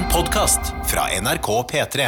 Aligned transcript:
En 0.00 0.06
podkast 0.08 0.70
fra 0.88 1.02
NRK 1.20 1.48
P3. 1.68 2.04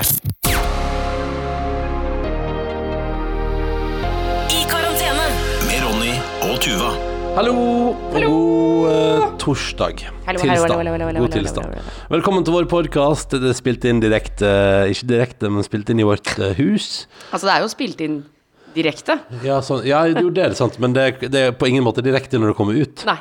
I 4.48 4.62
karantene. 4.70 5.26
Med 5.66 5.82
Ronny 5.84 6.14
og 6.46 6.54
Tuva. 6.64 6.94
Hallo, 7.36 7.52
og 7.92 8.16
god 8.16 8.88
eh, 8.94 9.26
torsdag. 9.42 10.06
Hallo, 10.24 10.40
tilstand. 10.40 10.56
hallo, 10.56 10.78
hallo, 10.78 10.94
hallo, 10.94 11.04
hallo, 11.04 11.04
god 11.04 11.20
hallo, 11.20 11.28
tilstand. 11.36 11.68
hallo, 11.68 11.84
hallo. 11.84 12.08
Velkommen 12.16 12.48
til 12.48 12.56
vår 12.56 12.70
podkast. 12.72 13.36
Det 13.36 13.52
er 13.52 13.60
spilt 13.60 13.84
inn 13.84 14.00
direkte 14.00 14.54
Ikke 14.88 15.10
direkte, 15.12 15.52
men 15.52 15.68
spilt 15.68 15.92
inn 15.92 16.00
i 16.00 16.08
vårt 16.08 16.32
eh, 16.38 16.56
hus. 16.62 17.04
Altså, 17.28 17.44
det 17.44 17.58
er 17.58 17.66
jo 17.66 17.72
spilt 17.74 18.00
inn 18.08 18.22
direkte. 18.74 19.18
Ja, 19.44 19.60
sånn, 19.64 19.84
ja 19.86 20.04
jo, 20.10 20.30
det 20.30 20.44
er 20.44 20.54
sant, 20.58 20.78
men 20.82 20.92
det, 20.96 21.20
det 21.32 21.46
er 21.48 21.52
på 21.52 21.68
ingen 21.70 21.84
måte 21.84 22.02
direkte 22.04 22.38
når 22.40 22.52
det 22.52 22.56
kommer 22.58 22.78
ut. 22.80 23.04
Nei. 23.08 23.18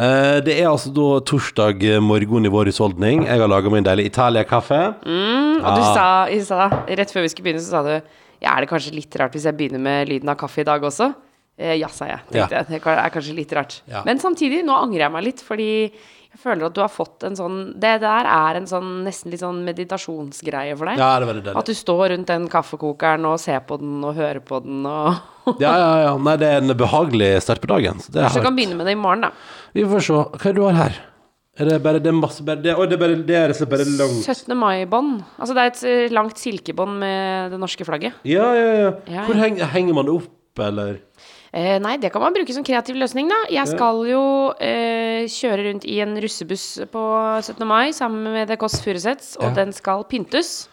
Eh, 0.00 0.38
det 0.46 0.54
er 0.60 0.68
altså 0.70 0.92
da 0.94 1.08
torsdag 1.26 1.82
morgen 2.04 2.46
i 2.46 2.52
vår 2.52 2.70
husholdning. 2.70 3.24
Jeg 3.26 3.40
har 3.42 3.50
laga 3.50 3.68
meg 3.72 3.82
en 3.82 3.88
deilig 3.90 4.06
Italia-kaffe. 4.12 4.80
Og 5.04 5.66
du 5.66 5.82
Ah. 5.82 5.94
sa, 5.94 6.06
i 6.32 6.38
stad, 6.40 6.72
rett 6.88 7.10
før 7.12 7.22
vi 7.26 7.28
skulle 7.28 7.50
begynne, 7.50 7.60
så 7.64 7.70
sa 7.74 7.82
du 7.82 8.00
Ja, 8.40 8.54
er 8.56 8.62
det 8.64 8.70
kanskje 8.70 8.94
litt 8.96 9.12
rart 9.20 9.34
hvis 9.36 9.44
jeg 9.44 9.52
begynner 9.58 9.78
med 9.84 10.08
lyden 10.08 10.28
av 10.32 10.36
kaffe 10.40 10.62
i 10.62 10.64
dag 10.64 10.80
også? 10.80 11.10
Eh, 11.58 11.74
ja, 11.76 11.88
sa 11.92 12.06
jeg. 12.06 12.20
Tenkte 12.32 12.54
Ja. 12.56 12.62
jeg. 12.62 12.80
Det 12.80 12.86
er 12.86 13.10
kanskje 13.12 13.34
litt 13.36 13.52
rart. 13.52 13.82
Ja. 13.86 14.00
Men 14.06 14.16
samtidig, 14.18 14.62
nå 14.64 14.72
angrer 14.72 15.00
jeg 15.04 15.12
meg 15.12 15.24
litt, 15.24 15.42
fordi 15.44 15.92
jeg 16.30 16.38
føler 16.44 16.68
at 16.68 16.74
du 16.76 16.80
har 16.80 16.90
fått 16.92 17.24
en 17.26 17.34
sånn 17.34 17.56
Det 17.82 17.96
der 18.04 18.28
er 18.30 18.58
en 18.60 18.68
sånn 18.70 19.00
nesten 19.02 19.32
litt 19.32 19.42
sånn 19.42 19.64
meditasjonsgreie 19.66 20.76
for 20.78 20.86
deg. 20.90 21.00
Ja, 21.02 21.08
det 21.18 21.26
er 21.26 21.30
veldig 21.32 21.44
deilig. 21.48 21.58
At 21.58 21.70
du 21.70 21.74
står 21.74 22.04
rundt 22.14 22.30
den 22.30 22.46
kaffekokeren 22.52 23.26
og 23.26 23.40
ser 23.42 23.64
på 23.66 23.80
den 23.82 23.98
og 24.06 24.14
hører 24.14 24.40
på 24.46 24.62
den 24.62 24.86
og 24.86 25.18
Ja, 25.64 25.74
ja, 25.74 25.90
ja. 26.04 26.16
Nei, 26.22 26.36
det 26.38 26.48
er 26.48 26.62
en 26.62 26.76
behagelig 26.78 27.32
start 27.42 27.62
på 27.64 27.70
dagen. 27.72 27.98
Så 27.98 28.14
det 28.14 28.22
Kanskje 28.22 28.44
du 28.44 28.46
kan 28.46 28.58
begynne 28.58 28.78
med 28.78 28.86
det 28.86 28.94
i 28.94 29.00
morgen, 29.00 29.26
da. 29.26 29.32
Vi 29.74 29.86
får 29.90 30.06
se. 30.06 30.18
Hva 30.20 30.38
er 30.38 30.52
det 30.54 30.58
du 30.60 30.66
har 30.68 30.78
her? 30.78 31.00
Er 31.60 31.68
det 31.68 31.80
bare 31.84 32.00
det 32.00 32.08
er 32.08 32.16
masse 32.16 32.44
bare, 32.46 32.62
det, 32.62 32.72
Oi, 32.78 32.86
det 32.88 32.94
er 32.96 33.00
bare 33.02 33.16
det 33.26 33.36
er 33.36 33.52
bare 33.68 33.84
langt 33.98 34.22
17. 34.22 34.54
mai-bånd. 34.56 35.16
Altså 35.36 35.56
det 35.56 35.62
er 35.64 35.72
et 35.72 35.82
eh, 35.90 36.12
langt 36.14 36.38
silkebånd 36.40 37.00
med 37.02 37.50
det 37.52 37.58
norske 37.60 37.84
flagget. 37.84 38.20
Ja, 38.24 38.46
ja, 38.56 38.68
ja. 38.78 38.92
Ja, 39.10 39.24
Hvor 39.26 39.36
henger, 39.40 39.66
henger 39.74 39.98
man 39.98 40.06
det 40.08 40.14
opp, 40.22 40.62
eller? 40.70 41.00
Eh, 41.52 41.78
nei, 41.82 41.96
det 41.98 42.12
kan 42.14 42.22
man 42.22 42.32
bruke 42.34 42.54
som 42.54 42.62
kreativ 42.62 42.94
løsning, 42.94 43.28
da. 43.28 43.38
Jeg 43.50 43.66
skal 43.72 44.04
jo 44.06 44.22
eh, 44.62 45.24
kjøre 45.26 45.64
rundt 45.66 45.84
i 45.84 45.96
en 46.04 46.14
russebuss 46.22 46.78
på 46.92 47.02
17. 47.42 47.66
mai 47.66 47.90
sammen 47.96 48.22
med 48.32 48.46
The 48.52 48.56
Kåss 48.56 48.78
Furuseths, 48.84 49.34
og 49.40 49.48
Ja. 49.50 49.54
den 49.64 49.72
skal 49.72 50.04
pyntes. 50.04 50.68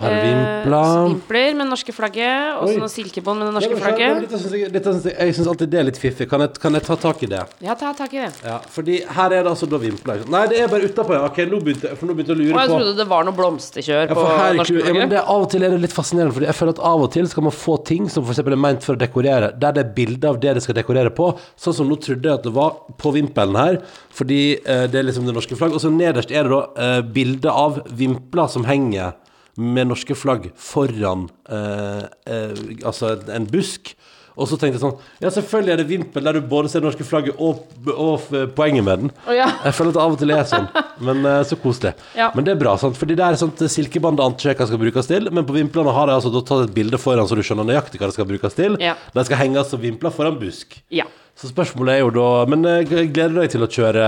Har 0.00 0.10
vi 0.10 0.32
vimpler? 0.64 1.54
med 1.54 1.66
det 1.66 1.70
norske 1.70 1.94
flagget, 1.94 2.58
og 2.60 2.72
så 2.72 2.88
silkebånd 2.96 3.42
med 3.42 3.50
det 3.50 3.54
norske 3.58 3.78
flagget. 3.80 4.22
Dette 4.24 4.40
synes 4.42 4.56
jeg, 4.56 4.72
dette 4.74 4.94
synes 4.94 5.08
jeg, 5.10 5.16
jeg 5.18 5.36
syns 5.38 5.50
alltid 5.52 5.72
det 5.74 5.80
er 5.80 5.88
litt 5.90 6.00
fiffig. 6.00 6.28
Kan 6.30 6.44
jeg, 6.44 6.54
kan 6.62 6.78
jeg 6.78 6.86
ta 6.86 6.96
tak 7.04 7.22
i 7.26 7.30
det? 7.30 7.42
Ja, 7.64 7.76
ta 7.78 7.92
tak 7.96 8.14
i 8.16 8.22
det. 8.22 8.30
Ja, 8.44 8.58
fordi 8.74 9.00
her 9.04 9.36
er 9.36 9.44
det 9.44 9.52
altså 9.52 9.68
da 9.70 9.80
vimpler. 9.82 10.24
Nei, 10.30 10.44
det 10.50 10.60
er 10.64 10.70
bare 10.72 10.88
utapå, 10.88 11.16
ja. 11.16 11.24
Ok, 11.28 11.42
nå 11.50 11.60
begynte, 11.64 11.94
for 11.98 12.10
nå 12.10 12.16
begynte 12.16 12.34
jeg 12.34 12.38
å 12.38 12.42
lure 12.42 12.56
på 12.56 12.64
jeg 12.64 12.72
på 12.72 12.78
trodde 12.80 12.96
det 13.00 13.08
var 13.10 13.28
noe 13.28 13.38
blomsterkjør 13.38 14.04
ja, 14.04 14.14
på 14.14 14.26
her, 14.28 14.44
er 14.44 14.58
norske 14.60 14.74
flagget. 14.74 14.88
ja, 14.88 14.94
men 14.94 15.00
flagget. 15.00 15.14
det, 15.14 15.24
Av 15.34 15.46
og 15.46 15.50
til 15.54 15.66
er 15.66 15.74
det 15.74 15.80
litt 15.84 15.96
fascinerende, 15.96 16.36
Fordi 16.38 16.48
jeg 16.50 16.58
føler 16.60 16.76
at 16.76 16.82
av 16.92 17.04
og 17.06 17.10
til 17.16 17.30
skal 17.30 17.48
man 17.48 17.56
få 17.56 17.76
ting 17.90 18.08
som 18.12 18.26
f.eks. 18.26 18.42
er 18.44 18.60
ment 18.66 18.86
for 18.86 18.96
å 18.96 19.00
dekorere, 19.00 19.50
der 19.60 19.76
det 19.76 19.84
er 19.84 19.92
bilde 19.96 20.30
av 20.30 20.40
det 20.42 20.56
det 20.58 20.64
skal 20.64 20.78
dekorere 20.78 21.12
på. 21.14 21.32
Sånn 21.60 21.76
som 21.76 21.90
nå 21.90 21.98
trodde 22.02 22.30
jeg 22.30 22.40
at 22.40 22.46
det 22.46 22.54
var 22.54 22.78
på 23.00 23.14
vimpelen 23.14 23.58
her, 23.58 23.80
fordi 24.14 24.40
eh, 24.60 24.86
det 24.90 25.00
er 25.00 25.08
liksom 25.08 25.28
det 25.28 25.34
norske 25.36 25.58
flagg. 25.58 25.74
Og 25.76 25.82
så 25.82 25.92
nederst 25.92 26.32
er 26.32 26.46
det 26.46 26.54
da 26.54 26.62
eh, 26.86 27.00
bilde 27.16 27.52
av 27.52 27.82
vimpler 27.90 28.50
som 28.50 28.66
henger 28.68 29.14
med 29.56 29.90
norske 29.90 30.16
flagg 30.18 30.50
foran 30.58 31.28
eh, 31.48 32.04
eh, 32.26 32.64
altså 32.84 33.14
en 33.30 33.46
busk. 33.50 33.94
Og 34.34 34.48
så 34.50 34.56
tenkte 34.58 34.74
jeg 34.78 34.82
sånn 34.82 34.96
Ja, 35.22 35.30
selvfølgelig 35.30 35.72
er 35.72 35.78
det 35.78 35.86
vimpel 35.88 36.24
der 36.26 36.38
du 36.40 36.46
både 36.50 36.68
ser 36.72 36.82
det 36.82 36.88
norske 36.88 37.04
flagget 37.06 37.36
og, 37.38 37.60
og 37.94 38.14
f- 38.18 38.50
poenget 38.56 38.82
med 38.86 39.04
den. 39.04 39.12
Oh, 39.28 39.34
ja. 39.36 39.46
Jeg 39.62 39.76
føler 39.78 39.92
at 39.92 39.98
det 39.98 40.02
av 40.04 40.14
og 40.16 40.18
til 40.24 40.34
er 40.34 40.48
sånn, 40.50 40.66
men 41.06 41.24
eh, 41.30 41.40
så 41.46 41.58
koselig. 41.62 41.92
Ja. 42.18 42.30
Men 42.34 42.46
det 42.48 42.56
er 42.56 42.62
bra, 42.64 42.74
sant? 42.80 42.98
fordi 42.98 43.14
det 43.20 43.24
er 43.28 43.38
sånt 43.38 43.62
silkebånd 43.70 44.18
antrekket 44.24 44.70
skal 44.72 44.80
brukes 44.82 45.06
til, 45.10 45.30
men 45.30 45.46
på 45.46 45.54
vimplene 45.54 45.94
har 45.94 46.10
de 46.10 46.16
altså 46.18 46.32
tatt 46.40 46.66
et 46.68 46.74
bilde 46.74 46.98
foran, 46.98 47.28
så 47.30 47.38
du 47.38 47.44
skjønner 47.46 47.68
nøyaktig 47.70 48.00
hva 48.02 48.10
det 48.10 48.16
skal 48.18 48.26
brukes 48.32 48.58
til. 48.58 48.74
Ja. 48.82 48.96
De 49.14 49.24
skal 49.28 49.38
henges 49.44 49.70
som 49.70 49.82
vimpler 49.82 50.10
foran 50.14 50.40
busk. 50.42 50.80
Ja. 50.90 51.06
Så 51.34 51.48
spørsmålet 51.50 51.96
er 51.96 52.02
jo 52.04 52.10
da 52.14 52.26
Men 52.46 52.62
eh, 52.70 52.84
gleder 52.86 53.32
du 53.34 53.40
deg 53.40 53.50
til 53.50 53.64
å 53.66 53.70
kjøre 53.70 54.04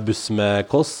buss 0.00 0.22
med 0.32 0.64
Kåss? 0.70 0.92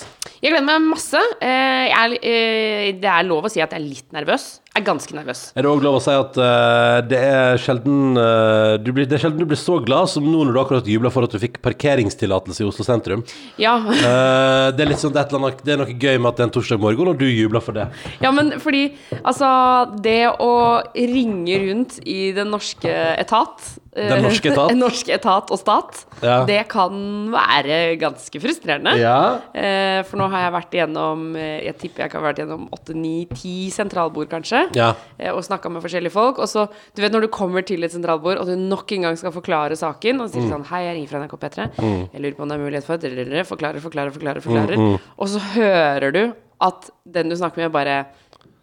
Jeg 0.42 0.52
gleder 0.52 0.66
meg 0.66 0.84
masse. 0.90 1.20
Eh, 1.40 1.86
jeg 1.88 1.96
er, 1.96 2.16
eh, 2.20 2.88
det 3.00 3.08
er 3.08 3.24
lov 3.28 3.48
å 3.48 3.52
si 3.52 3.62
at 3.64 3.72
jeg 3.72 3.80
er 3.80 3.86
litt 3.86 4.12
nervøs. 4.12 4.59
Er 4.70 4.84
ganske 4.86 5.14
nervøs. 5.16 5.40
Er 5.58 5.66
det 5.66 5.70
òg 5.70 5.80
lov 5.82 5.96
å 5.98 6.02
si 6.02 6.12
at 6.14 6.36
uh, 6.38 7.00
det 7.02 7.18
er 7.18 7.58
sjelden 7.58 8.14
uh, 8.14 8.76
du 8.78 8.92
blir, 8.94 9.08
Det 9.10 9.16
er 9.16 9.24
sjelden 9.24 9.42
du 9.42 9.48
blir 9.50 9.58
så 9.58 9.80
glad 9.82 10.06
som 10.12 10.22
nå 10.22 10.44
når 10.46 10.54
du 10.54 10.60
akkurat 10.62 10.90
jubla 10.92 11.10
for 11.10 11.26
at 11.26 11.34
du 11.34 11.40
fikk 11.42 11.58
parkeringstillatelse 11.64 12.62
i 12.62 12.68
Oslo 12.68 12.86
sentrum. 12.86 13.24
Ja. 13.58 13.74
Uh, 13.82 14.70
det 14.76 14.84
er 14.84 14.92
litt 14.92 15.02
sånn, 15.02 15.16
det 15.16 15.24
er, 15.24 15.34
annet, 15.40 15.64
det 15.66 15.74
er 15.74 15.82
noe 15.82 15.96
gøy 15.96 16.20
med 16.20 16.30
at 16.30 16.38
det 16.38 16.44
er 16.44 16.50
en 16.52 16.54
torsdag 16.54 16.82
morgen, 16.86 17.10
og 17.10 17.18
du 17.18 17.26
jubler 17.26 17.64
for 17.66 17.80
det. 17.80 17.88
Ja, 18.22 18.30
men 18.36 18.54
fordi 18.62 18.84
altså 19.24 19.50
Det 20.06 20.20
å 20.38 20.54
ringe 20.94 21.60
rundt 21.66 21.98
i 22.06 22.30
den 22.36 22.54
norske 22.54 22.94
etat 23.18 23.72
Den 23.96 24.22
norske 24.22 24.52
etat? 24.52 24.70
En 24.74 24.78
norsk 24.78 25.08
etat 25.10 25.50
og 25.50 25.58
stat. 25.58 26.04
Ja. 26.22 26.44
Det 26.46 26.60
kan 26.70 26.92
være 27.32 27.96
ganske 27.98 28.38
frustrerende. 28.42 28.92
Ja. 29.00 29.16
Eh, 29.50 30.02
for 30.06 30.20
nå 30.20 30.28
har 30.30 30.44
jeg 30.44 30.52
vært 30.54 30.76
igjennom 30.76 31.24
eh, 31.34 31.64
Jeg 31.66 31.74
tipper 31.80 32.04
jeg 32.04 32.12
kan 32.12 32.22
ha 32.22 32.28
vært 32.28 32.38
gjennom 32.44 32.68
åtte, 32.76 32.94
ni, 32.94 33.24
ti 33.34 33.54
sentralbord, 33.74 34.28
kanskje. 34.30 34.60
Ja. 34.78 34.92
Eh, 35.18 35.32
og 35.34 35.42
snakka 35.42 35.72
med 35.74 35.82
forskjellige 35.82 36.14
folk. 36.14 36.38
Og 36.38 36.46
så, 36.52 36.68
du 36.94 37.02
vet 37.02 37.10
når 37.16 37.26
du 37.26 37.30
kommer 37.34 37.66
til 37.66 37.82
et 37.82 37.90
sentralbord, 37.96 38.38
og 38.38 38.46
du 38.46 38.54
nok 38.60 38.94
en 38.94 39.08
gang 39.08 39.18
skal 39.18 39.34
forklare 39.34 39.74
saken, 39.80 40.22
og 40.22 40.30
sier 40.30 40.46
Mm. 40.46 40.52
sånn 40.54 40.68
Hei, 40.70 40.84
jeg 40.86 40.94
ringer 41.00 41.10
fra 41.10 41.24
NRK 41.24 41.34
P3. 41.42 41.66
Jeg 42.14 42.22
lurer 42.22 42.36
på 42.38 42.42
om 42.46 42.48
det 42.52 42.56
er 42.60 42.64
mulighet 42.64 42.86
for 42.86 42.96
Drrrr, 43.02 43.42
Forklarer, 43.50 43.82
forklarer, 43.82 44.14
forklarer. 44.14 44.40
forklarer 44.44 45.00
Og 45.18 45.28
så 45.34 45.42
hører 45.56 46.12
du 46.14 46.22
at 46.60 46.90
den 47.04 47.28
du 47.32 47.34
snakker 47.36 47.64
med, 47.64 47.72
bare 47.74 48.04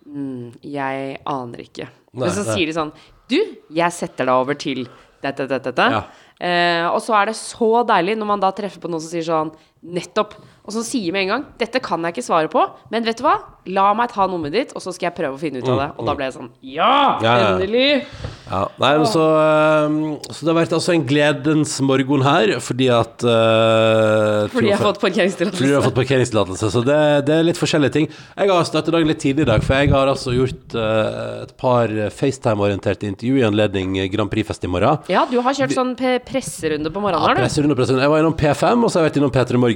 mm, 0.07 0.55
Jeg 0.63 1.17
aner 1.27 1.63
ikke. 1.67 1.87
Nei, 2.13 2.23
Men 2.25 2.33
så 2.33 2.45
nei. 2.47 2.55
sier 2.55 2.69
de 2.71 2.75
sånn 2.77 2.91
Du, 3.29 3.35
jeg 3.75 3.91
setter 3.91 4.25
deg 4.29 4.33
over 4.33 4.55
til 4.55 4.85
dette, 5.23 5.47
dette, 5.49 5.71
dette. 5.71 5.87
Ja. 5.93 6.03
Eh, 6.37 6.85
og 6.91 6.99
så 7.01 7.15
er 7.17 7.31
det 7.31 7.37
så 7.39 7.81
deilig 7.87 8.17
når 8.19 8.29
man 8.29 8.43
da 8.43 8.51
treffer 8.53 8.81
på 8.83 8.91
noen 8.91 9.01
som 9.01 9.09
sier 9.09 9.25
sånn 9.25 9.53
Nettopp. 9.83 10.33
Og 10.67 10.73
så 10.75 10.81
sier 10.83 11.13
med 11.15 11.21
en 11.23 11.29
gang 11.31 11.43
Dette 11.61 11.79
kan 11.79 12.03
jeg 12.03 12.17
ikke 12.17 12.25
svare 12.25 12.49
på, 12.51 12.59
men 12.91 13.05
vet 13.07 13.21
du 13.21 13.23
hva? 13.23 13.37
La 13.71 13.89
meg 13.95 14.09
ta 14.11 14.25
nummeret 14.27 14.53
ditt, 14.55 14.69
og 14.75 14.81
så 14.83 14.91
skal 14.95 15.09
jeg 15.09 15.15
prøve 15.17 15.35
å 15.35 15.39
finne 15.39 15.59
ut 15.59 15.67
av 15.67 15.79
det. 15.79 15.87
Og 15.99 16.07
da 16.07 16.13
ble 16.15 16.27
jeg 16.27 16.35
sånn 16.37 16.49
Ja! 16.63 16.89
Mm, 17.19 17.23
Ja, 17.23 17.33
ja. 17.39 17.47
Endelig! 17.55 17.87
Ja, 18.47 18.61
nei, 18.79 18.91
men 18.95 19.07
så, 19.11 19.23
eh, 19.43 19.95
så 20.31 20.45
det 20.45 20.51
har 20.53 20.55
vært 20.61 20.75
altså 20.77 20.93
en 20.93 21.03
gledens 21.07 21.73
morgen 21.83 22.21
her, 22.23 22.53
fordi 22.63 22.87
at 22.95 23.25
uh, 23.27 24.47
Fordi 24.53 24.69
jeg 24.71 24.77
har 24.79 24.85
fått 24.87 25.01
parkeringstillatelse. 25.01 25.59
Fordi 25.59 25.71
du 25.71 25.75
har 25.75 25.83
fått 25.83 25.97
parkeringstillatelse. 25.97 26.69
Så 26.71 26.83
det, 26.87 26.99
det 27.27 27.35
er 27.35 27.43
litt 27.47 27.59
forskjellige 27.59 27.95
ting. 27.97 28.07
Jeg 28.07 28.51
har 28.53 28.67
startet 28.69 28.95
dagen 28.95 29.11
litt 29.11 29.19
tidlig 29.23 29.43
i 29.43 29.49
dag, 29.51 29.63
for 29.67 29.75
jeg 29.81 29.91
har 29.91 30.11
altså 30.13 30.31
gjort 30.35 30.77
uh, 30.79 31.43
et 31.43 31.53
par 31.59 31.91
FaceTime-orienterte 32.15 33.07
intervju 33.09 33.41
i 33.41 33.45
anledning 33.47 33.97
Grand 34.13 34.31
Prix-fest 34.31 34.63
i 34.63 34.71
morgen. 34.71 35.03
Ja, 35.11 35.25
du 35.27 35.35
har 35.43 35.57
kjørt 35.57 35.75
sånn 35.75 35.91
presserunde 36.27 36.87
på 36.93 37.03
morgenen, 37.03 37.19
Ja, 37.19 37.27
har 37.27 37.35
du? 37.35 37.43
presserunde, 37.43 37.75
presserunde. 37.79 38.07
Jeg 38.07 38.15
var 38.15 38.23
innom 38.23 38.37
P5, 38.39 38.83
og 38.87 38.91
så 38.91 38.99
har 39.01 39.07
jeg 39.07 39.11
vært 39.11 39.21
innom 39.23 39.35
P3 39.35 39.59
Morgen. 39.59 39.66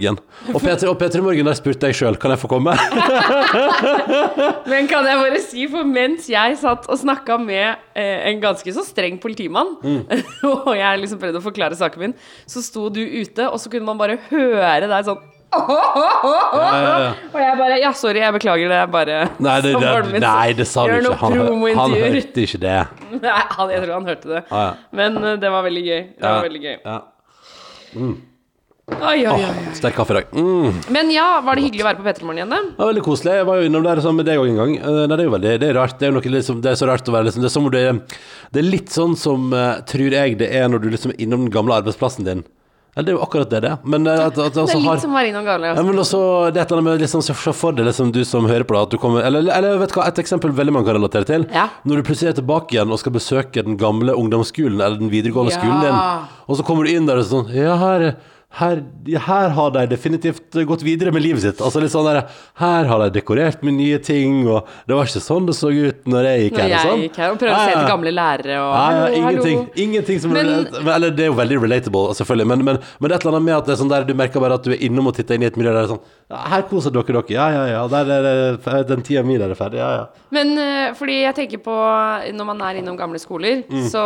P3, 0.61 0.87
og 0.89 0.97
P3 1.01 1.21
Morgen, 1.25 1.47
har 1.51 1.57
spurt 1.59 1.79
deg 1.83 1.93
sjøl 1.97 2.17
kan 2.21 2.31
jeg 2.33 2.39
få 2.41 2.49
komme. 2.51 2.73
Men 4.71 4.87
kan 4.89 5.05
jeg 5.07 5.19
bare 5.21 5.41
si, 5.43 5.65
for 5.71 5.87
mens 5.87 6.27
jeg 6.31 6.57
satt 6.61 6.87
og 6.91 6.99
snakka 7.01 7.37
med 7.41 7.75
eh, 7.97 8.29
en 8.31 8.41
ganske 8.43 8.73
så 8.75 8.85
streng 8.87 9.19
politimann, 9.21 9.75
Mm. 9.81 10.03
og 10.67 10.73
jeg 10.77 10.99
liksom 11.01 11.19
prøvde 11.21 11.39
å 11.39 11.43
forklare 11.43 11.75
saken 11.77 12.01
min, 12.03 12.13
så 12.49 12.61
sto 12.63 12.87
du 12.93 13.01
ute, 13.01 13.47
og 13.49 13.57
så 13.61 13.69
kunne 13.71 13.87
man 13.87 13.97
bare 13.99 14.17
høre 14.29 14.87
deg 14.87 15.05
sånn 15.07 15.21
ja. 15.51 17.09
Og 17.27 17.39
jeg 17.41 17.55
bare 17.59 17.79
Ja, 17.81 17.89
sorry, 17.97 18.21
jeg 18.23 18.31
beklager 18.37 18.69
det. 18.71 18.77
Jeg 18.77 18.91
bare 18.93 19.17
Nei, 19.43 19.55
det, 19.65 19.73
det, 19.83 19.89
min 20.13 20.23
nei, 20.23 20.53
det 20.55 20.67
sa 20.69 20.85
du 20.87 20.93
ikke. 20.95 21.17
Han, 21.19 21.35
han 21.75 21.95
hørte 21.99 22.45
ikke 22.45 22.61
det. 22.63 22.77
Nei, 23.17 23.33
han, 23.57 23.73
jeg 23.75 23.83
tror 23.83 23.93
han 23.97 24.07
hørte 24.13 24.31
det. 24.31 24.41
Ja. 24.47 24.61
Men 24.95 25.19
uh, 25.19 25.33
det 25.41 25.51
var 25.51 25.65
veldig 25.67 25.83
gøy. 25.89 26.01
Det 26.07 26.23
Ja. 26.23 26.31
var 26.37 26.47
veldig 26.47 26.63
gøy. 26.63 26.77
Ja. 26.85 26.99
Oi, 28.91 29.23
oi, 29.25 29.31
oi. 29.31 29.45
Åh, 29.47 29.73
sterk 29.77 29.95
kaffe 29.97 30.13
i 30.13 30.17
dag. 30.19 30.33
Mm. 30.35 30.75
Men 30.93 31.11
ja, 31.13 31.27
var 31.45 31.57
det 31.57 31.63
hyggelig 31.65 31.83
å 31.85 31.87
være 31.87 31.99
på 32.01 32.05
P3 32.05 32.27
Morgen 32.27 32.41
igjen, 32.41 32.51
da? 32.53 32.59
Det 32.67 32.81
var 32.83 32.91
veldig 32.91 33.03
koselig. 33.07 33.33
Jeg 33.39 33.47
var 33.49 33.61
jo 33.61 33.69
innom 33.69 33.85
der 33.87 34.01
sammen 34.03 34.21
med 34.21 34.29
deg 34.29 34.41
òg 34.41 34.51
en 34.51 34.59
gang. 34.61 34.73
Eh, 34.77 35.01
Nei, 35.01 35.15
det 35.15 35.19
er 35.23 35.27
jo 35.29 35.35
veldig 35.37 35.53
Det 35.63 35.69
er 35.71 35.77
rart. 35.79 35.97
Det 35.99 36.07
er 36.07 36.11
jo 36.11 36.17
noe 36.19 36.33
liksom 36.37 36.61
Det 36.63 36.71
er 36.73 36.79
så 36.81 36.89
rart 36.89 37.07
å 37.11 37.15
være 37.15 37.29
liksom 37.29 37.45
Det 37.45 37.49
er 37.51 37.55
som 37.55 37.67
om 37.69 37.73
det 37.73 37.83
Det 38.51 38.61
er 38.61 38.67
litt 38.67 38.91
sånn 38.93 39.15
som 39.17 39.51
eh, 39.55 39.77
tror 39.89 40.17
jeg 40.17 40.37
det 40.41 40.49
er 40.59 40.67
når 40.69 40.83
du 40.83 40.89
liksom 40.93 41.13
er 41.15 41.21
innom 41.23 41.45
den 41.47 41.53
gamle 41.53 41.77
arbeidsplassen 41.79 42.27
din. 42.27 42.43
Eller 42.91 43.07
det 43.07 43.11
er 43.13 43.15
jo 43.15 43.23
akkurat 43.23 43.47
det 43.53 43.61
det 43.63 43.69
er. 43.71 43.77
Men 43.87 44.07
eh, 44.11 44.19
at, 44.19 44.35
at, 44.35 44.53
Det 44.57 44.61
er 44.65 44.67
er 44.75 44.83
har 44.83 44.97
litt 44.97 45.05
som 45.05 45.15
innom 45.21 45.45
Gale. 45.47 45.69
ja, 45.71 45.83
men 45.87 46.01
også, 46.03 46.19
det 46.51 46.59
er 46.59 46.65
et 46.65 46.73
eller 46.73 46.81
annet 46.81 46.89
med 46.91 47.05
liksom, 47.05 47.23
Se 47.23 47.35
se 47.39 47.53
for 47.55 47.77
deg 47.77 47.87
liksom, 47.87 48.11
du 48.11 48.19
som 48.27 48.49
hører 48.51 48.67
på 48.67 48.75
det, 48.75 48.81
at 48.89 48.91
du 48.91 48.99
kommer 48.99 49.23
Eller, 49.23 49.47
eller 49.55 49.79
vet 49.79 49.93
du 49.93 49.95
hva, 49.97 50.09
et 50.11 50.19
eksempel 50.19 50.51
veldig 50.57 50.75
mange 50.75 50.91
kan 50.91 50.99
relatere 50.99 51.25
til. 51.29 51.47
Ja. 51.55 51.69
Når 51.87 52.01
du 52.03 52.09
plutselig 52.11 52.33
er 52.33 52.41
tilbake 52.41 52.75
igjen 52.75 52.91
og 52.91 52.99
skal 52.99 53.15
besøke 53.15 53.63
den 53.63 53.79
gamle 53.79 54.13
ungdomsskolen 54.19 54.77
eller 54.83 54.99
den 54.99 55.09
videregående 55.13 55.55
Ja. 55.55 55.63
skolen 55.63 55.79
din, 55.87 56.27
og 56.51 56.59
så 56.59 56.67
kommer 56.67 56.83
du 56.85 56.91
inn 56.91 57.07
der 57.07 57.23
og 57.23 57.29
sånn 57.31 57.49
Ja, 57.55 57.77
her, 57.79 58.11
her, 58.59 58.81
her 59.27 59.49
har 59.55 59.69
de 59.71 59.85
definitivt 59.87 60.57
gått 60.67 60.81
videre 60.83 61.11
med 61.15 61.23
livet 61.23 61.39
sitt. 61.41 61.61
Altså 61.63 61.79
litt 61.79 61.93
sånn 61.93 62.03
der, 62.09 62.25
Her 62.59 62.83
har 62.89 62.99
de 63.05 63.09
dekorert 63.21 63.61
med 63.63 63.77
nye 63.77 63.97
ting, 64.03 64.41
og 64.51 64.67
det 64.89 64.97
var 64.97 65.07
ikke 65.07 65.21
sånn 65.23 65.45
det 65.47 65.55
så 65.55 65.69
ut 65.71 66.03
når 66.11 66.27
jeg 66.27 66.41
gikk 66.43 66.57
Når 66.57 66.61
her. 66.65 66.69
jeg 66.73 66.89
sånn. 66.89 67.03
gikk 67.05 67.15
her 67.21 67.31
og 67.31 67.39
prøvde 67.39 67.55
å 67.55 67.69
se 67.69 67.77
til 67.77 67.87
gamle 67.87 68.11
lærere 68.11 68.57
og 68.59 68.73
ja, 68.75 68.81
hallo, 68.81 69.13
ingenting, 69.21 69.57
hallo. 69.61 69.83
ingenting 69.85 70.19
som 70.19 70.33
Men- 70.35 70.67
Eller 70.91 71.11
det 71.15 71.23
er 71.23 71.29
jo 71.31 71.37
veldig 71.39 71.61
relatable, 71.63 72.13
selvfølgelig, 72.19 72.47
men, 72.47 72.65
men, 72.65 72.79
men 72.99 73.07
det 73.09 73.15
er 73.15 73.19
et 73.21 73.25
eller 73.25 73.37
annet 73.37 73.45
med 73.47 73.55
at 73.55 73.65
det 73.65 73.73
er 73.77 73.81
sånn 73.85 73.89
der 73.95 74.03
du 74.03 74.13
merker 74.13 74.39
bare 74.43 74.53
at 74.59 74.63
du 74.67 74.71
er 74.75 74.83
innom 74.83 75.07
og 75.07 75.15
titter 75.15 75.35
inn 75.39 75.43
i 75.43 75.45
et 75.47 75.55
miljø 75.55 75.71
der 75.71 75.87
det 75.87 75.89
er 75.89 75.95
sånn 75.95 76.03
Her 76.51 76.61
koser 76.67 76.91
dere 76.91 77.03
dere. 77.07 77.23
Ja, 77.31 77.47
ja, 77.51 77.63
ja. 77.67 77.87
Der 77.87 78.11
er 78.17 78.21
det, 78.27 78.87
den 78.87 79.01
tida 79.03 79.23
mi 79.23 79.37
der 79.37 79.51
er 79.51 79.55
ferdig. 79.55 79.79
Ja, 79.79 79.89
ja. 79.95 80.05
Men 80.31 80.57
eh, 80.57 80.93
fordi 80.95 81.21
jeg 81.23 81.35
tenker 81.35 81.59
på 81.63 81.75
Når 82.35 82.45
man 82.47 82.61
er 82.61 82.79
innom 82.79 82.97
gamle 82.97 83.19
skoler, 83.19 83.63
Mm. 83.71 83.83
så 83.91 84.01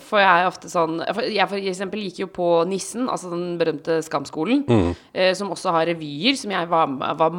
får 0.00 0.20
jeg 0.20 0.46
ofte 0.48 0.68
sånn 0.72 1.00
for 1.14 1.22
Jeg 1.22 1.48
for 1.48 1.56
eksempel 1.56 2.00
gikk 2.04 2.18
jo 2.20 2.26
på 2.28 2.66
Nissen, 2.66 3.08
altså 3.08 3.30
den 3.30 3.58
berømte 3.58 3.69
Skamskolen, 4.02 4.64
Mm. 4.68 4.94
eh, 5.14 5.32
som 5.34 5.50
også 5.50 5.70
har 5.72 5.86
revyer, 5.86 6.36
som 6.36 6.50
jeg 6.50 6.68
var, 6.68 6.86
var 7.16 7.30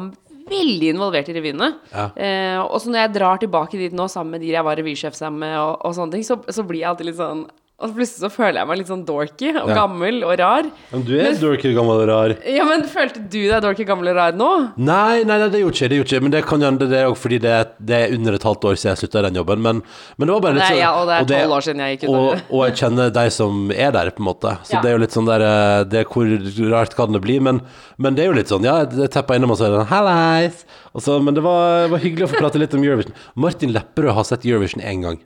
veldig 0.48 0.88
involvert 0.94 1.28
i 1.28 1.34
revyene. 1.36 1.74
Ja. 1.92 2.08
Eh, 2.16 2.58
og 2.60 2.80
så 2.82 2.90
når 2.90 2.98
jeg 3.06 3.14
drar 3.14 3.38
tilbake 3.38 3.78
dit 3.78 3.92
nå 3.92 4.08
sammen 4.10 4.32
med 4.32 4.40
de 4.40 4.48
jeg 4.52 4.64
var 4.64 4.76
revysjef 4.76 5.14
sammen 5.14 5.38
med, 5.40 5.56
og, 5.58 5.76
og 5.86 5.94
sånne 5.94 6.12
ting, 6.12 6.24
så, 6.24 6.36
så 6.50 6.62
blir 6.66 6.80
jeg 6.82 6.88
alltid 6.90 7.06
litt 7.06 7.16
sånn 7.20 7.44
Og 7.82 7.90
plutselig 7.96 8.22
så 8.22 8.30
føler 8.30 8.60
jeg 8.62 8.68
meg 8.70 8.78
litt 8.78 8.90
sånn 8.92 9.04
dorky 9.06 9.48
og 9.58 9.68
Ja. 9.68 9.74
gammel 9.74 10.20
og 10.22 10.36
rar. 10.38 10.68
Men 10.92 11.02
du 11.06 11.12
er 11.18 11.32
dorky, 11.34 11.72
gammel 11.74 12.02
og 12.04 12.08
rar. 12.08 12.34
Ja, 12.46 12.64
men 12.68 12.84
følte 12.86 13.18
du 13.28 13.40
deg 13.48 13.62
dorky, 13.64 13.84
gammel 13.88 14.12
og 14.12 14.16
rar 14.20 14.32
nå? 14.38 14.50
Nei, 14.76 15.24
nei, 15.26 15.38
nei, 15.42 15.48
det 15.50 15.60
gjorde 15.64 15.74
ikke 15.80 15.88
det. 15.90 15.98
Gjorde 15.98 16.12
ikke. 16.12 16.22
Men 16.22 16.30
det 16.36 16.42
kan 16.46 16.60
hende 16.62 16.88
det 16.88 17.00
er 17.00 17.08
også 17.10 17.22
fordi 17.26 17.38
det 17.42 17.56
det 17.82 17.96
er 17.98 18.14
under 18.14 18.34
et 18.38 18.46
halvt 18.46 18.64
år 18.70 18.76
siden 18.78 18.92
jeg 18.94 19.00
slutta 19.02 19.18
i 19.18 19.26
den 19.28 19.40
jobben. 19.40 19.62
Men, 19.66 19.82
men 20.16 20.28
det 20.28 20.34
var 20.36 20.40
bare 20.46 20.54
litt 20.60 20.68
sånn 20.70 20.78
ja, 20.78 20.92
og 20.94 21.06
det 21.10 21.16
er 21.18 21.48
12 21.48 21.56
år 21.58 21.66
siden 21.66 21.82
jeg 21.82 21.98
gikk 21.98 22.04
ut 22.08 22.14
og, 22.14 22.28
det. 22.36 22.42
og 22.50 22.62
jeg 22.68 22.76
kjenner 22.82 23.10
de 23.18 23.26
som 23.30 23.70
er 23.72 23.90
der, 23.98 24.10
på 24.14 24.22
en 24.22 24.28
måte. 24.30 24.54
Så 24.62 24.72
Ja. 24.76 24.80
det 24.82 24.90
er 24.92 24.96
jo 24.96 25.02
litt 25.02 25.16
sånn 25.18 25.26
der 25.26 25.40
eh, 25.48 25.84
Det 25.84 26.06
hvor 26.06 26.70
rart 26.70 26.94
kan 26.94 27.12
det 27.12 27.20
bli? 27.22 27.40
Men, 27.40 27.60
men 27.98 28.14
det 28.14 28.24
er 28.24 28.30
jo 28.30 28.38
litt 28.38 28.48
sånn, 28.52 28.62
ja, 28.64 28.84
jeg 28.86 29.10
tepper 29.10 29.36
innom 29.40 29.50
og 29.50 29.58
det 29.58 29.66
sånn 29.72 29.90
Hallais! 29.90 30.64
Men 30.94 31.34
det 31.34 31.42
var, 31.42 31.88
var 31.88 31.98
hyggelig 31.98 32.28
å 32.28 32.32
få 32.34 32.38
prate 32.38 32.58
litt 32.60 32.74
om 32.74 32.82
Eurovision. 32.84 33.14
Martin 33.34 33.72
Lepperød 33.72 34.12
har 34.14 34.24
sett 34.28 34.44
Eurovision 34.46 34.82
én 34.84 35.02
gang 35.02 35.18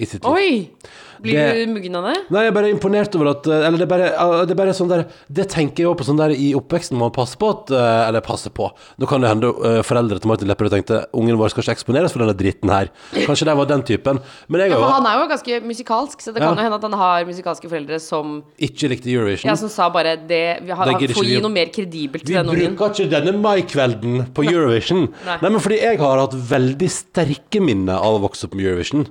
i 0.00 0.06
sitt 0.08 0.24
liv. 0.24 0.32
Oi! 0.32 0.98
Blir 1.20 1.36
Det- 1.36 1.66
du 1.68 1.72
muggen 1.74 1.96
av 1.98 2.04
det? 2.08 2.12
Nei, 2.32 2.42
jeg 2.46 2.48
er 2.48 2.54
bare 2.56 2.68
imponert 2.72 3.14
over 3.14 3.28
at 3.34 3.46
eh, 3.46 3.66
Eller 3.66 3.76
det 3.76 3.84
er 3.84 3.90
bare, 3.90 4.06
eh, 4.08 4.44
det 4.48 4.54
er 4.54 4.56
bare 4.56 4.72
sånn 4.72 4.88
der 4.88 5.02
Det 5.28 5.44
tenker 5.52 5.82
jeg 5.84 5.88
òg 5.90 5.98
på 6.00 6.06
sånn 6.08 6.16
der 6.16 6.30
i 6.32 6.54
oppveksten 6.56 6.96
må 6.96 7.10
man 7.10 7.12
passe 7.12 7.36
på 7.36 7.50
at 7.52 7.70
eh, 7.76 8.08
Eller 8.08 8.22
passe 8.24 8.48
på 8.48 8.70
Nå 8.96 9.06
kan 9.06 9.20
det 9.20 9.28
hende 9.28 9.50
eh, 9.52 9.82
foreldre 9.84 10.16
til 10.18 10.30
Martin 10.32 10.48
Lepperød 10.48 10.72
tenkte 10.78 11.02
Ungen 11.12 11.36
vår 11.36 11.52
skal 11.52 11.60
ikke 11.66 11.74
eksponeres 11.76 12.14
for 12.16 12.24
denne 12.24 12.32
dritten 12.40 12.72
her 12.72 12.88
Kanskje 13.26 13.50
det 13.50 13.56
var 13.60 13.68
den 13.68 13.84
typen 13.84 14.22
Men 14.48 14.60
jeg 14.64 14.72
Ja, 14.72 14.80
for 14.80 14.94
han 14.96 15.10
er 15.12 15.20
jo 15.20 15.28
ganske 15.34 15.60
musikalsk, 15.68 16.24
så 16.24 16.32
det 16.32 16.40
kan 16.40 16.56
jo 16.56 16.64
hende 16.64 16.80
at 16.80 16.88
han 16.88 16.96
har 17.04 17.28
musikalske 17.28 17.68
foreldre 17.68 18.00
som 18.00 18.40
ikke 18.56 18.88
likte 18.96 19.12
Eurovision 19.12 19.52
Ja, 19.52 19.56
som 19.60 19.68
sa 19.68 19.90
bare 19.92 20.16
det 20.16 20.64
Vi 20.64 20.72
har, 20.72 20.86
får 20.88 21.28
gi 21.28 21.36
noe 21.44 21.52
mer 21.52 21.68
kredibelt 21.68 22.24
til 22.24 22.40
den 22.40 22.48
ungen. 22.48 22.76
bruker 22.80 22.96
ikke 22.96 23.12
denne 23.12 23.36
maikvelden 23.44 24.32
på 24.32 24.48
Eurovision 24.48 25.10
Nei. 25.26 25.36
Nei, 25.36 25.50
men 25.52 25.60
fordi 25.60 25.82
jeg 25.84 26.00
har 26.00 26.16
hatt 26.24 26.32
veldig 26.32 26.88
sterke 26.88 27.60
minner 27.60 28.00
av 28.00 28.16
å 28.16 28.24
vokse 28.24 28.48
opp 28.48 28.56
med 28.56 28.64
Eurovision 28.72 29.04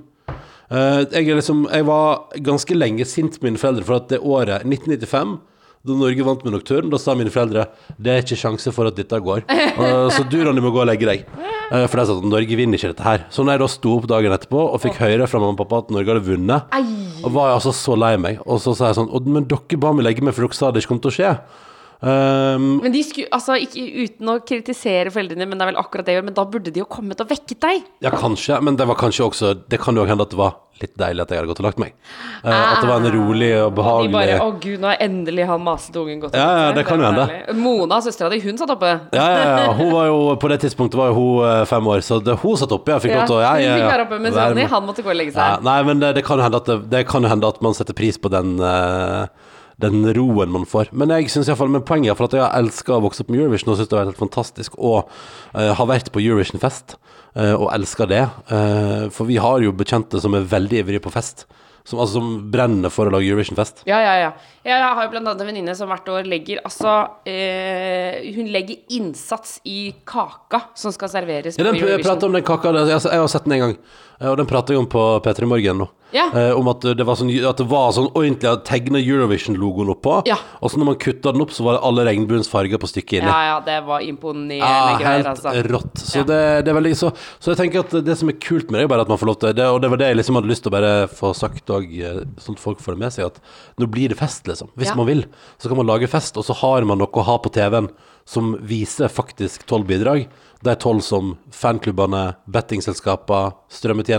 jeg, 0.70 1.26
er 1.28 1.38
liksom, 1.40 1.64
jeg 1.72 1.86
var 1.88 2.26
ganske 2.46 2.76
lenge 2.78 3.06
sint 3.08 3.38
på 3.40 3.48
mine 3.48 3.58
foreldre 3.58 3.82
For 3.88 3.96
at 3.98 4.08
det 4.12 4.20
året 4.22 4.62
1995 4.66 5.32
Da 5.88 5.96
Norge 5.96 6.26
vant 6.26 6.44
med 6.46 6.52
Nocturne 6.54 6.90
Da 6.92 6.98
sa 7.00 7.14
mine 7.18 7.32
foreldre 7.34 7.64
Det 7.98 8.12
er 8.12 8.22
ikke 8.22 8.38
sjanse 8.38 8.70
for 8.76 8.86
at 8.90 8.98
dette 9.00 9.18
går. 9.24 9.42
Eh, 9.80 10.10
Så 10.14 10.22
du 10.28 10.36
Ronny 10.44 10.60
må 10.62 10.70
gå 10.74 10.82
og 10.82 10.86
legge 10.90 11.06
deg. 11.08 11.22
Eh, 11.72 11.86
For 11.88 11.96
de 12.02 12.04
sa 12.06 12.16
at 12.20 12.26
Norge 12.28 12.56
vinner 12.58 12.76
ikke 12.78 12.90
dette 12.92 13.06
her. 13.06 13.24
Så 13.32 13.42
når 13.46 13.56
jeg 13.56 13.62
da 13.64 13.68
sto 13.72 13.94
opp 13.96 14.06
dagen 14.10 14.34
etterpå 14.36 14.60
Og 14.74 14.80
fikk 14.82 14.98
høre 15.00 15.26
fra 15.30 15.40
mamma 15.40 15.54
og 15.56 15.62
pappa 15.62 15.78
at 15.86 15.90
Norge 15.94 16.12
hadde 16.12 16.26
vunnet. 16.26 16.76
Og 17.24 17.32
var 17.34 17.50
jeg 17.50 17.58
altså 17.60 17.72
så 17.80 17.96
lei 17.98 18.14
meg. 18.20 18.38
Og 18.46 18.60
så 18.62 18.74
sa 18.76 18.90
jeg 18.92 18.98
sånn 19.00 19.10
Men 19.32 19.48
dere 19.50 19.80
ba 19.80 19.94
meg 19.96 20.06
legge 20.06 20.22
meg 20.26 20.36
For 20.36 20.44
dere 20.46 20.58
sa 20.60 20.70
det 20.70 20.82
ikke 20.84 20.92
kom 20.94 21.02
til 21.06 21.12
å 21.14 21.16
skje 21.18 21.34
Um, 22.00 22.78
Men 22.80 22.94
de 22.94 23.02
skulle, 23.04 23.28
altså 23.28 23.58
ikke 23.60 23.82
uten 24.06 24.30
å 24.32 24.38
kritisere 24.40 25.12
foreldrene, 25.12 25.44
men 25.44 25.58
det 25.60 25.66
er 25.66 25.72
vel 25.74 25.80
akkurat 25.82 26.06
det, 26.08 26.16
men 26.24 26.32
da 26.36 26.46
burde 26.48 26.72
de 26.72 26.80
jo 26.80 26.88
kommet 26.88 27.20
og 27.20 27.28
vekket 27.28 27.60
deg. 27.60 27.82
Ja, 28.00 28.14
kanskje, 28.14 28.56
men 28.64 28.78
det 28.80 28.86
var 28.88 28.96
kanskje 28.96 29.26
også 29.28 29.54
Det 29.68 29.80
kan 29.82 29.96
jo 29.98 30.06
hende 30.08 30.24
at 30.24 30.32
det 30.32 30.38
var 30.40 30.56
litt 30.80 30.94
deilig 30.96 31.20
at 31.20 31.32
jeg 31.34 31.40
hadde 31.42 31.50
gått 31.50 31.60
og 31.60 31.66
lagt 31.66 31.80
meg. 31.82 31.92
Eh, 32.40 32.48
at 32.48 32.80
det 32.80 32.88
var 32.88 33.02
en 33.02 33.12
rolig 33.12 33.50
og 33.58 33.66
Ah. 33.66 33.68
De 33.70 33.76
behagelig 33.76 34.12
bare 34.14 34.38
Å, 34.40 34.46
gud, 34.62 34.78
nå 34.80 34.88
har 34.88 35.02
endelig 35.04 35.44
han 35.50 35.60
masete 35.60 36.00
ungen 36.00 36.22
gått 36.22 36.32
og 36.32 36.40
lagt 36.40 36.48
seg'. 36.48 36.64
ja, 36.64 36.72
det 36.78 36.86
kan 36.88 37.02
jo 37.02 37.04
hende. 37.10 37.54
Mona, 37.60 38.00
søstera 38.00 38.30
di, 38.32 38.40
hun 38.40 38.56
satt 38.56 38.70
oppe. 38.72 38.94
ja, 39.12 39.26
ja, 39.28 39.58
ja, 39.66 39.72
hun 39.76 39.92
var 39.92 40.06
jo 40.06 40.36
På 40.40 40.48
det 40.48 40.60
tidspunktet 40.64 40.96
var 40.96 41.12
jo 41.12 41.14
hun 41.20 41.44
eh, 41.50 41.64
fem 41.66 41.84
år, 41.84 42.00
så 42.00 42.22
det, 42.24 42.38
hun 42.40 42.56
satt 42.56 42.72
oppe. 42.72 42.96
Jeg 42.96 43.00
fikk 43.04 43.12
Ja, 43.12 43.18
lov 43.20 43.26
til 43.26 43.36
å 43.36 43.40
ja, 43.44 43.52
ja, 43.60 43.76
fikk 43.76 43.84
ja. 43.84 43.92
være 43.92 44.06
oppe, 44.08 44.18
mens 44.24 44.36
Ronny, 44.40 44.64
han 44.64 44.86
måtte 44.88 45.04
gå 45.04 45.10
og 45.12 45.16
legge 45.20 45.36
ja, 45.36 45.56
seg. 45.56 45.64
Nei, 45.68 45.82
men 45.82 46.00
det, 46.00 46.14
det 46.16 46.24
kan 46.24 46.38
jo 46.40 46.44
hende 46.48 47.28
hende 47.28 47.46
at 47.48 47.60
man 47.62 47.74
setter 47.76 47.92
pris 47.92 48.16
på 48.16 48.32
den 48.32 48.56
eh, 48.58 49.26
den 49.82 50.04
roen 50.16 50.52
man 50.52 50.66
får. 50.68 50.92
Men 50.92 51.12
jeg 51.16 51.30
synes 51.32 51.48
i 51.48 51.52
hvert 51.52 51.60
fall, 51.62 51.72
men 51.72 51.86
poenget 51.86 52.12
er 52.12 52.18
for 52.18 52.30
at 52.30 52.36
jeg 52.36 52.44
har 52.44 52.58
elska 52.60 52.96
å 52.96 53.04
vokse 53.04 53.24
opp 53.24 53.32
med 53.32 53.42
Eurovision 53.42 53.72
og 53.72 53.80
syns 53.80 53.90
det 53.90 53.96
har 53.96 54.04
vært 54.04 54.12
helt 54.14 54.24
fantastisk 54.24 54.76
å 54.78 54.92
uh, 55.02 55.72
ha 55.78 55.88
vært 55.88 56.12
på 56.14 56.22
Eurovision-fest 56.22 56.98
uh, 57.38 57.56
og 57.56 57.70
elska 57.74 58.08
det. 58.10 58.26
Uh, 58.52 59.08
for 59.14 59.30
vi 59.30 59.40
har 59.42 59.64
jo 59.64 59.74
bekjente 59.76 60.22
som 60.22 60.36
er 60.36 60.48
veldig 60.50 60.84
ivrige 60.84 61.04
på 61.06 61.14
fest. 61.14 61.46
Som, 61.84 61.98
altså, 61.98 62.20
som 62.20 62.50
brenner 62.52 62.92
for 62.92 63.08
å 63.08 63.12
lage 63.14 63.26
Eurovision-fest. 63.30 63.82
Ja, 63.88 63.98
ja, 64.04 64.12
ja. 64.20 64.30
Jeg 64.66 64.84
har 64.84 65.06
jo 65.06 65.12
blant 65.14 65.30
annet 65.30 65.40
en 65.40 65.48
venninne 65.48 65.74
som 65.74 65.88
hvert 65.88 66.08
år 66.12 66.26
legger 66.28 66.60
Altså, 66.68 66.92
eh, 67.24 68.20
hun 68.36 68.50
legger 68.52 68.82
innsats 68.92 69.56
i 69.64 69.94
kaka 70.04 70.66
som 70.76 70.92
skal 70.92 71.08
serveres 71.08 71.56
Ja, 71.56 71.64
på 71.64 71.72
Eurovision. 71.72 71.94
jeg 71.96 72.04
prater 72.04 72.28
om 72.28 72.36
den 72.36 72.44
kaka 72.44 72.74
jeg, 72.76 73.00
jeg 73.00 73.22
har 73.22 73.32
sett 73.32 73.48
den 73.48 73.56
en 73.56 73.64
gang, 73.64 73.72
eh, 73.72 74.09
og 74.28 74.36
den 74.36 74.46
prata 74.50 74.74
jeg 74.74 74.82
om 74.82 74.86
på 74.90 75.00
P3 75.24 75.46
Morgen 75.48 75.78
nå. 75.80 75.88
Ja. 76.12 76.24
Eh, 76.34 76.50
om 76.58 76.66
at 76.66 76.82
det 76.98 77.04
var 77.06 77.14
sånn, 77.14 77.30
at 77.46 77.60
det 77.60 77.64
var 77.70 77.92
sånn 77.94 78.08
ordentlig 78.18 78.48
å 78.50 78.56
tegne 78.66 78.98
Eurovision-logoen 78.98 79.92
oppå, 79.94 80.16
Ja. 80.26 80.36
og 80.60 80.72
så 80.72 80.80
når 80.80 80.88
man 80.88 80.96
kutta 80.98 81.30
den 81.32 81.40
opp, 81.44 81.52
så 81.54 81.62
var 81.62 81.76
det 81.76 81.82
alle 81.86 82.04
regnbuens 82.08 82.48
farger 82.50 82.80
på 82.82 82.88
stykket 82.90 83.20
inni. 83.22 83.30
Ja, 83.30 83.44
ja, 83.46 83.60
det 83.62 83.76
var 83.86 84.02
imponerende 84.02 84.58
Ja, 84.58 84.98
greier, 84.98 85.22
helt 85.22 85.30
altså. 85.30 85.54
rått. 85.70 85.94
Så, 86.02 86.24
det, 86.26 86.40
det 86.66 86.74
veldig, 86.74 86.96
så, 86.98 87.12
så 87.38 87.54
jeg 87.54 87.60
tenker 87.62 87.84
at 87.86 87.94
det 88.04 88.18
som 88.18 88.28
er 88.28 88.40
kult 88.42 88.72
med 88.74 88.80
det, 88.80 88.88
er 88.88 88.92
bare 88.96 89.06
at 89.06 89.08
man 89.14 89.22
får 89.22 89.30
lov 89.30 89.38
til 89.38 89.54
det. 89.54 89.70
Og 89.70 89.80
det 89.80 89.90
var 89.94 90.02
det 90.02 90.10
jeg 90.10 90.18
liksom 90.18 90.34
hadde 90.40 90.50
lyst 90.50 90.66
til 90.66 90.72
å 90.74 90.76
bare 90.80 90.92
få 91.14 91.30
sagt 91.32 91.70
òg, 91.78 91.86
sånn 92.42 92.58
at 92.58 92.66
folk 92.66 92.82
får 92.82 92.98
det 92.98 93.04
med 93.06 93.14
seg, 93.14 93.30
at 93.30 93.40
nå 93.78 93.86
blir 93.86 94.10
det 94.10 94.18
fest, 94.18 94.42
liksom. 94.50 94.74
Hvis 94.74 94.90
man 94.98 95.06
vil. 95.06 95.24
Så 95.62 95.70
kan 95.70 95.78
man 95.78 95.86
lage 95.86 96.10
fest, 96.10 96.34
og 96.36 96.42
så 96.44 96.58
har 96.58 96.82
man 96.90 96.98
noe 96.98 97.06
å 97.14 97.22
ha 97.30 97.38
på 97.38 97.54
TV-en 97.54 97.86
som 98.26 98.56
viser 98.66 99.08
faktisk 99.10 99.62
tolv 99.66 99.86
bidrag. 99.86 100.26
De 100.62 100.74
tolv 100.76 101.00
som 101.02 101.38
fanklubbene, 101.56 102.34
bettingselskaper, 102.52 103.54
strømmetjenestene 103.72 104.09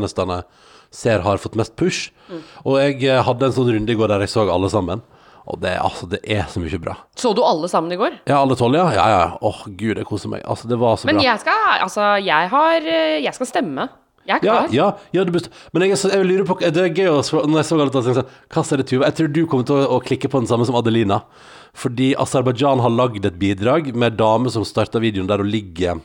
ser 0.92 1.24
har 1.24 1.40
fått 1.40 1.56
mest 1.56 1.76
push. 1.80 2.12
Mm. 2.30 2.44
Og 2.68 2.78
jeg 2.82 3.00
eh, 3.08 3.24
hadde 3.24 3.48
en 3.48 3.56
sånn 3.56 3.72
runde 3.72 3.94
i 3.94 3.98
går 3.98 4.12
der 4.12 4.26
jeg 4.26 4.34
så 4.34 4.46
alle 4.52 4.70
sammen. 4.72 5.02
Og 5.50 5.58
det, 5.64 5.74
altså, 5.82 6.06
det 6.12 6.20
er 6.30 6.46
så 6.52 6.62
mye 6.62 6.78
bra. 6.80 6.94
Så 7.18 7.32
du 7.34 7.42
alle 7.44 7.68
sammen 7.72 7.92
i 7.92 7.98
går? 7.98 8.20
Ja, 8.30 8.44
alle 8.44 8.56
tolv, 8.60 8.78
ja? 8.78 8.92
Ja, 8.94 9.08
ja. 9.10 9.24
Åh, 9.42 9.64
gud, 9.66 9.98
jeg 9.98 10.06
koser 10.08 10.30
meg. 10.32 10.44
Altså, 10.46 10.70
det 10.70 10.78
var 10.80 11.00
så 11.02 11.10
Men 11.10 11.18
bra. 11.18 11.26
jeg 11.26 11.42
skal, 11.42 11.64
altså, 11.88 12.12
jeg 12.22 12.52
har 12.54 12.86
eh, 12.86 13.18
Jeg 13.24 13.34
skal 13.40 13.50
stemme. 13.50 13.88
Jeg 14.28 14.38
er 14.38 14.44
klar. 14.44 14.68
ja, 14.70 14.92
ja 15.16 15.24
du. 15.26 15.34
Men 15.74 15.88
jeg, 15.88 15.98
jeg 15.98 16.26
lurer 16.28 16.46
på 16.46 16.60
Det 16.62 16.78
er 16.78 16.92
gøy 16.94 17.08
å 17.10 17.24
Når 17.42 17.56
jeg 17.58 17.66
så 17.66 17.78
alle 17.80 17.90
tallene, 17.90 18.14
sånn, 18.20 18.36
Hva 18.54 18.62
er 18.62 18.82
det 18.84 18.86
Tuva? 18.92 19.08
Jeg 19.10 19.18
tror 19.18 19.32
du 19.34 19.40
kommer 19.50 19.66
til 19.66 19.80
å, 19.80 19.88
å 19.96 20.04
klikke 20.06 20.30
på 20.30 20.44
den 20.44 20.52
samme 20.52 20.68
som 20.70 20.78
Adelina. 20.78 21.24
Fordi 21.74 22.12
Aserbajdsjan 22.22 22.84
har 22.84 22.94
lagd 22.94 23.26
et 23.26 23.40
bidrag 23.42 23.90
med 23.98 24.20
dame 24.22 24.52
som 24.54 24.68
starta 24.68 25.02
videoen 25.02 25.30
der 25.32 25.42
hun 25.42 25.50
ligger 25.50 26.04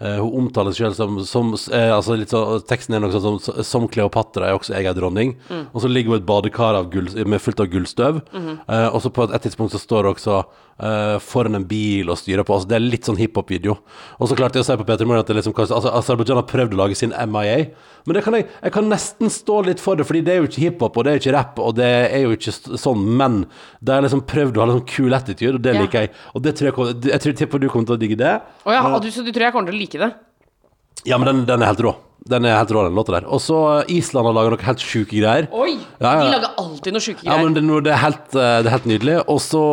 eh, 0.00 0.18
hun 0.20 0.44
omtaler 0.44 0.74
seg 0.74 0.92
selv 0.92 0.98
som, 0.98 1.20
som 1.28 1.52
eh, 1.74 1.90
altså 1.94 2.18
sånn, 2.30 2.64
Teksten 2.68 2.96
er 2.96 3.04
noe 3.04 3.14
sånn 3.14 3.40
som 3.42 3.62
Som 3.64 3.88
Kleopatra 3.88 4.48
er 4.48 4.58
også 4.58 4.74
jeg 4.74 4.90
er 4.90 4.96
dronning. 4.96 5.36
Mm. 5.48 5.64
Og 5.72 5.84
så 5.84 5.90
ligger 5.90 6.14
hun 6.14 6.18
i 6.18 6.22
et 6.22 6.28
badekar 6.28 6.78
av 6.78 6.90
gull, 6.92 7.10
med 7.26 7.42
fullt 7.42 7.60
av 7.60 7.70
gullstøv. 7.72 8.20
Mm 8.32 8.42
-hmm. 8.46 8.58
uh, 8.68 8.94
og 8.94 9.02
så 9.02 9.10
på 9.10 9.24
et, 9.24 9.34
et 9.34 9.42
tidspunkt 9.42 9.72
så 9.72 9.78
står 9.78 10.02
det 10.02 10.10
også 10.10 10.44
eh, 10.80 11.18
foran 11.22 11.54
en 11.58 11.64
bil 11.68 12.10
og 12.10 12.18
styrer 12.18 12.44
på. 12.44 12.54
Altså, 12.56 12.68
det 12.68 12.76
er 12.76 12.84
litt 12.84 13.04
sånn 13.08 13.18
hiphop-video. 13.20 13.76
Og 14.18 14.28
så 14.30 14.36
klarte 14.38 14.58
jeg 14.58 14.64
å 14.64 14.68
si 14.68 14.76
på 14.80 14.86
Peter 14.88 15.06
Morgan 15.06 15.22
at 15.24 15.30
det 15.30 15.36
liksom, 15.38 15.54
altså, 15.56 15.92
Aserbajdsjan 16.00 16.40
har 16.40 16.48
prøvd 16.50 16.74
å 16.74 16.80
lage 16.82 16.96
sin 16.98 17.14
MIA. 17.14 17.58
Men 18.06 18.18
det 18.18 18.24
kan 18.26 18.34
jeg, 18.36 18.48
jeg 18.62 18.72
kan 18.74 18.88
nesten 18.90 19.30
stå 19.32 19.62
litt 19.64 19.80
for 19.80 19.96
det, 19.96 20.04
fordi 20.08 20.20
det 20.26 20.34
er 20.34 20.42
jo 20.42 20.48
ikke 20.50 20.64
hiphop, 20.66 20.96
og 21.00 21.04
det 21.06 21.12
er 21.12 21.16
jo 21.18 21.22
ikke 21.24 21.36
rap, 21.38 21.58
og 21.64 21.74
det 21.78 21.88
er 22.10 22.26
jo 22.26 22.34
ikke 22.36 22.52
sånn. 22.76 23.04
Men 23.16 23.38
det 23.80 23.94
har 23.96 24.04
liksom 24.04 24.26
prøvd 24.28 24.58
å 24.58 24.60
ha 24.60 24.66
en 24.68 24.76
sånn 24.80 24.88
cool 24.96 25.14
attitude, 25.16 25.54
og 25.56 25.62
det 25.64 25.74
Ja. 25.74 25.80
liker 25.80 26.00
jeg. 26.04 26.10
Og 26.34 26.42
det 26.44 26.54
tror 26.58 26.68
jeg, 26.68 26.74
kommer- 26.74 27.10
jeg 27.12 27.20
tror, 27.20 27.32
tipper 27.38 27.58
du 27.60 27.68
kommer 27.68 27.86
til 27.86 27.96
å 27.96 28.00
digge 28.00 28.16
det. 28.20 28.34
Å 28.66 28.70
ja, 28.72 28.82
og 28.94 29.00
du, 29.02 29.08
så 29.10 29.24
du 29.24 29.32
tror 29.32 29.46
jeg 29.48 29.52
kommer 29.52 29.70
til 29.72 29.78
å 29.78 29.80
like 29.80 29.98
det? 29.98 30.12
Ja, 31.06 31.18
men 31.18 31.26
den, 31.26 31.44
den 31.46 31.62
er 31.62 31.66
helt 31.72 31.80
rå. 31.84 31.94
Den 32.24 32.46
er 32.48 32.54
helt 32.56 32.70
rå, 32.72 32.86
den 32.86 32.96
låta 32.96 33.12
der. 33.18 33.26
Og 33.28 33.40
så 33.44 33.56
eh, 33.82 33.90
Island 33.98 34.24
har 34.24 34.32
laga 34.32 34.52
noe 34.54 34.64
helt 34.64 34.80
sjuke 34.80 35.12
greier. 35.12 35.44
Oi! 35.52 35.74
Ja, 36.00 36.08
ja. 36.08 36.22
De 36.22 36.30
lager 36.32 36.54
alltid 36.62 36.96
noe 36.96 37.04
sjuke 37.04 37.26
Ja, 37.26 37.36
men 37.36 37.52
det, 37.52 37.64
det, 37.84 37.92
er 37.92 38.00
helt, 38.00 38.24
eh, 38.32 38.56
det 38.64 38.70
er 38.70 38.74
helt 38.78 38.88
nydelig. 38.88 39.16
Og 39.28 39.42
så, 39.44 39.64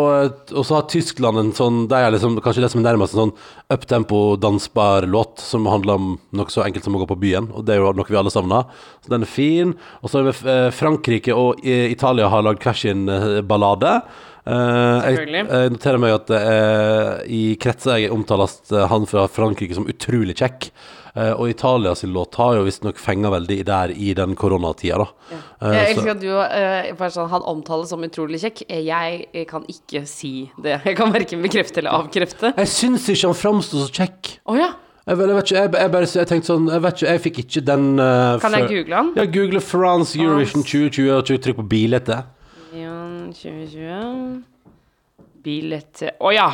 har 0.60 0.90
Tyskland 0.92 1.40
en 1.40 1.54
sånn 1.56 1.86
Det 1.92 1.96
er 1.96 2.12
liksom 2.12 2.36
kanskje 2.44 2.66
det 2.66 2.72
som 2.74 2.84
er 2.84 2.90
nærmest 2.90 3.16
en 3.16 3.24
sånn 3.24 3.34
uptempo, 3.72 4.22
dansbar 4.44 5.08
låt 5.08 5.40
som 5.40 5.70
handler 5.72 5.96
om 5.96 6.14
noe 6.36 6.52
så 6.52 6.66
enkelt 6.66 6.84
som 6.84 7.00
å 7.00 7.06
gå 7.06 7.08
på 7.14 7.22
byen. 7.24 7.48
Og 7.56 7.64
det 7.68 7.78
er 7.78 7.86
jo 7.86 7.96
noe 7.96 8.12
vi 8.12 8.20
alle 8.20 8.36
savner. 8.36 8.68
Så 9.00 9.16
den 9.16 9.24
er 9.24 9.32
fin. 9.32 9.76
Og 10.04 10.12
så 10.12 10.20
har 10.20 10.36
eh, 10.36 10.68
Frankrike 10.76 11.38
og 11.38 11.64
eh, 11.64 11.88
Italia 11.96 12.28
har 12.36 12.44
lagd 12.44 12.68
hver 12.68 12.84
sin 12.84 13.08
eh, 13.08 13.40
ballade. 13.48 14.02
Uh, 14.42 14.98
jeg, 15.06 15.28
jeg 15.38 15.70
noterer 15.70 16.02
meg 16.02 16.16
at 16.16 16.32
uh, 16.34 17.20
i 17.30 17.54
kretser 17.62 18.00
jeg 18.02 18.10
omtales 18.10 18.56
uh, 18.74 18.88
han 18.90 19.06
fra 19.06 19.28
Frankrike 19.30 19.78
som 19.78 19.86
utrolig 19.86 20.34
kjekk. 20.40 20.72
Eh, 21.14 21.32
og 21.32 21.50
Italias 21.50 22.04
låt 22.04 22.36
har 22.42 22.58
jo 22.58 22.66
visstnok 22.68 23.00
fenga 23.02 23.32
veldig 23.34 23.58
der 23.68 23.94
i 23.94 24.12
den 24.18 24.36
koronatida, 24.40 25.00
da. 25.02 25.08
Ja. 25.32 25.42
Jeg 25.76 25.96
elsker 25.96 26.12
at 26.16 26.22
du 26.22 26.30
uh, 26.34 27.10
sånn, 27.14 27.30
Han 27.32 27.46
omtales 27.52 27.92
som 27.94 28.04
utrolig 28.06 28.42
kjekk. 28.44 28.64
Eh, 28.68 28.84
Jeg 28.88 29.26
eh, 29.32 29.46
kan 29.50 29.66
ikke 29.72 30.04
si 30.10 30.50
det. 30.62 30.80
Jeg 30.86 30.98
kan 31.00 31.14
verken 31.14 31.44
bekrefte 31.46 31.82
eller 31.84 31.98
avkrefte. 32.02 32.54
Jeg 32.58 32.72
syns 32.72 33.08
ikke 33.12 33.32
han 33.32 33.38
framsto 33.38 33.82
så 33.82 33.90
kjekk. 34.02 34.36
Oh, 34.46 34.58
ja. 34.60 34.74
Jeg, 35.08 35.18
jeg 35.18 35.34
vet 35.34 35.48
ikke, 35.48 35.58
jeg, 35.58 35.74
jeg 35.82 35.92
bare 35.96 36.08
jeg 36.14 36.30
tenkte 36.30 36.48
sånn 36.52 36.68
Jeg 36.70 36.82
vet 36.84 37.00
ikke, 37.00 37.08
jeg 37.10 37.22
fikk 37.24 37.38
ikke 37.42 37.62
den 37.66 37.86
uh, 37.98 38.36
Kan 38.44 38.54
jeg 38.54 38.68
google 38.70 39.00
han? 39.00 39.10
Ja, 39.18 39.26
google 39.26 39.62
France 39.66 40.14
Eurovision 40.20 40.62
2020 40.62 41.10
og 41.16 41.42
trykk 41.42 41.58
på 41.58 41.66
bildet. 41.72 42.12
Jan 42.78 43.32
2020 43.34 44.44
Billett 45.42 46.04
Å 46.22 46.34
ja! 46.36 46.48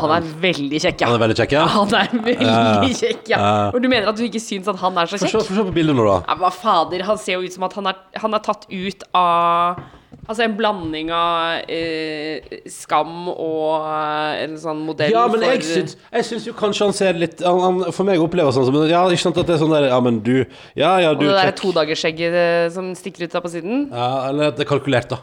Han 0.00 0.12
er 0.14 0.28
veldig 0.40 0.78
kjekk, 0.80 1.02
ja. 1.02 1.08
Han 1.10 1.18
er 1.18 1.20
veldig 1.20 1.34
kjekk, 1.36 1.50
ja? 1.52 1.62
Han 1.68 1.96
er 1.98 2.12
veldig 2.24 2.92
kjekk, 2.96 3.26
ja. 3.28 3.40
Og 3.74 3.82
du 3.84 3.90
mener 3.92 4.08
at 4.08 4.16
du 4.16 4.24
ikke 4.24 4.40
syns 4.40 4.70
at 4.72 4.78
han 4.80 4.96
er 4.96 5.10
så 5.10 5.20
kjekk? 5.20 5.42
få 5.44 5.56
se 5.58 5.64
på 5.68 5.74
bildet 5.74 5.98
nå, 5.98 6.06
da. 6.08 6.20
Ja, 6.30 6.38
hva 6.40 6.52
fader, 6.54 7.04
han 7.04 7.20
ser 7.20 7.36
jo 7.36 7.50
ut 7.50 7.56
som 7.58 7.66
at 7.68 7.76
han 7.76 7.90
er, 7.92 7.98
han 8.22 8.38
er 8.38 8.46
tatt 8.46 8.64
ut 8.72 9.04
av 9.12 9.82
Altså 10.22 10.44
en 10.44 10.52
blanding 10.54 11.08
av 11.10 11.70
eh, 11.72 12.60
skam 12.70 13.26
og 13.32 13.86
eh, 13.88 14.42
en 14.44 14.52
sånn 14.60 14.82
modell 14.86 15.10
Ja, 15.10 15.24
men 15.30 15.42
jeg 15.42 15.64
syns, 15.66 15.96
jeg 16.12 16.26
syns 16.28 16.46
jo 16.46 16.54
kanskje 16.54 16.86
han 16.86 16.94
ser 16.94 17.18
litt 17.18 17.42
han, 17.42 17.58
han, 17.64 17.80
For 17.96 18.06
meg 18.06 18.22
opplever 18.22 18.54
som 18.54 18.68
Ja, 18.86 19.02
ikke 19.08 19.24
sant 19.24 19.40
at 19.42 19.48
det 19.48 19.56
er 19.56 19.62
sånn 19.64 19.74
der 19.74 19.88
Ja, 19.90 19.98
men 20.04 20.20
du 20.22 20.44
Ja, 20.78 20.92
ja, 21.02 21.10
du 21.16 21.24
Og 21.24 21.32
det 21.32 21.40
der 21.40 21.50
kjekk. 21.50 21.62
todagersskjegget 21.64 22.38
eh, 22.38 22.68
som 22.74 22.92
stikker 22.98 23.26
ut 23.26 23.34
av 23.40 23.42
på 23.42 23.50
siden. 23.56 23.88
Ja, 23.90 24.28
eller 24.28 24.52
at 24.52 24.60
det 24.60 24.66
er 24.66 24.70
kalkulert, 24.70 25.10
da. 25.10 25.18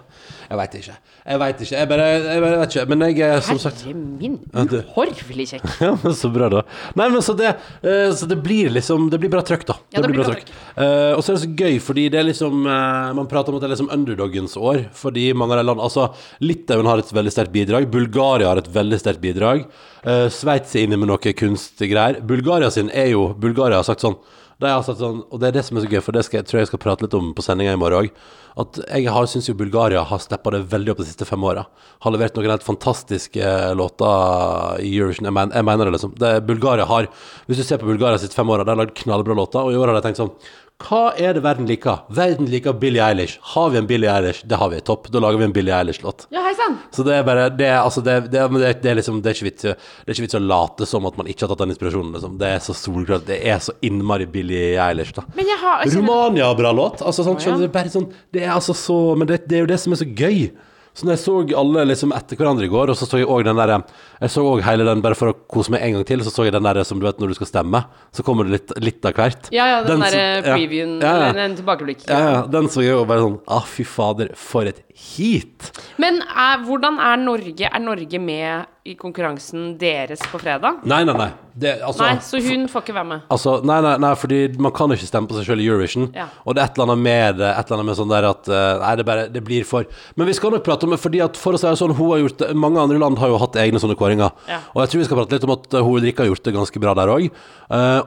Jeg 0.50 0.58
veit 0.58 0.76
ikke. 0.80 0.94
Jeg 1.30 1.40
veit 1.44 1.60
ikke. 1.62 1.76
Jeg 1.76 1.88
bare, 1.92 2.06
jeg 2.26 2.42
bare 2.42 2.58
vet 2.58 2.72
ikke. 2.74 2.86
Men 2.90 3.04
jeg 3.06 3.26
er 3.28 3.44
som 3.46 3.60
sagt 3.62 3.84
Herre 3.86 3.94
min, 3.94 4.38
uhorvelig 4.50 5.46
kjekk. 5.52 5.68
Ja, 5.86 5.92
men 6.02 6.16
så 6.18 6.32
bra, 6.34 6.48
da. 6.50 6.64
Nei, 6.98 7.06
men 7.14 7.22
så 7.26 7.36
det, 7.38 7.52
eh, 7.86 8.10
så 8.18 8.26
det 8.30 8.40
blir 8.44 8.72
liksom 8.74 9.08
Det 9.14 9.20
blir 9.22 9.32
bra 9.32 9.44
trøkk, 9.46 9.68
da. 9.70 9.76
Ja, 9.94 10.02
det 10.02 10.10
blir 10.10 10.24
bra 10.24 10.32
trøkk. 10.32 10.50
Uh, 10.74 11.14
og 11.14 11.22
så 11.22 11.32
er 11.32 11.38
det 11.38 11.44
så 11.44 11.52
gøy, 11.62 11.78
fordi 11.86 12.08
det 12.10 12.22
er 12.22 12.28
liksom 12.32 12.66
uh, 12.66 13.12
Man 13.18 13.30
prater 13.30 13.54
om 13.54 13.60
at 13.60 13.64
det 13.66 13.70
er 13.70 13.76
liksom 13.76 13.92
underdogens 13.94 14.58
år, 14.58 14.82
fordi 14.98 15.28
mange 15.38 15.54
av 15.54 15.62
de 15.62 15.68
land 15.70 15.86
Altså, 15.86 16.10
Litauen 16.42 16.90
har 16.90 17.04
et 17.04 17.14
veldig 17.20 17.36
sterkt 17.36 17.54
bidrag. 17.54 17.86
Bulgaria 17.94 18.50
har 18.50 18.64
et 18.64 18.74
veldig 18.74 19.00
sterkt 19.02 19.22
bidrag. 19.22 19.68
Uh, 20.02 20.26
Sveits 20.34 20.74
er 20.74 20.88
inne 20.88 20.98
med 20.98 21.12
noe 21.12 21.38
kunstgreier. 21.44 22.24
Bulgaria 22.26 22.74
sin 22.74 22.90
er 22.90 23.14
jo 23.14 23.30
Bulgaria 23.38 23.84
har 23.84 23.88
sagt 23.88 24.06
sånn 24.06 24.18
de 24.60 24.68
har 24.68 24.84
sagt 24.84 25.00
sånn, 25.00 25.22
og 25.32 25.40
det 25.40 25.50
er 25.50 25.56
det 25.56 25.62
som 25.64 25.78
er 25.80 25.86
så 25.86 25.90
gøy, 25.90 26.02
for 26.04 26.16
det 26.16 26.26
skal, 26.28 26.42
jeg 26.42 26.50
tror 26.50 26.60
jeg 26.60 26.68
skal 26.68 26.82
prate 26.84 27.06
litt 27.06 27.16
om 27.16 27.32
på 27.36 27.44
sendinga 27.46 27.78
i 27.78 27.80
morgen 27.80 28.10
òg. 28.10 28.24
At 28.60 28.80
jeg 28.84 29.08
har, 29.16 29.28
syns 29.32 29.48
jo 29.48 29.56
Bulgaria 29.56 30.02
har 30.04 30.20
steppa 30.20 30.52
det 30.52 30.66
veldig 30.74 30.92
opp 30.92 31.00
de 31.00 31.08
siste 31.08 31.28
fem 31.28 31.44
åra. 31.48 31.64
Har 32.04 32.12
levert 32.12 32.36
noen 32.36 32.52
helt 32.52 32.66
fantastiske 32.66 33.54
låter 33.80 34.82
i 34.84 34.92
Eurovision. 34.98 35.30
Jeg, 35.30 35.36
men, 35.38 35.54
jeg 35.56 35.68
mener 35.70 35.88
det, 35.88 35.94
liksom. 35.96 36.12
Det, 36.20 36.34
Bulgaria 36.50 36.88
har 36.90 37.08
Hvis 37.48 37.62
du 37.62 37.64
ser 37.64 37.80
på 37.80 37.88
Bulgaria 37.88 38.20
siste 38.20 38.36
fem 38.36 38.52
år, 38.52 38.66
de 38.66 38.74
har 38.74 38.82
lagd 38.82 38.98
knallbra 39.00 39.38
låter, 39.40 39.64
og 39.64 39.72
i 39.72 39.80
år 39.80 39.94
har 39.94 40.00
de 40.00 40.04
tenkt 40.10 40.20
sånn 40.20 40.34
hva 40.80 41.10
er 41.20 41.34
det 41.36 41.42
verden 41.44 41.66
liker? 41.68 42.06
Verden 42.16 42.48
liker 42.48 42.72
Billie 42.80 43.02
Eilish. 43.04 43.34
Har 43.54 43.70
vi 43.74 43.78
en 43.82 43.88
Billie 43.90 44.08
Eilish? 44.08 44.46
Det 44.48 44.56
har 44.62 44.70
vi. 44.72 44.80
Topp. 44.88 45.10
Da 45.12 45.20
lager 45.20 45.42
vi 45.42 45.44
en 45.50 45.52
Billie 45.56 45.76
Eilish-låt. 45.76 46.24
Ja, 46.32 46.40
hei 46.46 46.54
sann. 46.56 46.78
Så 46.96 47.04
det 47.04 47.18
er 47.18 47.26
bare 47.28 47.50
Det 47.52 47.68
er, 47.68 47.82
altså, 47.82 48.00
det, 48.06 48.16
det, 48.32 48.46
det, 48.54 48.72
det 48.84 48.92
er 48.94 48.96
liksom 49.02 49.20
Det 49.22 49.34
er 49.34 49.36
ikke 49.36 49.48
vits 49.50 49.66
Det 49.68 49.74
er 49.76 50.14
ikke 50.16 50.26
vits 50.28 50.38
å 50.40 50.42
late 50.46 50.88
som 50.88 51.06
at 51.10 51.18
man 51.20 51.28
ikke 51.28 51.44
har 51.44 51.52
tatt 51.52 51.66
den 51.66 51.74
inspirasjonen, 51.76 52.14
liksom. 52.16 52.38
Det 52.40 52.48
er 52.54 52.64
så 52.64 52.78
solklart. 52.80 53.28
Det 53.28 53.42
er 53.44 53.60
så 53.66 53.76
innmari 53.84 54.30
Billie 54.32 54.78
Eilish, 54.80 55.12
da. 55.20 55.26
Men 55.36 55.52
jeg 55.52 55.60
har 55.66 55.84
jeg 55.84 55.92
kjenner- 55.92 56.08
Romania 56.08 56.54
bra 56.64 56.72
låt. 56.72 57.04
Altså, 57.04 57.28
sånn, 57.28 57.42
skjønner 57.44 57.66
du, 57.66 57.68
det 57.68 57.74
bare 57.76 57.92
sånn 57.98 58.08
Det 58.32 58.46
er 58.48 58.56
altså 58.56 58.74
så 58.78 59.00
Men 59.20 59.28
det, 59.28 59.42
det 59.52 59.60
er 59.60 59.66
jo 59.68 59.72
det 59.74 59.80
som 59.84 59.94
er 59.98 60.00
så 60.06 60.08
gøy. 60.08 60.50
Så 60.98 61.06
når 61.06 61.14
jeg 61.16 61.22
så 61.24 61.36
alle 61.62 61.84
liksom 61.92 62.12
etter 62.18 62.36
hverandre 62.40 62.66
i 62.66 62.72
går, 62.72 62.92
og 62.92 62.98
så 62.98 63.06
så 63.08 63.20
jeg 63.22 63.28
òg 63.30 63.44
den 63.48 63.56
derre 63.60 63.78
Jeg 64.20 64.32
så 64.34 64.44
òg 64.44 64.64
hele 64.66 64.84
den, 64.88 65.02
bare 65.06 65.16
for 65.16 65.32
å 65.32 65.36
kose 65.48 65.72
meg 65.72 65.84
en 65.86 65.94
gang 66.00 66.06
til, 66.10 66.24
så 66.26 66.34
så 66.34 66.48
jeg 66.48 66.56
den 66.56 66.66
derre 66.66 66.84
som 66.88 67.00
du 67.00 67.06
vet 67.08 67.22
når 67.22 67.32
du 67.32 67.38
skal 67.38 67.48
stemme, 67.52 67.84
så 68.12 68.26
kommer 68.26 68.50
det 68.50 68.58
litt, 68.58 68.74
litt 68.84 69.06
av 69.08 69.14
hvert. 69.16 69.52
Ja, 69.56 69.68
ja, 69.70 69.78
den, 69.86 70.00
den 70.00 70.06
derre 70.08 70.26
previewen, 70.44 70.98
Ja, 71.02 71.14
ja. 71.14 71.30
eller 71.30 71.46
en 71.46 71.56
tilbakeblikk. 71.60 72.04
Ja, 72.10 72.20
ja, 72.26 72.42
den 72.52 72.68
så 72.74 72.84
jeg 72.84 72.96
jo 72.98 73.06
bare 73.10 73.24
sånn 73.24 73.40
Ah, 73.48 73.64
fy 73.70 73.86
fader, 73.88 74.34
for 74.36 74.68
et 74.68 74.82
heat! 75.00 75.70
Men 76.02 76.22
er, 76.24 76.62
hvordan 76.66 77.00
er 77.04 77.20
Norge 77.22 77.70
Er 77.70 77.82
Norge 77.84 78.20
med 78.22 78.68
i 78.90 78.96
konkurransen 78.98 79.74
deres 79.80 80.22
på 80.32 80.40
fredag? 80.42 80.80
Nei, 80.88 81.02
nei, 81.06 81.14
nei. 81.18 81.28
Det, 81.60 81.76
altså, 81.86 82.06
Nei, 82.06 82.22
så 82.24 82.40
hun 82.42 82.64
får 82.72 82.86
ikke 82.86 82.96
være 82.96 83.08
med. 83.10 83.26
Altså, 83.36 83.58
nei, 83.68 83.78
nei, 83.84 83.94
nei, 84.02 84.12
fordi 84.18 84.40
man 84.64 84.74
kan 84.76 84.92
ikke 84.96 85.10
stemme 85.10 85.30
på 85.30 85.36
seg 85.38 85.50
selv 85.50 85.62
i 85.62 85.68
Eurovision. 85.68 86.08
Ja. 86.16 86.30
Og 86.46 86.56
det 86.56 86.64
er 86.64 86.72
et 86.72 86.80
eller 86.80 86.94
annet 86.94 87.04
med 87.04 87.40
det, 87.42 87.50
et 87.52 87.68
eller 87.68 87.78
annet 87.78 87.90
med 87.92 88.00
sånn 88.00 88.14
der 88.14 88.30
at 88.32 88.50
eh, 88.50 88.70
Nei, 88.80 88.94
det 89.00 89.06
bare 89.10 89.26
Det 89.34 89.44
blir 89.46 89.68
for 89.68 89.88
Men 90.18 90.30
vi 90.30 90.38
skal 90.38 90.56
nok 90.56 90.66
prate 90.66 90.88
om 90.88 90.96
det, 90.96 91.02
fordi 91.04 91.22
at 91.26 91.40
for 91.40 91.56
å 91.56 91.62
si 91.62 91.68
det 91.68 91.80
sånn, 91.82 91.96
hun 91.98 92.14
har 92.14 92.24
gjort 92.24 92.40
det 92.42 92.52
Mange 92.66 92.82
andre 92.82 93.02
land 93.02 93.20
har 93.22 93.34
jo 93.34 93.42
hatt 93.42 93.60
egne 93.62 93.82
sånne 93.84 93.98
kåringer. 94.00 94.32
Ja. 94.50 94.62
Og 94.74 94.84
jeg 94.84 94.94
tror 94.94 95.04
vi 95.04 95.10
skal 95.10 95.22
prate 95.22 95.38
litt 95.38 95.50
om 95.50 95.56
at 95.58 95.68
eh, 95.74 95.84
hun 95.84 96.00
Ulrikke 96.00 96.24
har 96.24 96.32
gjort 96.32 96.48
det 96.48 96.56
ganske 96.56 96.82
bra 96.86 96.96
der 96.98 97.12
òg. 97.12 97.28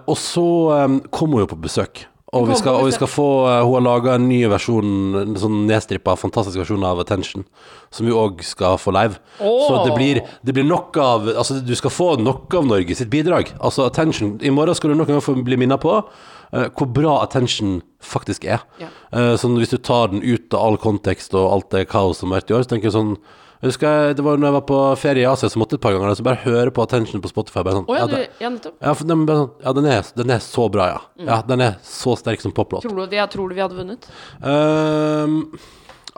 og 0.08 0.16
så 0.18 0.46
um, 0.86 0.96
kom 1.12 1.34
hun 1.34 1.44
jo 1.44 1.50
på 1.52 1.60
besøk. 1.60 2.06
Og 2.32 2.46
vi, 2.48 2.54
skal, 2.56 2.78
og 2.80 2.86
vi 2.88 2.94
skal 2.96 3.10
få 3.12 3.26
eh, 3.44 3.58
Hun 3.60 3.74
har 3.76 3.84
laga 3.84 4.14
en 4.16 4.24
ny 4.24 4.38
versjon, 4.48 4.92
en 5.20 5.34
sånn 5.36 5.66
nedstrippa, 5.68 6.14
fantastisk 6.16 6.62
versjon 6.62 6.84
av 6.88 7.02
Attention, 7.02 7.44
som 7.92 8.08
vi 8.08 8.14
òg 8.16 8.40
skal 8.48 8.78
få 8.80 8.94
live. 8.96 9.20
Oh. 9.36 9.66
Så 9.66 9.82
det 9.84 9.96
blir, 9.98 10.22
det 10.40 10.54
blir 10.56 10.64
nok 10.64 10.96
av 10.96 11.28
Altså, 11.34 11.58
du 11.60 11.74
skal 11.76 11.92
få 11.92 12.08
nok 12.22 12.54
av 12.56 12.70
Norge 12.70 12.96
sitt 12.96 13.12
bidrag. 13.12 13.52
Altså, 13.60 13.84
Attention 13.90 14.38
I 14.40 14.52
morgen 14.54 14.78
skal 14.78 14.92
du 14.92 14.96
nok 14.96 15.12
en 15.12 15.18
gang 15.18 15.26
få 15.26 15.36
bli 15.44 15.60
minnet 15.60 15.82
på 15.84 15.98
uh, 16.00 16.66
hvor 16.70 16.88
bra 16.88 17.18
Attention 17.20 17.82
faktisk 18.00 18.48
er. 18.48 18.64
Ja. 18.80 18.88
Uh, 19.12 19.34
sånn 19.40 19.60
hvis 19.60 19.74
du 19.74 19.78
tar 19.84 20.14
den 20.14 20.24
ut 20.24 20.56
av 20.56 20.70
all 20.70 20.80
kontekst 20.80 21.36
og 21.36 21.50
alt 21.50 21.70
det 21.76 21.90
kaos 21.92 22.22
som 22.22 22.32
har 22.32 22.40
vært 22.40 22.54
i 22.54 22.56
år, 22.56 22.64
så 22.64 22.72
tenker 22.72 22.88
jeg 22.88 22.96
sånn 22.96 23.16
jeg 23.62 23.70
husker 23.70 24.16
Det 24.18 24.24
var 24.26 24.40
når 24.40 24.48
jeg 24.48 24.54
var 24.56 24.64
på 24.66 24.78
ferie 24.98 25.22
i 25.22 25.28
Asia, 25.30 25.46
så 25.46 25.60
måtte 25.60 25.76
jeg 25.76 25.78
et 25.78 25.84
par 25.84 25.94
ganger 25.94 26.16
så 26.18 26.24
bare 26.26 26.42
høre 26.42 26.72
på 26.74 26.82
Attention 26.82 27.22
på 27.22 27.30
Spotify. 27.30 27.62
Bare 27.62 27.76
sånn, 27.76 27.84
oh, 27.86 27.94
ja, 27.94 28.08
du, 28.10 28.16
ja, 28.42 28.48
nettopp. 28.50 28.74
ja, 28.82 28.94
for 28.98 29.06
den, 29.06 29.20
sånn, 29.28 29.52
ja 29.62 29.74
den, 29.78 29.86
er, 29.86 30.08
den 30.18 30.32
er 30.34 30.40
så 30.42 30.64
bra, 30.72 30.86
ja. 30.90 30.96
ja. 31.28 31.36
Den 31.46 31.62
er 31.62 31.76
så 31.86 32.16
sterk 32.18 32.42
som 32.42 32.54
poplåt. 32.56 32.82
Tror 32.82 32.98
du, 33.06 33.14
tror 33.30 33.52
du 33.52 33.54
vi 33.54 33.62
hadde 33.62 33.78
vunnet? 33.78 34.08
Um, 34.42 35.36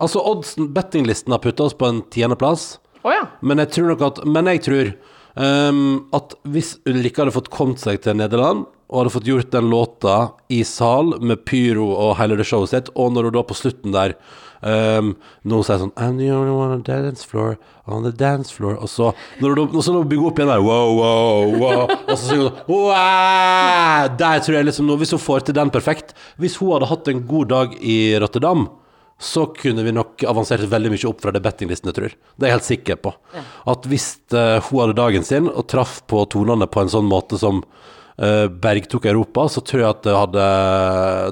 altså, 0.00 0.22
oddsen, 0.24 0.70
bettinglisten 0.72 1.36
har 1.36 1.42
putta 1.44 1.66
oss 1.68 1.76
på 1.76 1.90
en 1.90 2.00
tiendeplass. 2.16 2.78
oh, 3.02 3.12
ja. 3.12 3.26
Men 3.44 3.60
jeg 3.60 3.74
tror 3.76 3.92
nok 3.92 4.06
at 4.08 4.22
Men 4.24 4.48
jeg 4.48 4.64
tror 4.64 4.94
um, 5.36 5.82
at 6.16 6.32
hvis 6.48 6.78
Ulrikke 6.88 7.26
hadde 7.26 7.36
fått 7.36 7.52
kommet 7.52 7.84
seg 7.84 8.00
til 8.06 8.16
Nederland 8.22 8.64
og 8.88 9.02
hadde 9.02 9.12
fått 9.18 9.28
gjort 9.28 9.52
den 9.52 9.68
låta 9.68 10.16
i 10.52 10.62
sal 10.64 11.18
med 11.20 11.44
pyro 11.48 11.90
og 11.92 12.16
hele 12.20 12.40
det 12.40 12.48
showet 12.48 12.72
sitt, 12.72 12.90
og 12.96 13.12
når 13.12 13.28
hun 13.28 13.36
da 13.36 13.44
på 13.44 13.56
slutten 13.58 13.92
der 13.92 14.16
um, 14.64 15.14
Noen 15.44 15.66
sier 15.66 15.80
sånn 15.82 15.92
I'm 15.94 16.18
the 16.20 16.30
only 16.34 16.52
one 16.52 16.74
on 16.74 16.82
the 16.82 16.92
dance 16.92 17.26
floor, 17.28 17.56
on 17.86 18.06
the 18.06 18.12
dance 18.12 18.54
floor 18.54 18.78
Og 18.80 18.90
så 18.90 19.10
når 19.42 19.60
og 19.66 19.80
så 19.84 19.94
når 19.94 20.06
du 20.06 20.14
bygger 20.14 20.30
opp 20.30 20.40
igjen 20.40 20.52
der 20.52 20.64
Wow, 20.64 20.94
wow, 20.98 21.58
wow 21.62 21.82
Og 21.88 22.14
så 22.14 22.22
synger 22.22 22.48
hun 22.68 22.78
wow, 22.80 24.14
Der 24.20 24.46
tror 24.46 24.58
jeg 24.58 24.70
liksom 24.70 24.88
nå, 24.88 24.96
Hvis 25.00 25.14
hun 25.16 25.22
får 25.22 25.48
til 25.48 25.58
den 25.58 25.72
perfekt 25.74 26.16
Hvis 26.40 26.56
hun 26.60 26.74
hadde 26.76 26.90
hatt 26.90 27.12
en 27.12 27.26
god 27.28 27.52
dag 27.52 27.76
i 27.80 27.98
Rotterdam 28.22 28.66
så 29.24 29.46
kunne 29.46 29.84
vi 29.86 29.92
nok 29.94 30.24
avansert 30.26 30.64
veldig 30.68 30.90
mye 30.90 31.06
opp 31.08 31.20
fra 31.22 31.32
det 31.32 31.40
bettinglisten, 31.44 31.88
jeg 31.92 31.96
tror. 31.96 32.14
Det 32.34 32.44
er 32.44 32.50
jeg 32.50 32.56
helt 32.56 32.66
sikker 32.66 32.96
på. 33.00 33.12
At 33.70 33.86
hvis 33.88 34.08
uh, 34.34 34.58
hun 34.66 34.80
hadde 34.82 34.96
dagen 34.98 35.26
sin 35.26 35.46
og 35.48 35.68
traff 35.70 36.00
på 36.10 36.24
tonene 36.34 36.66
på 36.66 36.82
en 36.82 36.90
sånn 36.92 37.06
måte 37.08 37.38
som 37.40 37.62
uh, 38.22 38.46
bergtok 38.48 39.08
Europa, 39.10 39.46
så 39.48 39.62
tror 39.64 39.82
jeg 39.82 39.90
at 39.90 40.02
det 40.06 40.16
hadde, 40.16 40.48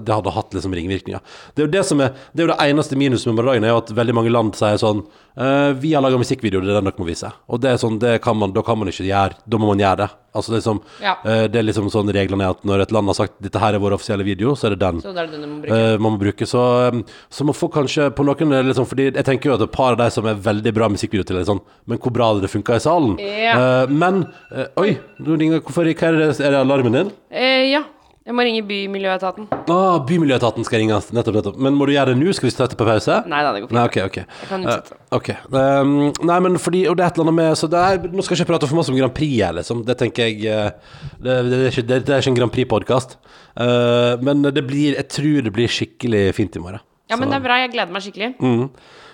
det 0.07 0.17
hadde 0.17 0.35
hatt 0.37 0.57
liksom 0.57 0.77
ringvirkninger. 0.79 1.23
Det 1.53 1.65
er 1.65 1.69
jo 1.69 1.75
det 1.77 1.85
som 1.89 2.03
er 2.03 2.15
Det 2.33 2.43
er 2.43 2.49
jo 2.49 2.53
det 2.53 2.71
eneste 2.71 2.99
minuset 2.99 3.33
med 3.33 3.45
dagen, 3.47 3.65
er 3.65 3.75
jo 3.75 3.83
at 3.83 3.95
veldig 3.97 4.17
mange 4.17 4.33
land 4.33 4.57
sier 4.59 4.81
sånn 4.81 5.05
eh, 5.37 5.71
Vi 5.83 5.95
har 5.95 6.05
laga 6.05 6.21
musikkvideo, 6.21 6.63
det 6.63 6.73
er 6.73 6.81
den 6.81 6.91
dere 6.91 7.01
må 7.01 7.09
vise. 7.09 7.31
Og 7.49 7.63
det 7.63 7.73
er 7.73 7.81
sånn, 7.83 8.01
det 8.03 8.19
kan 8.25 8.39
man, 8.39 8.55
da 8.57 8.65
kan 8.67 8.79
man 8.81 8.91
ikke 8.91 9.09
gjøre. 9.09 9.39
Da 9.47 9.61
må 9.61 9.71
man 9.73 9.83
gjøre 9.83 10.05
det. 10.05 10.11
Altså 10.35 10.55
liksom, 10.55 10.81
Ja. 11.03 11.17
eh, 11.25 11.47
det 11.49 11.57
er 11.61 11.67
liksom 11.67 11.91
sånn 11.93 12.09
reglene 12.13 12.45
er 12.47 12.51
at 12.57 12.63
når 12.65 12.83
et 12.83 12.93
land 12.93 13.07
har 13.07 13.15
sagt 13.15 13.35
dette 13.43 13.61
her 13.61 13.75
er 13.75 13.79
vår 13.83 13.93
offisielle 13.99 14.25
video, 14.25 14.55
så 14.57 14.67
er 14.67 14.77
det 14.77 14.81
den. 14.81 15.01
Så 15.03 15.13
det 15.13 15.25
er 15.27 15.27
den 15.35 15.51
må. 15.51 15.65
Eh, 15.69 15.99
man 15.99 16.13
må 16.17 16.19
bruke. 16.19 16.47
Så, 16.49 16.63
um, 16.89 17.05
så 17.31 17.45
må 17.45 17.53
får 17.53 17.73
kanskje 17.73 18.11
på 18.17 18.25
noen 18.25 18.67
liksom, 18.67 18.87
Fordi 18.89 19.13
jeg 19.13 19.25
tenker 19.25 19.51
jo 19.51 19.55
at 19.55 19.63
et 19.63 19.73
par 19.73 19.93
av 19.93 19.99
de 19.99 20.11
som 20.11 20.27
er 20.27 20.35
veldig 20.35 20.73
bra 20.75 20.89
musikkvideo 20.89 21.25
til, 21.25 21.37
er 21.37 21.45
sånn 21.45 21.61
Men 21.87 21.99
hvor 21.99 22.13
bra 22.13 22.33
hadde 22.33 22.43
det 22.43 22.51
funka 22.51 22.77
i 22.77 22.83
salen? 22.83 23.19
Ja. 23.19 23.83
Eh, 23.83 23.87
men 23.89 24.27
eh, 24.55 24.67
Oi, 24.81 24.99
nå 25.21 25.39
ringer 25.39 25.61
hvorfor, 25.61 25.87
er, 25.87 25.95
det, 26.17 26.41
er 26.41 26.51
det 26.51 26.61
alarmen 26.61 26.93
din? 26.93 27.13
Eh, 27.31 27.71
ja. 27.73 27.85
Jeg 28.23 28.37
må 28.39 28.45
ringe 28.47 28.63
Bymiljøetaten. 28.67 29.49
Ah, 29.73 29.97
Bymiljøetaten 30.07 30.67
skal 30.67 30.83
ringes. 30.83 31.09
Nettopp, 31.15 31.37
nettopp. 31.41 31.57
Men 31.63 31.75
må 31.75 31.89
du 31.89 31.93
gjøre 31.95 32.13
det 32.13 32.21
nå? 32.21 32.35
Skal 32.37 32.49
vi 32.49 32.53
sette 32.55 32.79
på 32.79 32.87
pause? 32.87 33.17
Nei 33.31 33.41
da, 33.43 33.51
det 33.55 33.65
går 33.65 33.71
fint. 33.73 33.79
Nei, 33.79 33.87
ok, 33.91 33.99
ok. 34.07 34.19
Jeg 34.23 34.51
kan 34.51 34.67
utsette. 34.67 34.99
Eh, 34.99 35.17
ok. 35.19 35.31
Um, 35.51 35.93
nei, 36.31 36.39
men 36.47 36.61
fordi 36.63 36.85
Og 36.91 36.97
det 36.99 37.05
er 37.05 37.11
et 37.11 37.19
eller 37.19 37.29
annet 37.29 37.39
med 37.41 37.59
Så 37.59 37.69
det 37.73 37.81
er, 37.83 38.07
Nå 38.13 38.23
skal 38.25 38.37
jeg 38.37 38.45
ikke 38.45 38.53
prate 38.53 38.71
for 38.71 38.79
masse 38.79 38.95
om 38.95 38.99
Grand 39.01 39.15
Prix 39.17 39.35
her, 39.43 39.57
liksom. 39.59 39.83
Det 39.89 39.99
tenker 40.01 40.31
jeg 40.31 40.47
eh, 40.47 40.97
det, 41.19 41.37
det, 41.51 41.59
er 41.59 41.69
ikke, 41.75 41.87
det, 41.91 42.01
det 42.07 42.15
er 42.15 42.23
ikke 42.23 42.35
en 42.35 42.41
Grand 42.41 42.55
Prix-podkast. 42.55 43.19
men 44.23 44.43
det 44.47 44.65
blir 44.65 44.97
Jeg 44.97 45.09
tror 45.13 45.43
det 45.45 45.53
blir 45.53 45.69
skikkelig 45.69 46.25
fint 46.39 46.57
i 46.57 46.63
morgen. 46.63 46.85
Ja, 47.11 47.19
men 47.21 47.29
det 47.29 47.43
er 47.43 47.45
bra. 47.45 47.59
Jeg 47.61 47.75
gleder 47.75 47.93
meg 47.93 48.07
skikkelig. 48.07 48.35
Mm. 48.41 48.69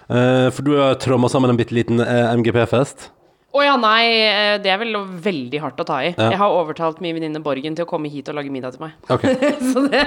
Eh, 0.08 0.48
for 0.54 0.64
du 0.64 0.76
har 0.78 0.96
tromma 1.02 1.28
sammen 1.28 1.52
en 1.52 1.58
bitte 1.58 1.76
liten 1.76 2.00
eh, 2.00 2.34
MGP-fest. 2.38 3.10
Å 3.48 3.62
ja, 3.64 3.76
nei, 3.80 4.02
eh, 4.28 4.54
det 4.60 4.68
er 4.68 4.76
vel 4.82 4.96
veldig 5.24 5.60
hardt 5.62 5.78
å 5.80 5.84
ta 5.88 6.02
i. 6.04 6.10
Ja. 6.10 6.26
Jeg 6.34 6.38
har 6.40 6.52
overtalt 6.52 6.98
min 7.00 7.14
venninne 7.16 7.40
Borgen 7.40 7.78
til 7.78 7.86
å 7.86 7.88
komme 7.88 8.10
hit 8.12 8.28
og 8.28 8.36
lage 8.36 8.52
middag 8.52 8.74
til 8.74 8.82
meg. 8.84 8.98
Okay. 9.08 9.38
Så 9.72 9.86
det 9.88 10.02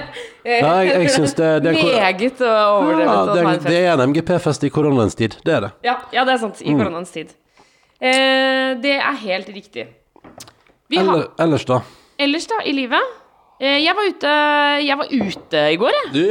Ja, 0.46 0.76
jeg, 0.86 1.10
synes 1.16 1.34
det, 1.40 1.50
det, 1.66 1.74
er, 1.74 1.80
Meget 1.82 2.44
overdrevet 2.46 3.08
ja, 3.08 3.16
å 3.16 3.26
det, 3.26 3.34
ta 3.34 3.40
en 3.42 3.48
er, 3.48 3.56
fest. 3.56 3.70
det 3.72 3.80
er 3.80 3.94
en 3.96 4.04
MGP-fest 4.12 4.68
i 4.68 4.72
koronaens 4.74 5.18
tid. 5.18 5.40
Det 5.48 5.56
er 5.58 5.66
det. 5.66 5.72
Ja, 5.88 5.98
ja, 6.14 6.28
det 6.28 6.36
er 6.36 6.44
sant. 6.44 6.62
Mm. 6.62 6.70
I 6.70 6.78
koronaens 6.84 7.16
tid. 7.18 7.34
Eh, 7.98 8.78
det 8.84 8.94
er 9.00 9.18
helt 9.26 9.50
riktig. 9.58 9.88
Vi 10.92 11.02
har, 11.02 11.10
Eller, 11.10 11.28
ellers, 11.42 11.66
da? 11.66 11.82
ellers, 12.22 12.46
da, 12.52 12.62
i 12.68 12.76
livet 12.78 13.21
Jeg 13.62 13.94
var 13.94 14.08
ute 14.10 14.30
Jeg 14.82 14.98
var 14.98 15.12
ute 15.12 15.60
i 15.70 15.76
går, 15.78 15.98
jeg. 15.98 16.24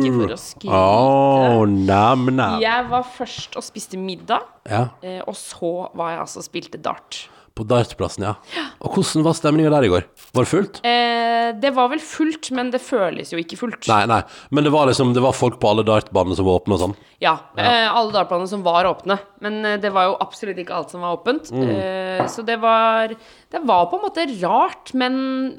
Ikke 0.00 0.12
for 0.14 0.32
å 0.32 0.38
skryte. 0.40 0.78
Oh, 0.78 1.66
nam-nam. 1.68 2.60
Jeg 2.64 2.86
var 2.88 3.04
først 3.18 3.58
og 3.60 3.66
spiste 3.66 4.00
middag, 4.00 4.46
Ja, 4.70 4.86
eh, 5.04 5.20
og 5.26 5.36
så 5.36 5.90
var 5.92 6.14
jeg 6.14 6.22
altså 6.24 6.40
og 6.40 6.48
spilte 6.48 6.80
dart. 6.80 7.26
på 7.60 7.64
dartplassen, 7.68 8.22
ja. 8.24 8.34
Og 8.80 8.94
hvordan 8.94 9.24
var 9.26 9.34
stemninga 9.36 9.68
der 9.74 9.84
i 9.84 9.88
går? 9.92 10.04
Var 10.32 10.46
det 10.46 10.48
fullt? 10.48 10.78
Eh, 10.86 11.50
det 11.60 11.74
var 11.76 11.90
vel 11.92 12.00
fullt, 12.00 12.48
men 12.56 12.70
det 12.72 12.80
føles 12.80 13.32
jo 13.34 13.40
ikke 13.42 13.58
fullt. 13.58 13.88
Nei, 13.90 14.06
nei. 14.08 14.22
Men 14.54 14.64
det 14.64 14.72
var 14.72 14.86
liksom 14.88 15.12
Det 15.12 15.20
var 15.20 15.34
folk 15.36 15.58
på 15.60 15.68
alle 15.68 15.84
dartbanene 15.84 16.36
som 16.38 16.46
var 16.46 16.60
åpne 16.62 16.78
og 16.78 16.80
sånn? 16.80 16.94
Ja, 17.20 17.34
eh, 17.58 17.84
alle 17.90 18.14
dartbanene 18.14 18.48
som 18.48 18.62
var 18.64 18.88
åpne. 18.88 19.18
Men 19.44 19.60
eh, 19.66 19.76
det 19.82 19.92
var 19.92 20.08
jo 20.08 20.16
absolutt 20.22 20.56
ikke 20.62 20.72
alt 20.78 20.94
som 20.94 21.02
var 21.04 21.18
åpent. 21.18 21.50
Mm. 21.52 21.68
Eh, 21.68 22.24
så 22.32 22.46
det 22.46 22.56
var 22.62 23.12
Det 23.50 23.58
var 23.66 23.88
på 23.90 23.98
en 23.98 24.02
måte 24.04 24.22
rart, 24.44 24.92
men, 24.94 25.14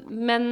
men 0.08 0.44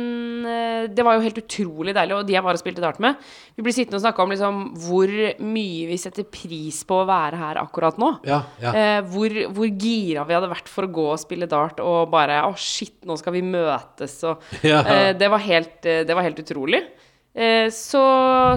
eh, 0.45 0.83
det 0.93 1.05
var 1.07 1.17
jo 1.17 1.23
helt 1.25 1.39
utrolig 1.41 1.95
deilig. 1.97 2.19
Og 2.19 2.27
de 2.29 2.35
jeg 2.35 2.45
var 2.45 2.53
og 2.59 2.61
spilte 2.61 2.83
dart 2.85 2.99
med, 3.01 3.17
vi 3.57 3.65
ble 3.65 3.73
sittende 3.73 3.97
og 3.97 4.03
snakke 4.05 4.21
om 4.27 4.35
liksom 4.35 4.59
hvor 4.85 5.09
mye 5.41 5.87
vi 5.89 5.97
setter 6.03 6.27
pris 6.29 6.83
på 6.85 6.99
å 7.01 7.07
være 7.09 7.39
her 7.41 7.61
akkurat 7.63 7.97
nå. 8.01 8.11
Ja, 8.29 8.43
ja. 8.61 8.75
Eh, 8.77 9.01
hvor, 9.09 9.33
hvor 9.57 9.71
gira 9.73 10.27
vi 10.29 10.37
hadde 10.37 10.51
vært 10.53 10.69
for 10.69 10.85
å 10.85 10.93
gå 10.93 11.07
og 11.15 11.21
spille 11.23 11.49
dart 11.49 11.81
og 11.81 12.11
bare 12.13 12.43
Å, 12.45 12.53
shit, 12.61 12.99
nå 13.09 13.17
skal 13.17 13.33
vi 13.39 13.43
møtes 13.47 14.19
og 14.29 14.45
Ja. 14.71 14.83
eh, 14.85 15.13
det, 15.17 15.31
var 15.33 15.41
helt, 15.41 15.79
eh, 15.89 16.03
det 16.05 16.17
var 16.19 16.27
helt 16.29 16.43
utrolig. 16.45 16.83
Eh, 17.33 17.71
så, 17.73 18.03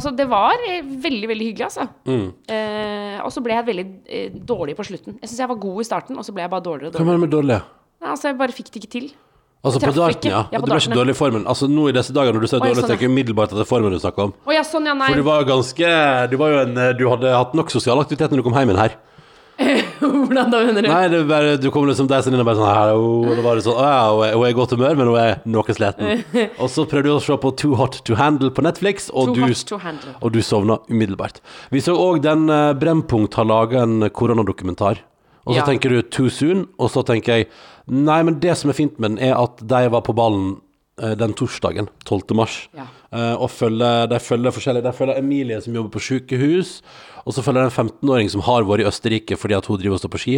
så 0.03 0.11
det 0.17 0.25
var 0.27 0.59
veldig, 0.59 1.29
veldig 1.31 1.47
hyggelig, 1.53 1.69
altså. 1.69 1.87
Mm. 2.09 2.27
Eh, 2.51 3.15
og 3.23 3.31
så 3.31 3.43
ble 3.45 3.55
jeg 3.55 3.67
veldig 3.71 3.87
dårlig 4.49 4.75
på 4.75 4.85
slutten. 4.91 5.15
Jeg 5.21 5.31
syns 5.31 5.43
jeg 5.45 5.51
var 5.53 5.61
god 5.69 5.79
i 5.79 5.87
starten, 5.87 6.19
og 6.19 6.27
så 6.27 6.35
ble 6.35 6.43
jeg 6.43 6.51
bare 6.51 6.65
dårligere 6.67 6.91
og 6.91 6.97
Hva 6.97 6.99
dårligere. 6.99 7.13
mener 7.13 7.23
du 7.23 7.27
med 7.29 7.33
dårlig? 7.37 7.61
Altså, 8.03 8.29
jeg 8.31 8.37
bare 8.39 8.55
fikk 8.55 8.71
det 8.73 8.83
ikke 8.83 8.91
til. 8.95 9.11
Altså 9.63 9.79
på 9.79 9.93
darten, 9.95 10.27
ja. 10.27 10.41
Ja, 10.51 10.59
på 10.59 10.67
du 10.67 10.73
ble 10.73 10.79
ikke 10.81 10.97
dårlig 10.97 11.13
i 11.15 11.17
formen. 11.17 11.45
Altså 11.47 11.69
nå 11.71 11.85
i 11.87 11.93
disse 11.95 12.11
dager 12.11 12.35
når 12.35 12.43
du 12.43 12.49
ser 12.51 12.59
dårlig, 12.59 12.81
sånn, 12.81 12.89
tenker 12.91 13.07
jeg 13.07 13.13
umiddelbart 13.13 13.53
at 13.53 13.61
det 13.61 13.63
er 13.63 13.69
formen 13.69 13.93
du 13.95 13.99
snakker 14.03 14.25
om. 14.27 14.33
Å 14.43 14.51
ja, 14.57 14.63
sånn, 14.67 14.89
ja, 14.91 14.95
nei. 14.99 15.07
For 15.07 15.21
du 15.21 15.23
var 15.29 15.39
jo 15.39 15.47
ganske 15.53 15.91
Du 16.33 16.35
var 16.41 16.51
jo 16.51 16.57
en 16.65 16.75
Du 16.99 17.05
hadde 17.07 17.31
hatt 17.31 17.55
nok 17.55 17.71
sosial 17.71 18.01
aktivitet 18.03 18.33
når 18.33 18.41
du 18.41 18.47
kom 18.49 18.57
hjem 18.59 18.73
igjen 18.73 18.81
her. 18.83 18.97
Hvordan 20.03 20.49
da, 20.51 20.59
mener 20.65 20.81
du? 20.83 20.89
Nei, 20.89 21.03
det 21.13 21.21
bare, 21.29 21.53
du 21.61 21.69
kom 21.71 21.85
liksom 21.87 22.07
der 22.09 22.25
inn 22.27 22.41
og 22.41 22.47
bare 22.49 22.57
sånn 22.59 22.73
Hallo. 22.73 23.05
Og 23.23 23.31
da 23.37 23.45
var 23.45 23.55
det 23.59 23.63
sånn 23.67 23.77
Å 23.79 23.85
ja, 23.87 24.01
hun 24.09 24.25
er- 24.27 24.33
hun 24.35 24.43
er 24.43 24.51
i 24.51 24.57
godt 24.57 24.73
humør, 24.75 24.97
men 24.99 25.11
hun 25.13 25.19
er 25.21 25.33
noe 25.45 25.77
sliten. 25.77 26.23
Og 26.61 26.73
så 26.73 26.87
prøvde 26.89 27.07
du 27.07 27.13
å 27.15 27.21
se 27.23 27.37
på 27.37 27.53
Too 27.63 27.77
Hot 27.79 28.01
To 28.09 28.17
Handle 28.19 28.51
på 28.51 28.65
Netflix, 28.65 29.07
og 29.13 29.31
Too 29.31 29.35
du 29.37 29.41
hot 29.47 29.63
to 29.69 29.77
handle. 29.79 30.15
Og 30.19 30.33
du 30.35 30.41
sovna 30.43 30.79
umiddelbart. 30.89 31.39
Vi 31.71 31.79
så 31.85 31.95
òg 31.95 32.19
den 32.25 32.49
uh, 32.51 32.73
Brennpunkt 32.75 33.37
har 33.39 33.47
laga 33.47 33.85
en 33.85 34.09
koronadokumentar. 34.11 34.99
Og 35.45 35.53
så 35.55 35.59
Ja. 35.59 35.65
tenker 35.65 35.89
du 35.89 36.01
too 36.01 36.29
soon, 36.29 36.67
og 36.79 36.89
så 36.89 37.03
tenker 37.05 37.37
jeg 37.37 37.47
Nei, 37.87 38.21
men 38.23 38.39
det 38.39 38.55
som 38.57 38.69
er 38.69 38.73
fint 38.73 38.97
med 38.99 39.17
den, 39.17 39.19
er 39.19 39.35
at 39.35 39.57
de 39.59 39.89
var 39.91 40.01
på 40.01 40.13
ballen 40.15 40.61
eh, 41.01 41.15
den 41.15 41.33
torsdagen, 41.33 41.89
12. 42.05 42.33
mars. 42.33 42.69
Ja. 42.73 42.85
Eh, 43.13 43.35
og 43.37 43.49
følger, 43.53 44.07
de 44.09 44.17
følger 44.19 44.53
forskjellige 44.55 44.83
De 44.87 44.93
følger 44.97 45.19
Emilie 45.21 45.59
som 45.61 45.75
jobber 45.77 45.91
på 45.93 46.01
sykehus, 46.01 46.79
og 47.23 47.35
så 47.35 47.43
følger 47.45 47.61
de 47.61 47.69
en 47.69 47.87
15-åring 47.87 48.29
som 48.33 48.41
har 48.43 48.65
vært 48.67 48.81
i 48.83 48.87
Østerrike 48.89 49.37
fordi 49.39 49.55
at 49.55 49.67
hun 49.69 49.77
driver 49.79 49.95
og 49.99 50.01
står 50.01 50.11
på 50.15 50.21
ski. 50.23 50.33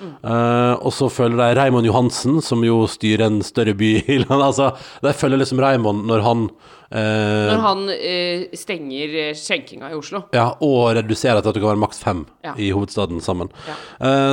Eh, 0.00 0.74
og 0.80 0.92
så 0.96 1.10
følger 1.12 1.36
de 1.42 1.58
Raymond 1.58 1.88
Johansen, 1.90 2.38
som 2.40 2.62
jo 2.64 2.84
styrer 2.88 3.26
en 3.26 3.42
større 3.44 3.74
by 3.76 3.90
i 4.06 4.20
landet. 4.22 4.46
Altså, 4.46 4.70
de 5.04 5.12
følger 5.12 5.42
liksom 5.42 5.60
Raymond 5.60 6.06
når 6.08 6.22
han 6.24 6.46
uh, 6.48 7.50
Når 7.50 7.60
han 7.66 7.82
uh, 7.90 8.46
stenger 8.56 9.34
skjenkinga 9.36 9.90
i 9.92 9.98
Oslo. 9.98 10.22
ja, 10.32 10.46
og 10.64 10.94
reduserer 10.96 11.42
til 11.42 11.50
at 11.50 11.58
det 11.58 11.60
kan 11.66 11.74
være 11.74 11.82
maks 11.84 12.00
fem 12.00 12.24
Ja. 12.46 12.54
i 12.56 12.70
hovedstaden 12.72 13.20
sammen. 13.20 13.50
Ja. 13.68 13.76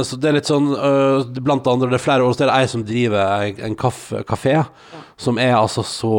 Så 0.07 0.15
det 0.21 0.29
er 0.29 0.37
litt 0.39 0.47
sånn 0.49 0.69
Blant 1.43 1.67
andre, 1.67 1.89
det 1.91 1.99
er 1.99 2.05
flere 2.07 2.23
år 2.23 2.33
så 2.37 2.45
er 2.45 2.51
det 2.53 2.59
ei 2.61 2.67
som 2.71 2.85
driver 2.87 3.63
en- 3.67 3.75
kafé, 3.75 4.61
som 5.17 5.37
er 5.41 5.57
altså 5.57 5.83
så 5.83 6.15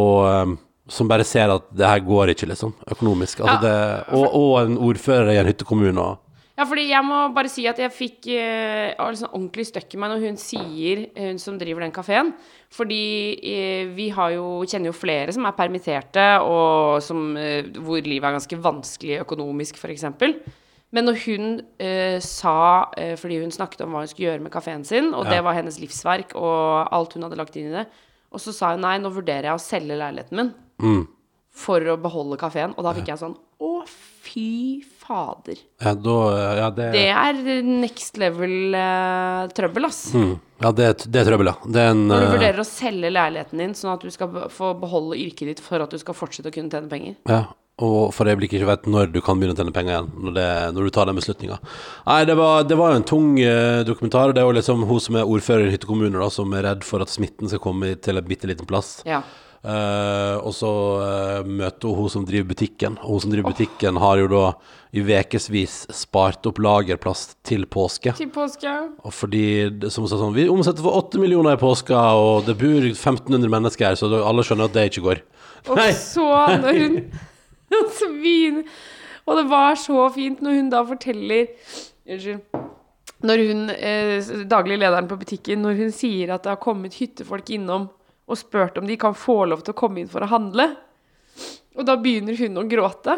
Som 0.88 1.09
bare 1.11 1.25
ser 1.28 1.50
at 1.52 1.66
det 1.76 1.85
her 1.87 2.00
går 2.00 2.33
ikke, 2.33 2.49
liksom, 2.49 2.73
økonomisk. 2.88 3.42
Altså 3.45 3.61
det, 3.61 3.75
og, 4.16 4.33
og 4.35 4.54
en 4.62 4.78
ordfører 4.88 5.35
i 5.35 5.40
en 5.42 5.50
hyttekommune. 5.52 6.00
Og, 6.00 6.25
Ja, 6.59 6.64
fordi 6.66 6.88
jeg 6.90 7.04
må 7.07 7.28
bare 7.37 7.47
si 7.47 7.68
at 7.71 7.78
jeg 7.78 7.92
fikk 7.95 8.26
eh, 8.35 8.90
liksom 8.99 9.28
ordentlig 9.30 9.68
støkk 9.68 9.92
i 9.95 9.99
meg 10.02 10.11
når 10.11 10.25
hun 10.25 10.38
sier, 10.42 11.04
hun 11.14 11.38
som 11.38 11.54
driver 11.61 11.85
den 11.85 11.92
kafeen. 11.95 12.33
Fordi 12.75 13.02
eh, 13.47 13.92
vi 13.95 14.09
har 14.16 14.33
jo, 14.35 14.64
kjenner 14.66 14.90
jo 14.90 14.97
flere 14.99 15.30
som 15.37 15.47
er 15.47 15.54
permitterte, 15.54 16.25
og 16.42 16.99
som, 17.07 17.37
eh, 17.38 17.62
hvor 17.78 18.02
livet 18.02 18.26
er 18.26 18.35
ganske 18.40 18.59
vanskelig 18.64 19.21
økonomisk, 19.23 19.78
f.eks. 19.78 20.09
Men 20.90 21.04
når 21.07 21.21
hun 21.28 21.47
eh, 21.78 22.18
sa, 22.25 22.57
eh, 22.99 23.14
fordi 23.21 23.38
hun 23.45 23.54
snakket 23.54 23.85
om 23.87 23.95
hva 23.95 24.02
hun 24.02 24.11
skulle 24.11 24.33
gjøre 24.33 24.42
med 24.49 24.50
kafeen 24.59 24.83
sin, 24.88 25.12
og 25.14 25.28
Ja. 25.28 25.37
det 25.37 25.45
var 25.47 25.54
hennes 25.61 25.78
livsverk 25.78 26.35
og 26.35 26.88
alt 26.90 27.14
hun 27.14 27.23
hadde 27.28 27.38
lagt 27.38 27.54
inn 27.61 27.71
i 27.71 27.76
det, 27.85 27.87
og 28.33 28.40
så 28.42 28.50
sa 28.57 28.73
hun 28.75 28.83
nei, 28.83 28.97
nå 28.99 29.14
vurderer 29.14 29.52
jeg 29.52 29.54
å 29.54 29.62
selge 29.62 29.95
leiligheten 30.00 30.37
min 30.42 30.50
for 31.58 31.90
å 31.90 31.98
beholde 32.00 32.38
kafeen. 32.40 32.74
Og 32.79 32.87
da 32.87 32.94
fikk 32.96 33.11
jeg 33.12 33.20
sånn 33.20 33.37
å, 33.59 33.70
fy 34.29 34.83
fader. 35.02 35.59
ja, 35.83 35.94
da 35.98 36.16
Ja, 36.59 36.70
det, 36.70 36.90
Det 36.94 37.07
er 37.11 37.62
next 37.66 38.18
level 38.20 38.74
uh, 38.76 39.48
trøbbel, 39.57 39.88
ass. 39.88 40.12
mm, 40.14 40.35
ja, 40.62 40.72
det, 40.72 40.90
det 41.09 41.22
er 41.22 41.31
trøbbel, 41.31 41.50
ja. 41.50 41.57
Det 41.64 41.81
er 41.83 41.94
en 41.94 42.05
Når 42.11 42.20
du 42.20 42.26
eh, 42.26 42.35
vurderer 42.37 42.61
å 42.62 42.68
selge 42.68 43.11
leiligheten 43.14 43.62
din 43.62 43.74
sånn 43.79 43.94
at 43.96 44.05
du 44.05 44.12
skal 44.14 44.44
få 44.52 44.74
beholde 44.79 45.18
yrket 45.18 45.55
ditt 45.55 45.64
for 45.64 45.83
at 45.83 45.94
du 45.94 45.98
skal 45.98 46.16
fortsette 46.18 46.52
å 46.52 46.55
kunne 46.55 46.70
tjene 46.70 46.92
penger. 46.92 47.16
Ja, 47.31 47.46
og 47.83 48.12
for 48.14 48.26
øyeblikket 48.31 48.61
ikke 48.61 48.70
vet 48.72 48.87
når 48.90 49.11
du 49.14 49.20
kan 49.24 49.38
begynne 49.38 49.55
å 49.55 49.59
tjene 49.59 49.74
penger 49.74 49.94
igjen, 49.96 50.12
når, 50.29 50.37
det, 50.38 50.46
når 50.76 50.87
du 50.87 50.94
tar 50.94 51.11
den 51.11 51.18
beslutninga. 51.18 51.59
Nei, 52.09 52.20
det 52.29 52.38
var, 52.38 52.64
det 52.68 52.79
var 52.79 52.94
en 52.94 53.07
tung 53.07 53.37
eh, 53.42 53.83
dokumentar. 53.87 54.35
Det 54.35 54.42
er 54.42 54.48
jo 54.50 54.57
liksom 54.59 54.87
hun 54.87 55.02
som 55.02 55.18
er 55.18 55.31
ordfører 55.31 55.66
i 55.68 55.74
hyttekommuner, 55.76 56.18
da, 56.18 56.31
som 56.35 56.55
er 56.59 56.66
redd 56.66 56.87
for 56.87 57.02
at 57.02 57.12
smitten 57.14 57.50
skal 57.50 57.62
komme 57.62 57.94
til 58.02 58.18
en 58.18 58.26
bitte 58.29 58.50
liten 58.50 58.66
plass. 58.68 58.98
Ja. 59.09 59.22
Eh, 59.59 60.37
og 60.38 60.53
så 60.55 60.68
uh, 61.03 61.40
møter 61.42 61.90
hun 61.90 62.05
hun 62.05 62.12
som 62.12 62.27
driver 62.27 62.53
butikken. 62.53 62.99
Og 63.03 63.16
hun 63.16 63.25
som 63.25 63.33
driver 63.33 63.53
butikken, 63.53 63.99
har 63.99 64.21
jo 64.21 64.29
da 64.31 64.44
i 64.94 65.03
ukevis 65.03 65.81
spart 65.92 66.47
opp 66.49 66.61
lagerplass 66.62 67.35
til 67.47 67.66
påske. 67.66 68.14
Til 68.16 68.31
påske. 68.33 68.71
Og 69.05 69.12
fordi, 69.12 69.44
som 69.90 70.07
hun 70.07 70.12
sa 70.12 70.21
sånn, 70.21 70.37
vi 70.37 70.49
omsetter 70.49 70.85
for 70.85 70.97
8 71.03 71.21
millioner 71.21 71.59
i 71.59 71.61
påska, 71.61 71.99
og 72.16 72.47
det 72.47 72.57
bor 72.61 72.87
1500 72.87 73.51
mennesker 73.53 73.90
her, 73.90 73.99
så 73.99 74.09
alle 74.23 74.47
skjønner 74.47 74.71
at 74.71 74.79
det 74.79 74.88
ikke 74.92 75.07
går. 75.09 75.25
Og 75.68 75.83
så 75.99 76.31
når 76.62 76.85
hun 76.85 77.03
Og 77.68 78.64
Og 79.29 79.37
det 79.37 79.44
var 79.51 79.75
så 79.77 80.07
fint 80.14 80.38
når 80.40 80.55
hun 80.57 80.71
da 80.73 80.79
forteller 80.88 81.51
Unnskyld. 82.09 82.40
Når 83.29 83.40
hun, 83.44 83.71
eh, 83.71 84.23
daglig 84.49 84.79
lederen 84.79 85.09
på 85.11 85.18
butikken, 85.18 85.61
når 85.61 85.75
hun 85.77 85.90
sier 85.92 86.31
at 86.33 86.44
det 86.47 86.55
har 86.55 86.61
kommet 86.62 86.94
hyttefolk 86.94 87.51
innom 87.51 87.88
og 88.28 88.38
spurt 88.38 88.78
om 88.80 88.86
de 88.88 88.96
kan 89.00 89.16
få 89.16 89.42
lov 89.48 89.64
til 89.64 89.74
å 89.74 89.78
komme 89.78 90.02
inn 90.02 90.10
for 90.12 90.24
å 90.24 90.30
handle. 90.30 90.68
Og 91.78 91.86
da 91.88 91.96
begynner 92.00 92.36
hun 92.38 92.60
å 92.60 92.66
gråte. 92.68 93.16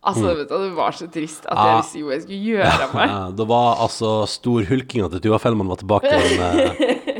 Altså, 0.00 0.30
vet 0.32 0.48
du, 0.48 0.56
Det 0.56 0.72
var 0.78 0.96
så 0.96 1.06
trist 1.12 1.44
at 1.44 1.58
jeg 1.60 1.80
visste 1.82 2.00
jo 2.00 2.12
jeg 2.14 2.22
skulle 2.24 2.54
gjøre 2.54 2.86
av 2.86 2.94
meg. 2.96 3.16
Det 3.40 3.46
var 3.50 3.82
altså 3.84 4.12
stor 4.24 4.64
storhulkinga 4.64 5.10
til 5.12 5.24
Tuva 5.26 5.40
Fellmann 5.42 5.68
var 5.70 5.82
tilbake 5.82 6.08
igjen. 6.08 6.40
eh, 6.40 6.96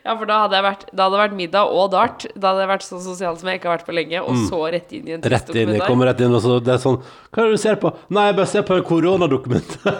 Ja, 0.00 0.14
for 0.16 0.24
da 0.24 0.38
hadde, 0.46 0.56
jeg 0.56 0.64
vært, 0.64 0.84
da 0.96 1.04
hadde 1.04 1.14
det 1.14 1.20
vært 1.20 1.34
middag 1.36 1.72
og 1.76 1.90
dart. 1.92 2.24
Da 2.32 2.50
hadde 2.50 2.62
jeg 2.64 2.70
vært 2.70 2.84
så 2.86 2.98
sosial 3.04 3.36
som 3.38 3.50
jeg 3.50 3.60
ikke 3.60 3.68
har 3.68 3.76
vært 3.76 3.88
på 3.90 3.94
lenge, 3.94 4.22
og 4.24 4.38
så 4.48 4.60
rett 4.72 4.94
inn 4.96 5.10
i 5.10 5.12
en 5.12 5.20
Mm. 5.20 5.28
Rett 5.34 5.50
inn, 5.52 5.72
jeg 5.76 5.84
kommer 5.84 6.08
rett 6.08 6.22
inn, 6.24 6.34
og 6.34 6.40
så 6.40 6.56
det 6.64 6.72
er 6.74 6.80
sånn 6.80 6.96
Hva 7.30 7.42
er 7.44 7.50
det 7.50 7.58
du 7.58 7.60
ser 7.60 7.76
på? 7.76 7.92
Nei, 8.08 8.24
jeg 8.30 8.36
bare 8.38 8.50
ser 8.50 8.64
på 8.64 8.78
en 8.78 8.86
koronadokumentar. 8.88 9.92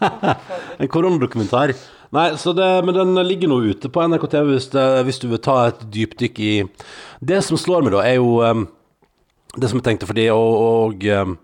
en 0.80 0.88
koronadokumentar. 0.94 1.74
Nei, 2.14 2.28
så 2.38 2.52
det, 2.54 2.68
men 2.86 2.94
den 2.94 3.14
ligger 3.26 3.50
nå 3.50 3.58
ute 3.66 3.88
på 3.90 4.04
NRK 4.06 4.28
TV 4.30 4.52
hvis, 4.52 4.68
det, 4.70 4.84
hvis 5.08 5.18
du 5.22 5.26
vil 5.32 5.42
ta 5.42 5.56
et 5.68 5.80
dypdykk 5.90 6.38
i 6.46 6.52
Det 7.24 7.40
som 7.42 7.58
slår 7.58 7.82
meg, 7.82 7.96
da, 7.96 8.04
er 8.06 8.20
jo 8.20 8.36
um, 8.44 8.66
det 9.56 9.70
som 9.72 9.80
jeg 9.80 9.86
tenkte, 9.88 10.06
fordi 10.06 10.28
og, 10.30 10.54
og, 10.62 11.06
um, 11.16 11.36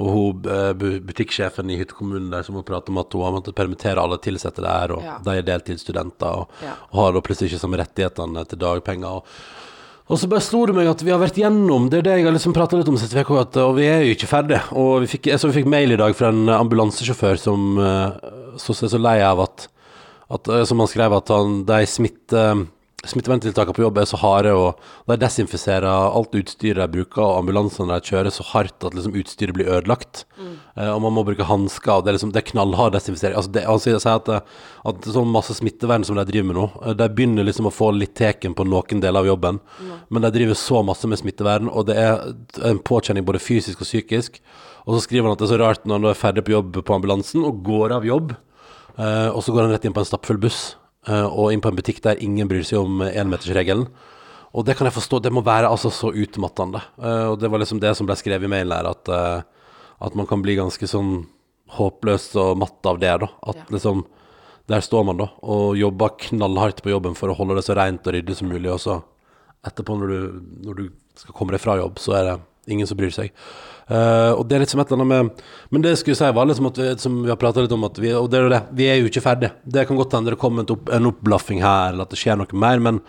og 0.00 0.10
hun 0.14 0.44
eh, 0.48 0.72
butikksjefen 1.02 1.70
i 1.70 1.76
hyttekommunen 1.80 2.28
der 2.32 2.44
som 2.46 2.54
hun 2.56 2.64
prater 2.64 2.92
om 2.94 3.00
at 3.02 3.12
hun 3.12 3.24
har 3.26 3.32
måttet 3.34 3.56
permittere 3.58 4.00
alle 4.00 4.18
ansatte 4.22 4.62
der, 4.62 4.94
og 4.94 5.02
Ja. 5.04 5.16
de 5.26 5.34
er 5.38 5.42
deltidsstudenter 5.48 6.42
og, 6.42 6.48
Ja. 6.62 6.76
og 6.92 7.00
har 7.02 7.12
da 7.12 7.20
plutselig 7.26 7.50
ikke 7.50 7.64
samme 7.64 7.80
rettighetene 7.82 8.46
til 8.48 8.58
dagpenger. 8.58 9.08
og 9.20 9.24
og 10.10 10.18
så 10.18 10.26
bare 10.26 10.42
slo 10.42 10.64
det 10.66 10.74
meg 10.74 10.88
at 10.90 11.02
vi 11.06 11.10
har 11.12 11.20
vært 11.22 11.36
gjennom 11.38 11.84
Det 11.88 11.98
er 12.00 12.02
det 12.02 12.14
jeg 12.18 12.24
har 12.26 12.32
liksom 12.34 12.52
prata 12.52 12.76
litt 12.76 12.88
om 12.90 12.96
siste 12.98 13.14
uke, 13.14 13.30
og 13.62 13.76
vi 13.76 13.84
er 13.86 14.00
jo 14.02 14.14
ikke 14.16 14.26
ferdige. 14.26 14.62
Og 14.74 15.02
vi 15.02 15.06
fikk, 15.06 15.26
jeg 15.30 15.38
så 15.38 15.46
vi 15.46 15.60
fikk 15.62 15.68
mail 15.70 15.92
i 15.92 15.98
dag 16.00 16.16
fra 16.18 16.32
en 16.34 16.48
ambulansesjåfør 16.48 17.38
som 17.38 17.78
eh, 17.78 18.10
så 18.58 18.74
seg 18.74 18.90
så 18.90 18.98
lei 18.98 19.20
av 19.22 19.38
at, 19.44 19.68
at 20.30 20.48
eh, 20.48 20.64
Som 20.68 20.78
han 20.82 20.88
skrev 20.90 21.12
at 21.16 21.28
han, 21.34 21.64
de 21.66 21.80
smitte, 21.90 22.44
smitteverntiltakene 23.08 23.72
på 23.72 23.80
jobb 23.86 23.96
er 24.02 24.08
så 24.10 24.18
harde, 24.20 24.50
og 24.52 24.80
de 25.08 25.16
desinfiserer 25.22 25.86
alt 25.88 26.34
utstyret 26.36 26.82
de 26.82 26.98
bruker, 26.98 27.22
og 27.24 27.38
ambulansene 27.40 27.96
de 27.96 28.10
kjører 28.10 28.34
så 28.34 28.44
hardt 28.50 28.84
at 28.84 28.92
liksom 28.96 29.14
utstyret 29.16 29.56
blir 29.56 29.70
ødelagt. 29.72 30.26
Eh, 30.76 30.90
og 30.92 31.00
man 31.06 31.14
må 31.16 31.24
bruke 31.24 31.46
hansker, 31.48 31.94
og 31.94 32.04
det 32.04 32.12
er, 32.12 32.18
liksom, 32.18 32.34
det 32.34 32.42
er 32.42 32.50
knallhard 32.50 32.92
desinfisering. 32.92 33.38
Altså 33.40 33.54
det, 33.56 33.64
han 33.64 33.80
sier 33.80 33.96
sier 34.04 34.18
at, 34.20 34.28
det- 34.28 34.42
at 34.92 35.08
sånn 35.16 35.32
masse 35.32 35.56
smittevern 35.56 36.04
som 36.04 36.20
de 36.20 36.26
driver 36.28 36.50
med 36.50 36.58
nå, 36.60 36.66
eh, 36.84 36.92
de 37.00 37.08
begynner 37.16 37.48
liksom 37.48 37.70
å 37.70 37.74
få 37.74 37.88
litt 37.96 38.14
teken 38.20 38.54
på 38.58 38.68
noen 38.68 39.00
deler 39.00 39.24
av 39.24 39.30
jobben, 39.32 39.62
men 40.10 40.22
de 40.28 40.30
driver 40.36 40.60
så 40.60 40.84
masse 40.84 41.08
med 41.08 41.18
smittevern, 41.22 41.72
og 41.72 41.88
det 41.88 41.96
er 41.96 42.20
en 42.68 42.78
påkjenning 42.84 43.24
både 43.24 43.40
fysisk 43.40 43.80
og 43.80 43.88
psykisk. 43.88 44.38
Og 44.84 44.96
så 44.98 45.02
skriver 45.08 45.24
han 45.28 45.32
at 45.32 45.40
det 45.40 45.48
er 45.48 45.54
så 45.56 45.60
rart 45.64 45.84
når 45.88 45.98
han 46.02 46.12
er 46.12 46.20
ferdig 46.20 46.44
på 46.44 46.52
jobb 46.58 46.84
på 46.84 46.94
ambulansen, 47.00 47.44
og 47.48 47.64
går 47.64 47.96
av 47.96 48.04
jobb, 48.04 48.36
Eh, 48.98 49.28
og 49.30 49.42
så 49.44 49.52
går 49.54 49.66
han 49.66 49.74
rett 49.74 49.84
inn 49.84 49.94
på 49.96 50.02
en 50.02 50.08
stappfull 50.08 50.40
buss, 50.40 50.76
uh, 51.08 51.26
og 51.26 51.52
inn 51.52 51.62
på 51.62 51.70
en 51.70 51.78
butikk 51.78 52.02
der 52.04 52.20
ingen 52.22 52.48
bryr 52.50 52.64
seg 52.66 52.82
om 52.82 53.02
énmetersregelen. 53.06 53.86
Og 54.50 54.66
det 54.66 54.74
kan 54.76 54.88
jeg 54.88 54.96
forstå, 54.96 55.20
det 55.22 55.32
må 55.32 55.44
være 55.46 55.70
altså 55.70 55.92
så 55.94 56.10
utmattende. 56.10 56.82
Uh, 56.98 57.32
og 57.32 57.36
det 57.40 57.50
var 57.50 57.62
liksom 57.62 57.80
det 57.82 57.94
som 57.96 58.08
ble 58.08 58.16
skrevet 58.18 58.48
i 58.48 58.50
mailen 58.50 58.74
her, 58.74 58.88
at, 58.90 59.08
eh, 59.08 59.42
at 60.00 60.16
man 60.18 60.26
kan 60.26 60.42
bli 60.42 60.56
ganske 60.58 60.88
sånn 60.90 61.28
håpløs 61.70 62.32
og 62.40 62.58
matt 62.58 62.86
av 62.90 62.98
det, 62.98 63.12
da. 63.22 63.28
At 63.46 63.56
Ja. 63.56 63.68
liksom 63.70 64.06
Der 64.70 64.78
står 64.80 65.04
man, 65.04 65.16
da, 65.16 65.26
og 65.42 65.74
jobber 65.74 66.12
knallhardt 66.16 66.80
på 66.84 66.92
jobben 66.92 67.16
for 67.16 67.26
å 67.26 67.34
holde 67.34 67.56
det 67.56 67.64
så 67.66 67.74
rent 67.74 68.06
og 68.06 68.14
ryddig 68.14 68.36
som 68.36 68.46
mulig, 68.48 68.70
og 68.70 68.78
så 68.78 69.02
etterpå, 69.66 69.98
når 69.98 70.06
du, 70.06 70.42
når 70.62 70.74
du 70.76 70.90
skal 71.16 71.34
komme 71.34 71.50
deg 71.50 71.60
fra 71.60 71.74
jobb, 71.74 71.98
så 71.98 72.14
er 72.14 72.22
det 72.28 72.36
ingen 72.68 72.88
som 72.88 72.98
bryr 72.98 73.12
seg. 73.14 73.32
Uh, 73.90 74.36
og 74.36 74.44
det 74.46 74.54
er 74.54 74.62
litt 74.62 74.70
som 74.70 74.78
et 74.78 74.86
eller 74.92 75.02
annet 75.02 75.10
med 75.10 75.40
Men 75.74 75.82
det 75.82 75.96
skulle 75.98 76.14
jeg 76.14 76.20
si 76.20 76.34
var 76.36 76.46
liksom 76.46 76.68
at 76.68 76.76
vi, 76.78 76.90
som 77.02 77.16
vi 77.24 77.30
har 77.32 77.38
prata 77.40 77.64
litt 77.64 77.72
om, 77.74 77.86
at 77.88 77.96
vi, 77.98 78.12
og 78.14 78.28
det 78.30 78.38
er 78.38 78.52
det, 78.52 78.60
vi 78.78 78.86
er 78.86 79.00
jo 79.00 79.08
ikke 79.10 79.24
ferdig. 79.24 79.50
Det 79.64 79.82
kan 79.88 79.98
godt 79.98 80.14
hende 80.14 80.30
det 80.30 80.38
kommer 80.38 80.70
opp, 80.70 80.92
en 80.94 81.08
oppblaffing 81.10 81.58
her, 81.64 81.90
eller 81.90 82.06
at 82.06 82.14
det 82.14 82.20
skjer 82.20 82.38
noe 82.38 82.60
mer, 82.62 82.78
men, 82.84 83.00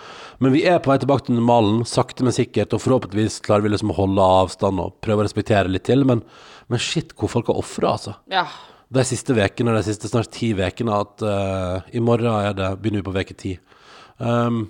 men 0.42 0.56
vi 0.56 0.64
er 0.66 0.82
på 0.82 0.90
vei 0.90 0.98
tilbake 1.04 1.28
til 1.28 1.38
normalen, 1.38 1.84
sakte, 1.86 2.26
men 2.26 2.34
sikkert, 2.34 2.74
og 2.74 2.82
forhåpentligvis 2.82 3.38
klarer 3.46 3.68
vi 3.68 3.76
liksom 3.76 3.94
å 3.94 4.00
holde 4.00 4.32
avstand 4.42 4.82
og 4.82 4.98
prøve 5.06 5.22
å 5.22 5.28
respektere 5.30 5.70
litt 5.70 5.86
til, 5.86 6.02
men, 6.08 6.26
men 6.72 6.82
shit, 6.82 7.14
hvor 7.14 7.30
folk 7.30 7.54
har 7.54 7.62
ofra, 7.62 7.94
altså 8.00 8.18
Ja. 8.34 8.48
de 8.90 9.06
siste 9.06 9.38
vekene, 9.38 9.78
de 9.78 9.86
siste 9.86 10.10
snart 10.10 10.34
ti 10.34 10.50
vekene, 10.58 10.98
at 10.98 11.22
uh, 11.22 11.94
i 11.94 12.02
morgen 12.02 12.34
er 12.34 12.58
det, 12.58 12.74
begynner 12.82 13.04
vi 13.04 13.10
på 13.12 13.18
veke 13.22 13.38
ti. 13.38 13.54
Um, 14.18 14.64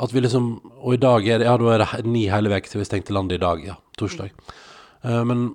at 0.00 0.12
vi 0.14 0.22
liksom, 0.24 0.54
og 0.80 0.94
i 0.94 1.00
dag 1.00 1.26
er 1.28 1.42
det, 1.42 1.48
ja, 1.48 1.56
da 1.60 1.72
er 1.74 1.84
det 1.84 2.08
ni 2.08 2.24
hele 2.32 2.52
veke 2.52 2.70
til 2.70 2.80
vi 2.80 2.88
stengte 2.88 3.14
landet 3.14 3.36
i 3.36 3.42
dag, 3.42 3.64
ja, 3.66 3.76
torsdag. 4.00 4.32
Uh, 5.04 5.20
men, 5.28 5.48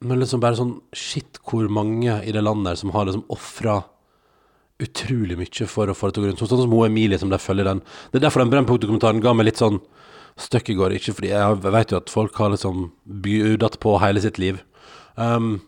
men 0.00 0.22
liksom 0.22 0.40
bare 0.42 0.56
sånn, 0.58 0.76
shit, 0.96 1.40
hvor 1.48 1.68
mange 1.68 2.20
i 2.24 2.32
det 2.32 2.44
landet 2.44 2.72
her 2.72 2.80
som 2.80 2.94
har 2.96 3.08
liksom 3.08 3.26
offret 3.32 3.90
utrolig 4.82 5.36
mye 5.38 5.66
for 5.70 5.90
å 5.90 5.94
få 5.94 6.08
det 6.08 6.16
til 6.16 6.22
å 6.22 6.24
gå 6.24 6.30
rundt. 6.32 6.42
Sånn 6.42 6.64
som 6.64 6.72
hun 6.72 6.88
Emilie 6.88 7.20
som 7.20 7.30
der 7.30 7.42
følger 7.42 7.68
den. 7.68 7.82
Det 8.10 8.18
er 8.18 8.24
derfor 8.26 8.42
den 8.42 8.50
Brennpunkt-dokumentaren 8.50 9.22
ga 9.22 9.34
meg 9.36 9.46
litt 9.50 9.60
sånn 9.60 9.78
støkk 10.40 10.72
i 10.72 10.76
går. 10.78 10.96
Ikke 10.96 11.14
fordi 11.14 11.30
jeg 11.30 11.60
vet 11.62 11.92
jo 11.92 12.00
at 12.00 12.10
folk 12.12 12.38
har 12.40 12.54
liksom 12.54 12.88
bjudet 13.22 13.78
på 13.82 13.98
hele 14.02 14.22
sitt 14.24 14.40
liv. 14.42 14.58
Um, 15.14 15.60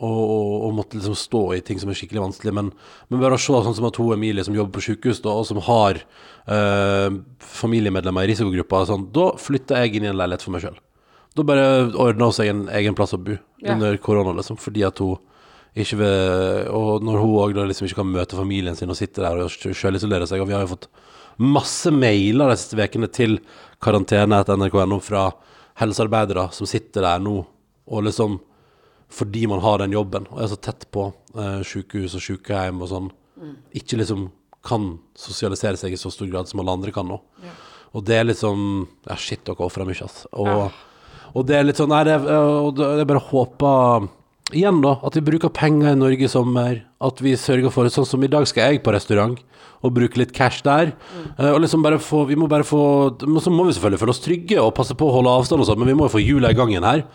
og, 0.00 0.20
og, 0.34 0.52
og 0.66 0.74
måtte 0.78 0.96
liksom 0.96 1.16
stå 1.18 1.42
i 1.56 1.60
ting 1.64 1.80
som 1.80 1.90
er 1.92 1.98
skikkelig 1.98 2.22
vanskelig. 2.24 2.54
Men, 2.56 2.70
men 3.10 3.20
bare 3.22 3.36
å 3.36 3.40
se 3.40 3.52
sånn 3.52 3.76
som 3.76 3.88
at 3.88 3.98
hun 4.00 4.14
Emilie 4.16 4.44
som 4.46 4.56
jobber 4.56 4.78
på 4.78 4.84
sykehus, 4.88 5.20
da, 5.24 5.34
og 5.36 5.44
som 5.48 5.60
har 5.66 6.00
eh, 6.00 7.08
familiemedlemmer 7.60 8.24
i 8.24 8.32
risikogruppa, 8.32 8.84
sånn, 8.88 9.08
da 9.14 9.30
flytta 9.40 9.82
jeg 9.84 9.98
inn 9.98 10.08
i 10.08 10.12
en 10.12 10.18
leilighet 10.20 10.46
for 10.46 10.56
meg 10.56 10.64
sjøl. 10.64 10.78
Da 11.36 11.44
bare 11.46 11.66
ordna 12.00 12.30
hun 12.30 12.34
seg 12.34 12.48
en 12.50 12.64
egen 12.80 12.96
plass 12.98 13.14
å 13.14 13.20
bo 13.22 13.36
Ja. 13.60 13.74
under 13.74 13.96
korona, 14.00 14.32
liksom, 14.38 14.56
fordi 14.58 14.86
at 14.88 14.98
hun 15.04 15.18
ikke 15.76 16.00
vil 16.00 16.68
Og 16.74 17.04
når 17.06 17.20
hun 17.20 17.34
òg 17.44 17.52
liksom 17.68 17.86
ikke 17.86 18.00
kan 18.00 18.08
møte 18.10 18.34
familien 18.34 18.74
sin 18.74 18.90
og 18.90 18.96
sitter 18.98 19.22
der 19.22 19.44
og 19.44 19.52
sjølisolerer 19.52 20.26
seg, 20.26 20.40
og 20.42 20.48
vi 20.48 20.56
har 20.56 20.64
jo 20.64 20.72
fått 20.72 20.88
masse 21.38 21.92
mailer 21.94 22.50
de 22.50 22.56
siste 22.58 22.74
ukene 22.74 23.06
til 23.06 23.38
karantene 23.80 24.40
etter 24.40 24.58
nrk.no 24.58 24.98
fra 25.00 25.28
helsearbeidere 25.78 26.48
som 26.52 26.66
sitter 26.66 27.06
der 27.06 27.22
nå 27.22 27.36
og 27.86 28.02
liksom 28.08 28.40
fordi 29.10 29.46
man 29.50 29.62
har 29.64 29.82
den 29.82 29.94
jobben 29.96 30.28
og 30.30 30.42
er 30.42 30.50
så 30.52 30.58
tett 30.60 30.86
på 30.94 31.08
eh, 31.34 31.62
sykehus 31.66 32.14
og 32.18 32.22
sykehjem 32.24 32.82
og 32.84 32.92
sånn, 32.92 33.10
ikke 33.74 33.98
liksom 34.00 34.28
kan 34.66 34.92
sosialisere 35.16 35.78
seg 35.80 35.94
i 35.96 35.98
så 36.00 36.12
stor 36.12 36.28
grad 36.28 36.48
som 36.50 36.60
alle 36.60 36.74
andre 36.76 36.92
kan 36.94 37.08
nå. 37.08 37.18
Og 37.96 38.04
det 38.06 38.20
er 38.20 38.30
sånn 38.36 38.86
Ja, 39.08 39.16
shit, 39.18 39.42
dere 39.46 39.66
ofrer 39.66 39.88
mye, 39.88 39.98
altså. 40.04 40.28
Og, 40.38 40.70
og 41.34 41.46
det 41.48 41.56
er 41.56 41.64
litt 41.66 41.80
sånn 41.80 41.90
Nei, 41.90 42.04
det, 42.06 42.18
jeg 42.22 43.08
bare 43.08 43.28
håper 43.30 44.08
Igjen, 44.50 44.80
da, 44.82 44.96
at 45.06 45.14
vi 45.14 45.22
bruker 45.22 45.52
penger 45.54 45.92
i 45.92 45.98
Norge 45.98 46.26
i 46.26 46.30
sommer. 46.30 46.80
At 47.06 47.20
vi 47.22 47.36
sørger 47.38 47.70
for 47.70 47.86
Sånn 47.92 48.08
som 48.08 48.22
i 48.26 48.30
dag 48.30 48.46
skal 48.50 48.72
jeg 48.72 48.82
på 48.82 48.94
restaurant 48.94 49.38
og 49.80 49.94
bruke 49.96 50.18
litt 50.20 50.34
cash 50.36 50.60
der. 50.66 50.90
Eh, 51.38 51.50
og 51.54 51.62
liksom 51.62 51.84
bare 51.84 52.00
få 52.02 52.26
Vi 52.28 52.36
må 52.36 52.48
bare 52.50 52.66
få 52.68 52.80
Så 53.40 53.52
må 53.52 53.64
vi 53.64 53.72
selvfølgelig 53.76 54.00
føle 54.02 54.12
oss 54.12 54.24
trygge 54.24 54.58
og 54.60 54.74
passe 54.76 54.96
på 54.98 55.06
å 55.08 55.14
holde 55.14 55.32
avstand 55.38 55.62
og 55.62 55.70
sånn, 55.70 55.80
men 55.80 55.92
vi 55.92 55.96
må 55.96 56.08
jo 56.08 56.16
få 56.18 56.22
hjula 56.22 56.50
i 56.52 56.58
gangen 56.58 56.84
her. 56.84 57.06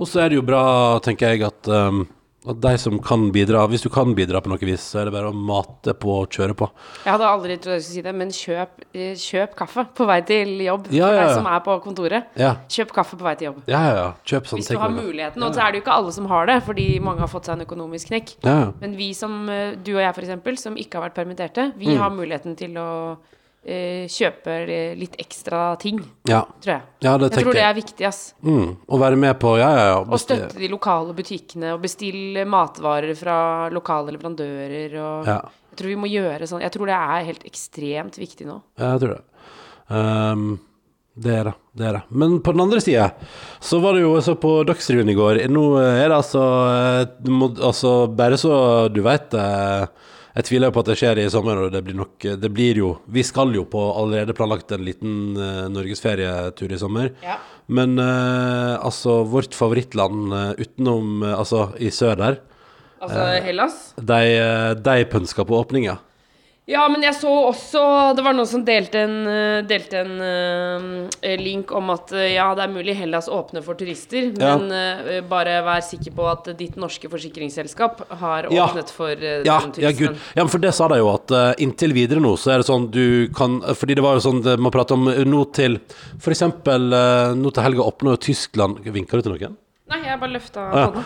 Og 0.00 0.08
så 0.08 0.20
er 0.24 0.28
det 0.32 0.36
jo 0.40 0.42
bra, 0.46 0.98
tenker 1.04 1.34
jeg, 1.34 1.42
at, 1.46 1.68
um, 1.68 2.06
at 2.48 2.58
de 2.58 2.70
som 2.80 2.96
kan 2.98 3.28
bidra 3.30 3.60
Hvis 3.70 3.84
du 3.84 3.88
kan 3.92 4.14
bidra 4.18 4.40
på 4.42 4.50
noe 4.50 4.58
vis, 4.58 4.80
så 4.82 4.98
er 4.98 5.04
det 5.06 5.12
bare 5.14 5.28
å 5.30 5.34
mate 5.36 5.92
på 5.94 6.10
og 6.24 6.32
kjøre 6.34 6.56
på. 6.58 6.66
Jeg 7.04 7.12
hadde 7.12 7.28
aldri 7.28 7.56
trodd 7.62 7.76
jeg 7.76 7.84
skulle 7.84 7.94
si 8.00 8.02
det, 8.02 8.14
men 8.18 8.32
kjøp, 8.34 8.72
eh, 8.98 9.12
kjøp 9.14 9.54
kaffe 9.60 9.84
på 9.94 10.06
vei 10.08 10.16
til 10.26 10.50
jobb. 10.64 10.88
Ja, 10.90 11.06
For 11.06 11.14
ja, 11.14 11.26
deg 11.28 11.34
som 11.36 11.46
er 11.46 11.60
på 11.68 11.76
kontoret. 11.84 12.32
Ja, 12.40 12.54
Kjøp 12.68 12.90
kaffe 12.96 13.16
på 13.20 13.22
vei 13.28 13.34
til 13.38 13.50
jobb. 13.52 13.60
ja, 13.70 13.82
ja. 13.86 13.94
ja. 14.00 14.08
Kjøp 14.26 14.48
sånn 14.50 14.58
Hvis 14.64 14.72
du 14.72 14.78
har 14.82 14.90
muligheten. 14.96 15.42
Og 15.46 15.54
så 15.54 15.62
er 15.62 15.70
det 15.70 15.78
jo 15.78 15.84
ikke 15.84 15.94
alle 16.00 16.12
som 16.18 16.26
har 16.32 16.46
det, 16.50 16.58
fordi 16.66 16.88
mange 17.00 17.22
har 17.22 17.30
fått 17.30 17.46
seg 17.46 17.60
en 17.60 17.66
økonomisk 17.68 18.10
knekk. 18.10 18.34
Ja, 18.42 18.56
ja. 18.64 18.72
Men 18.80 18.96
vi 18.98 19.12
som, 19.14 19.36
eh, 19.48 19.76
du 19.76 19.92
og 19.94 20.02
jeg 20.02 20.14
for 20.18 20.22
eksempel, 20.26 20.58
som 20.58 20.74
ikke 20.74 20.98
har 20.98 21.10
vært 21.10 21.20
permitterte, 21.20 21.68
Mm. 21.72 21.78
vi 21.78 21.94
har 21.96 22.10
muligheten 22.10 22.56
til 22.58 22.74
å 22.74 23.18
eh, 23.64 24.08
kjøpe 24.10 24.56
eh, 24.66 24.94
litt 24.98 25.16
ekstra 25.22 25.76
ting, 25.82 26.00
ja. 26.28 26.42
tror 26.62 26.74
jeg. 26.74 26.82
ja 27.06 27.14
det 27.18 27.30
Jeg 27.30 27.44
tror 27.44 27.58
det 27.58 27.64
er 27.66 27.76
viktig, 27.78 28.06
ass. 28.08 28.22
Mm. 28.42 28.74
Å 28.86 29.00
være 29.02 29.20
med 29.24 29.38
på 29.42 29.54
Ja, 29.60 29.70
ja, 29.76 29.86
ja. 29.92 30.00
Å 30.02 30.20
støtte 30.20 30.58
de 30.58 30.70
lokale 30.72 31.14
butikkene, 31.16 31.74
og 31.76 31.84
bestille 31.84 32.46
matvarer 32.48 33.14
fra 33.18 33.36
lokale 33.72 34.14
leverandører. 34.16 34.98
Og 35.00 35.32
Ja. 35.32 35.40
Jeg 35.72 35.80
tror 35.80 35.88
vi 35.88 36.00
må 36.02 36.08
gjøre 36.10 36.44
sånn. 36.44 36.60
Jeg 36.60 36.72
tror 36.74 36.90
det 36.90 36.98
er 36.98 37.24
helt 37.30 37.44
ekstremt 37.48 38.18
viktig 38.20 38.44
nå. 38.44 38.58
Ja, 38.76 38.92
jeg 38.92 39.00
tror 39.06 39.14
det. 39.16 39.22
Um, 39.88 40.60
det 41.14 41.32
er 41.32 41.44
det. 41.48 41.54
Det 41.76 41.86
er 41.88 41.96
det. 41.96 42.02
Men 42.08 42.38
på 42.44 42.52
den 42.52 42.60
andre 42.64 42.80
sida 42.80 43.10
så 43.60 43.80
var 43.80 43.96
det 43.96 44.02
jo 44.04 44.14
også 44.16 44.34
på 44.40 44.52
Dagsrevyen 44.68 45.08
i 45.08 45.16
går 45.16 45.40
Nå 45.52 45.64
er 45.80 46.08
det 46.08 46.16
altså 46.16 46.42
eh, 46.68 47.30
må, 47.32 47.50
Altså, 47.56 47.92
bare 48.12 48.36
så 48.40 48.52
du 48.92 49.00
veit 49.04 49.32
eh, 49.36 49.86
Jeg 50.32 50.46
tviler 50.48 50.72
på 50.72 50.80
at 50.80 50.88
det 50.88 50.96
skjer 51.00 51.20
i 51.20 51.30
sommer, 51.32 51.58
og 51.60 51.72
det 51.74 51.82
blir 51.84 51.96
nok 51.98 52.24
Det 52.40 52.50
blir 52.52 52.78
jo 52.80 52.92
Vi 53.12 53.24
skal 53.26 53.52
jo 53.56 53.66
på 53.68 53.80
allerede 54.00 54.36
planlagt 54.36 54.72
en 54.72 54.84
liten 54.86 55.34
uh, 55.36 55.68
norgesferietur 55.72 56.72
i 56.72 56.78
sommer. 56.80 57.10
Ja. 57.24 57.36
Men 57.68 57.98
uh, 58.00 58.78
altså, 58.80 59.22
vårt 59.28 59.56
favorittland 59.56 60.32
uh, 60.32 60.54
utenom 60.56 61.26
Altså, 61.32 61.68
i 61.78 61.92
sør 61.92 62.16
der, 62.20 62.40
Altså 63.02 63.26
Hellas? 63.42 63.76
de, 63.98 64.22
de 64.78 65.04
pønsker 65.10 65.46
på 65.48 65.58
åpninga. 65.58 65.96
Ja, 65.98 66.11
men 66.88 67.02
jeg 67.02 67.16
så 67.18 67.30
også 67.48 67.80
Det 68.14 68.22
var 68.22 68.36
noen 68.38 68.46
som 68.46 68.62
delte 68.62 69.00
en, 69.02 69.14
eh, 69.26 69.62
delte 69.66 69.98
en 69.98 70.12
uh, 70.22 71.32
link 71.40 71.72
om 71.74 71.90
at 71.90 72.12
ja, 72.14 72.44
det 72.54 72.62
er 72.62 72.70
mulig 72.70 72.94
Hellas 72.94 73.26
åpner 73.26 73.64
for 73.66 73.74
turister, 73.74 74.28
Ja. 74.38 74.52
men 74.56 74.70
uh, 74.70 75.20
bare 75.26 75.56
vær 75.66 75.82
sikker 75.82 76.14
på 76.14 76.28
at 76.30 76.52
ditt 76.58 76.76
norske 76.78 77.10
forsikringsselskap 77.10 78.04
har 78.20 78.46
Ja. 78.54 78.68
åpnet 78.68 78.90
for 78.94 79.10
uh, 79.10 79.42
Ja, 79.42 79.58
den 79.58 79.74
ja, 79.82 79.90
gud. 79.90 80.16
ja, 80.36 80.46
for 80.46 80.58
det 80.62 80.72
sa 80.74 80.86
de 80.88 81.00
jo 81.02 81.10
at 81.10 81.34
uh, 81.34 81.52
inntil 81.58 81.92
videre 81.92 82.22
nå, 82.22 82.36
så 82.38 82.54
er 82.54 82.62
det 82.62 82.70
sånn 82.70 82.90
du 82.94 83.28
kan 83.34 83.58
Fordi 83.74 83.94
det 83.98 84.02
var 84.06 84.14
jo 84.20 84.24
sånn 84.30 84.42
det, 84.46 84.58
man 84.62 84.70
prater 84.72 84.94
om 84.94 85.10
nå 85.10 85.44
til 85.52 85.80
uh, 85.82 87.34
nå 87.34 87.50
til 87.50 87.62
helga 87.66 87.82
åpner 87.90 88.14
jo 88.14 88.22
Tyskland 88.30 88.78
Vinker 88.86 89.18
du 89.18 89.22
til 89.26 89.34
noen? 89.34 89.58
Nei, 89.92 90.00
jeg 90.08 90.18
bare 90.22 90.32
løfta 90.32 90.62
Ja. 90.72 90.84
hånda. 90.88 91.02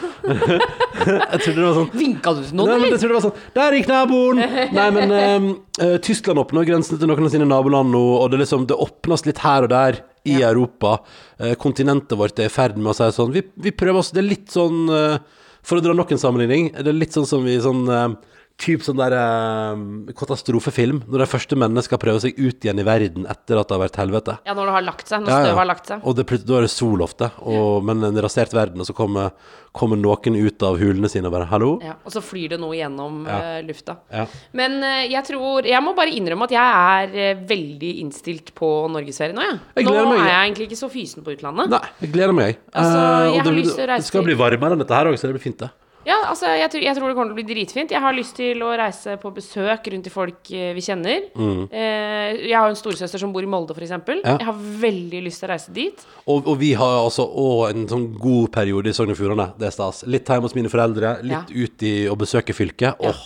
Jeg 1.06 1.40
trodde 1.42 1.56
det 1.60 1.64
var 1.66 1.74
sånn 1.76 1.90
Vinka 1.98 2.32
du 2.34 2.40
til 2.42 2.56
Nei, 2.56 2.66
men 2.80 2.86
jeg 2.90 2.98
trodde 3.02 3.12
det 3.12 3.16
var 3.18 3.24
sånn 3.26 3.40
Der 3.56 3.74
gikk 3.76 3.88
naboen! 3.90 4.40
Nei, 4.74 4.86
men 4.96 5.12
eh, 5.20 5.46
eh, 5.84 5.96
Tyskland 6.06 6.40
åpner 6.42 6.66
grensene 6.66 6.98
til 7.02 7.10
noen 7.10 7.26
av 7.28 7.32
sine 7.34 7.46
naboland 7.50 7.92
nå, 7.94 8.02
og 8.22 8.30
det 8.32 8.40
liksom 8.42 8.64
Det 8.70 8.78
åpnes 8.86 9.26
litt 9.28 9.42
her 9.44 9.66
og 9.68 9.72
der 9.74 10.00
i 10.26 10.38
Ja. 10.40 10.48
Europa. 10.50 10.96
Eh, 11.38 11.52
kontinentet 11.60 12.16
vårt 12.18 12.40
er 12.42 12.48
i 12.48 12.54
ferd 12.54 12.78
med 12.80 12.90
å 12.90 12.96
si 12.98 13.06
sånn 13.14 13.30
Vi, 13.36 13.44
vi 13.68 13.70
prøver 13.76 14.00
oss 14.02 14.10
Det 14.16 14.22
er 14.24 14.30
litt 14.30 14.48
sånn 14.54 14.86
eh, 14.90 15.18
For 15.66 15.78
å 15.78 15.84
dra 15.84 15.94
nok 15.98 16.14
en 16.16 16.22
sammenligning, 16.22 16.72
det 16.74 16.90
er 16.90 16.96
litt 16.98 17.14
sånn 17.14 17.28
som 17.28 17.44
vi 17.46 17.58
sånn 17.62 17.84
eh, 17.90 18.08
Typ 18.56 18.80
sånn 18.80 18.96
der 18.96 19.12
eh, 19.12 19.80
katastrofefilm, 20.16 21.02
når 21.12 21.22
de 21.22 21.26
første 21.28 21.56
mennene 21.60 21.82
skal 21.84 21.98
prøve 22.00 22.22
seg 22.24 22.38
ut 22.40 22.64
igjen 22.64 22.78
i 22.80 22.86
verden 22.86 23.26
etter 23.28 23.58
at 23.60 23.68
det 23.68 23.76
har 23.76 23.82
vært 23.82 23.98
helvete. 24.00 24.36
Ja, 24.48 24.54
når 24.56 24.70
det 24.70 24.74
har 24.78 24.86
lagt 24.86 25.10
seg. 25.10 25.20
Når 25.26 25.34
støvet 25.42 25.58
har 25.60 25.68
lagt 25.68 25.90
seg. 25.92 26.00
Og 26.08 26.16
det, 26.16 26.24
plut- 26.30 26.46
da 26.48 26.56
er 26.56 26.64
det 26.64 26.70
sol 26.72 27.04
ofte, 27.04 27.28
og, 27.44 27.84
men 27.84 28.00
en 28.08 28.20
rasert 28.24 28.54
verden, 28.56 28.80
og 28.80 28.88
så 28.88 28.96
kommer, 28.96 29.34
kommer 29.76 30.00
noen 30.00 30.38
ut 30.40 30.64
av 30.64 30.80
hulene 30.80 31.10
sine 31.12 31.28
og 31.28 31.36
bare 31.36 31.50
'hallo'? 31.50 31.74
Ja, 31.84 31.98
og 32.00 32.16
så 32.16 32.22
flyr 32.24 32.54
det 32.56 32.60
noe 32.64 32.72
gjennom 32.78 33.26
eh, 33.28 33.60
lufta. 33.68 33.98
Ja. 34.10 34.24
Men 34.56 34.80
eh, 34.82 35.04
jeg 35.12 35.24
tror 35.28 35.66
Jeg 35.68 35.82
må 35.84 35.92
bare 35.94 36.16
innrømme 36.16 36.48
at 36.48 36.56
jeg 36.56 36.64
er 36.64 37.16
eh, 37.28 37.44
veldig 37.46 37.92
innstilt 38.00 38.54
på 38.56 38.88
norgesferie 38.88 39.36
nå, 39.36 39.42
jeg. 39.42 39.60
Jeg 39.76 39.84
Nå 39.84 40.00
meg. 40.08 40.20
er 40.24 40.32
jeg 40.32 40.42
egentlig 40.48 40.70
ikke 40.70 40.80
så 40.80 40.88
fysen 40.88 41.22
på 41.22 41.36
utlandet. 41.36 41.68
Nei, 41.76 41.82
jeg 42.00 42.12
gleder 42.12 42.32
meg. 42.32 42.56
Altså, 42.72 42.96
Eh, 42.96 43.20
jeg 43.20 43.28
og 43.28 43.36
har 43.36 43.44
det, 43.52 43.58
lyst 43.60 43.74
til 43.76 43.84
å 43.84 43.88
reise 43.92 44.00
det 44.00 44.06
skal 44.08 44.22
til- 44.24 44.32
bli 44.32 44.34
varmere 44.40 44.72
enn 44.72 44.78
dette 44.80 44.94
her 44.96 45.06
òg, 45.12 45.18
så 45.20 45.28
det 45.28 45.36
blir 45.36 45.44
fint, 45.44 45.58
det. 45.60 45.70
Ja, 46.06 46.16
altså, 46.30 46.46
jeg, 46.54 46.70
tror- 46.70 46.84
jeg 46.86 46.94
tror 46.96 47.08
det 47.10 47.16
kommer 47.18 47.32
til 47.32 47.34
å 47.34 47.38
bli 47.40 47.46
dritfint. 47.48 47.90
Jeg 47.90 48.00
har 48.04 48.14
lyst 48.14 48.36
til 48.38 48.60
å 48.62 48.68
reise 48.78 49.16
på 49.18 49.32
besøk 49.34 49.88
rundt 49.90 50.06
til 50.06 50.14
folk 50.14 50.50
eh, 50.54 50.68
vi 50.76 50.84
kjenner. 50.86 51.24
Eh, 51.34 52.36
jeg 52.46 52.54
har 52.54 52.70
en 52.70 52.78
storesøster 52.78 53.18
som 53.18 53.32
bor 53.34 53.42
i 53.42 53.50
Molde, 53.50 53.74
f.eks. 53.74 53.90
Ja. 53.90 54.36
Jeg 54.38 54.46
har 54.46 54.60
veldig 54.86 55.22
lyst 55.26 55.42
til 55.42 55.48
å 55.48 55.52
reise 55.52 55.74
dit. 55.74 56.06
Og, 56.30 56.46
og 56.46 56.60
vi 56.62 56.70
har 56.78 57.00
altså 57.02 57.26
òg 57.26 57.72
en 57.72 57.88
sånn 57.90 58.06
god 58.22 58.52
periode 58.54 58.92
i 58.92 58.96
Sogn 58.96 59.10
og 59.16 59.18
Fjordane. 59.18 59.48
Det 59.58 59.66
er 59.66 59.74
stas. 59.74 60.04
Litt 60.06 60.30
hjemme 60.30 60.46
hos 60.46 60.54
mine 60.54 60.70
foreldre, 60.72 61.16
litt 61.26 61.50
ut 61.50 61.86
i 61.90 61.94
å 62.12 62.14
besøke 62.22 62.54
fylket. 62.54 63.02
Åh, 63.02 63.24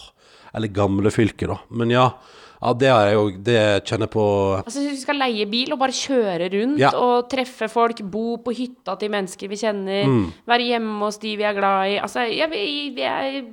eller 0.56 0.72
gamle 0.74 1.12
fylket, 1.14 1.46
da. 1.52 1.60
Men 1.76 1.92
ja, 1.94 2.08
ja 2.60 2.72
det 2.76 2.88
har 2.92 3.06
jeg 3.08 3.14
jo 3.16 3.22
Det 3.46 3.60
kjenner 3.88 4.04
jeg 4.06 4.12
på 4.12 4.24
Altså, 4.58 4.80
Hvis 4.84 4.90
Vi 4.92 5.00
skal 5.04 5.16
leie 5.22 5.46
bil 5.48 5.72
og 5.72 5.78
bare 5.80 5.96
kjøre 5.96 6.50
rundt 6.52 6.78
Ja. 6.82 6.90
og 6.94 7.30
treffe 7.32 7.68
folk. 7.72 8.02
Bo 8.02 8.36
på 8.44 8.52
hytta 8.52 8.98
til 9.00 9.10
mennesker 9.10 9.48
vi 9.48 9.56
kjenner. 9.56 10.04
Mm. 10.06 10.26
Være 10.46 10.66
hjemme 10.74 10.98
hos 11.06 11.16
de 11.22 11.36
vi 11.40 11.42
er 11.48 11.56
glad 11.56 11.88
i. 11.94 11.96
Altså, 12.04 12.26
jeg, 12.28 12.50
jeg, 12.52 12.94
jeg 12.98 13.44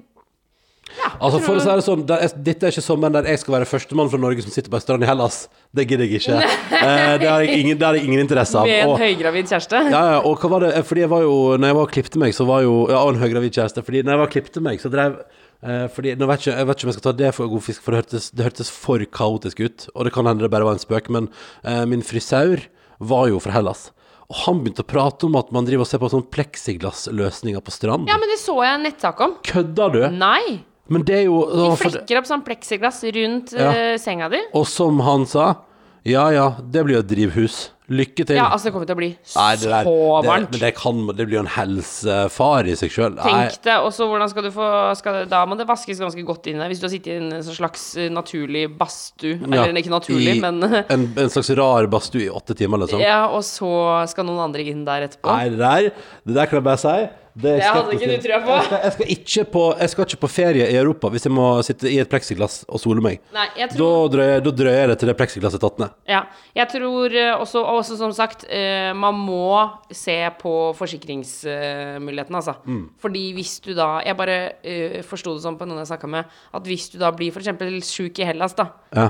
ja, 0.88 1.10
Altså 1.20 1.40
For 1.44 1.60
å 1.60 1.62
si 1.64 1.68
det 1.68 1.84
sånn, 1.84 2.04
det 2.08 2.18
dette 2.48 2.68
er 2.68 2.72
ikke 2.72 2.84
sommeren 2.86 3.16
der 3.18 3.26
jeg 3.28 3.42
skal 3.42 3.58
være 3.58 3.68
førstemann 3.68 4.08
fra 4.12 4.20
Norge 4.24 4.44
som 4.46 4.54
sitter 4.54 4.72
på 4.72 4.78
en 4.80 4.84
strand 4.86 5.04
i 5.04 5.10
Hellas. 5.10 5.40
Det 5.76 5.84
gidder 5.90 6.08
jeg 6.08 6.22
ikke. 6.22 6.38
Eh, 6.78 7.16
det 7.20 7.28
har 7.28 7.42
jeg 7.44 7.58
ingen, 7.64 7.80
ingen 8.04 8.22
interesse 8.22 8.56
av. 8.60 8.68
Med 8.70 8.84
en 8.84 8.92
Og- 8.94 9.00
høygravid 9.02 9.48
kjæreste. 9.50 9.80
Ja, 9.92 10.02
ja, 10.14 10.20
og 10.22 10.38
hva 10.40 10.50
var 10.54 10.60
det 10.68 10.86
Fordi 10.86 11.02
jeg 11.02 11.10
var 11.10 11.24
jo 11.26 11.34
Når 11.58 11.68
jeg 11.72 11.76
var 11.80 11.88
og 11.88 11.92
klippte 11.92 12.20
meg, 12.22 12.36
så 12.38 12.46
var 12.48 12.62
jo 12.64 12.76
Ja, 12.92 13.02
og 13.02 13.16
en 13.16 13.20
høygravid 13.24 13.52
kjæreste. 13.56 13.84
Fordi 13.84 14.04
når 14.04 14.14
jeg 14.14 14.20
var 14.22 14.28
og 14.28 14.36
klippte 14.36 14.62
meg, 14.64 14.80
så 14.84 14.92
drev 14.94 15.18
eh, 15.18 15.26
Fordi 15.62 16.12
Nå 16.16 16.28
vet 16.30 16.40
ikke, 16.44 16.54
Jeg 16.58 16.68
vet 16.68 16.78
ikke 16.78 16.86
om 16.86 16.92
jeg 16.92 16.98
skal 17.00 17.06
ta 17.08 17.18
det 17.18 17.30
for 17.36 17.50
god 17.50 17.64
fisk, 17.66 17.82
for 17.82 17.92
det 17.96 18.04
hørtes, 18.04 18.30
det 18.32 18.46
hørtes 18.46 18.70
for 18.70 19.00
kaotisk 19.10 19.60
ut. 19.66 19.88
Og 19.96 20.06
det 20.06 20.14
kan 20.14 20.26
hende 20.30 20.46
det 20.46 20.52
bare 20.54 20.64
var 20.68 20.78
en 20.78 20.84
spøk, 20.84 21.10
men 21.10 21.30
eh, 21.66 21.84
min 21.90 22.02
frisaur 22.06 22.62
var 23.00 23.28
jo 23.32 23.40
fra 23.42 23.52
Hellas. 23.56 23.88
Og 24.30 24.36
han 24.44 24.60
begynte 24.62 24.84
å 24.84 24.88
prate 24.88 25.26
om 25.26 25.36
at 25.40 25.52
man 25.56 25.66
driver 25.66 25.86
og 25.86 25.88
ser 25.90 26.02
på 26.04 26.10
sånn 26.12 26.26
pleksiglassløsninger 26.30 27.62
på 27.64 27.72
strand. 27.74 28.08
Ja, 28.10 28.18
men 28.20 28.30
det 28.30 28.40
så 28.42 28.58
jeg 28.64 28.76
en 28.78 28.84
nettsak 28.88 29.22
om. 29.24 29.38
Kødder 29.48 29.94
du? 29.94 30.02
Nei. 30.18 30.60
Men 30.92 31.04
det 31.08 31.16
er 31.22 31.26
jo 31.28 31.42
De 31.52 31.72
flekker 31.80 32.20
opp 32.22 32.28
sånn 32.30 32.44
pleksiglass 32.48 33.02
rundt 33.16 33.52
Ja. 33.58 33.72
eh, 33.74 33.98
senga 34.00 34.30
di. 34.32 34.40
Og 34.54 34.68
som 34.68 35.00
han 35.04 35.26
sa 35.26 35.64
Ja 36.08 36.30
ja, 36.32 36.52
det 36.64 36.86
blir 36.86 36.96
jo 36.96 37.04
et 37.04 37.10
drivhus. 37.10 37.72
Lykke 37.88 38.26
til. 38.28 38.36
Ja, 38.36 38.50
altså, 38.52 38.68
det 38.68 38.74
kommer 38.76 38.88
til 38.90 38.98
å 38.98 39.00
bli 39.00 39.08
Nei, 39.16 39.52
det 39.62 39.70
der, 39.72 39.86
så 39.88 39.92
det, 39.96 40.28
varmt. 40.28 40.50
men 40.52 40.60
det, 40.60 40.72
kan, 40.76 40.98
det 41.16 41.28
blir 41.30 41.38
jo 41.38 41.44
en 41.46 41.52
helsefare 41.54 42.74
i 42.74 42.76
seg 42.76 42.92
sjøl. 42.92 43.14
Tenk 43.22 43.62
det, 43.64 43.78
og 43.80 43.94
så 43.96 44.08
hvordan 44.10 44.32
skal 44.34 44.44
du 44.44 44.50
få 44.52 44.68
skal 45.00 45.22
det, 45.22 45.30
Da 45.32 45.44
må 45.48 45.56
det 45.56 45.68
vaskes 45.70 46.02
ganske 46.04 46.26
godt 46.28 46.50
inn 46.52 46.60
der. 46.60 46.68
Hvis 46.68 46.82
du 46.84 46.88
har 46.90 46.92
sittet 46.92 47.14
i 47.14 47.20
en 47.22 47.46
sånn 47.48 47.60
slags 47.62 47.86
eh, 47.96 48.10
naturlig 48.12 48.66
badstue. 48.76 49.38
Eller 49.48 49.80
ikke 49.80 49.94
naturlig, 49.94 50.36
men 50.44 50.60
en, 50.98 51.08
en 51.16 51.32
slags 51.32 51.54
rar 51.56 51.88
badstue 51.92 52.26
i 52.28 52.34
åtte 52.34 52.58
timer, 52.60 52.84
liksom. 52.84 53.00
Ja, 53.04 53.22
og 53.32 53.46
så 53.48 53.72
skal 54.12 54.28
noen 54.28 54.44
andre 54.50 54.68
inn 54.68 54.84
der 54.88 55.08
etterpå. 55.08 55.32
Nei, 55.32 55.48
det 55.56 55.64
der, 55.64 55.90
det 56.28 56.38
der 56.42 56.52
kan 56.52 56.60
jeg 56.60 56.68
bare 56.68 56.84
si. 56.84 56.98
Det, 57.38 57.52
Det 57.60 57.66
hadde 57.70 57.94
ikke 57.94 58.08
du 58.10 58.24
trua 58.24 58.38
på. 58.42 58.54
Jeg 58.58 58.66
skal, 58.66 58.80
jeg, 58.82 58.94
skal 58.96 59.10
ikke 59.14 59.44
på, 59.54 59.64
jeg 59.78 59.92
skal 59.92 60.08
ikke 60.08 60.20
på 60.24 60.30
ferie 60.32 60.70
i 60.74 60.78
Europa 60.80 61.12
hvis 61.14 61.28
jeg 61.28 61.34
må 61.38 61.46
sitte 61.66 61.90
i 61.92 62.00
et 62.02 62.10
pleksiglass 62.10 62.64
og 62.66 62.82
sole 62.82 63.04
meg. 63.04 63.20
Nei, 63.36 63.46
jeg 63.60 63.70
Da 63.70 63.78
tror 63.78 64.10
drøyer, 64.14 64.42
da 64.42 64.54
drøyer 64.62 64.92
det 64.92 64.98
til 65.02 65.12
det 65.12 65.16
pleksiglasset 65.20 65.62
tatt 65.62 65.78
ned. 65.84 65.94
Ja, 66.10 66.24
jeg 66.58 66.72
tror 66.74 67.14
eh, 67.14 67.34
også, 67.36 67.62
også 67.62 68.00
som 68.00 68.16
sagt, 68.18 68.48
eh, 68.50 68.90
man 68.98 69.20
må 69.22 69.52
se 69.94 70.18
på 70.42 70.56
forsikringsmulighetene, 70.80 72.42
altså. 72.42 72.58
Mm. 72.66 72.84
Fordi 73.02 73.24
hvis 73.38 73.58
du 73.64 73.74
da 73.78 73.88
Jeg 74.08 74.18
bare 74.18 74.38
uh, 74.64 75.00
forsto 75.06 75.34
det 75.36 75.44
sånn 75.44 75.58
på 75.60 75.66
noen 75.68 75.82
jeg 75.82 75.92
snakka 75.92 76.10
med, 76.10 76.36
at 76.58 76.68
hvis 76.68 76.90
du 76.94 76.98
da 77.02 77.12
blir 77.14 77.34
f.eks. 77.34 77.94
sjuk 77.94 78.20
i 78.22 78.28
Hellas, 78.28 78.58
da, 78.58 78.72
Ja. 78.96 79.10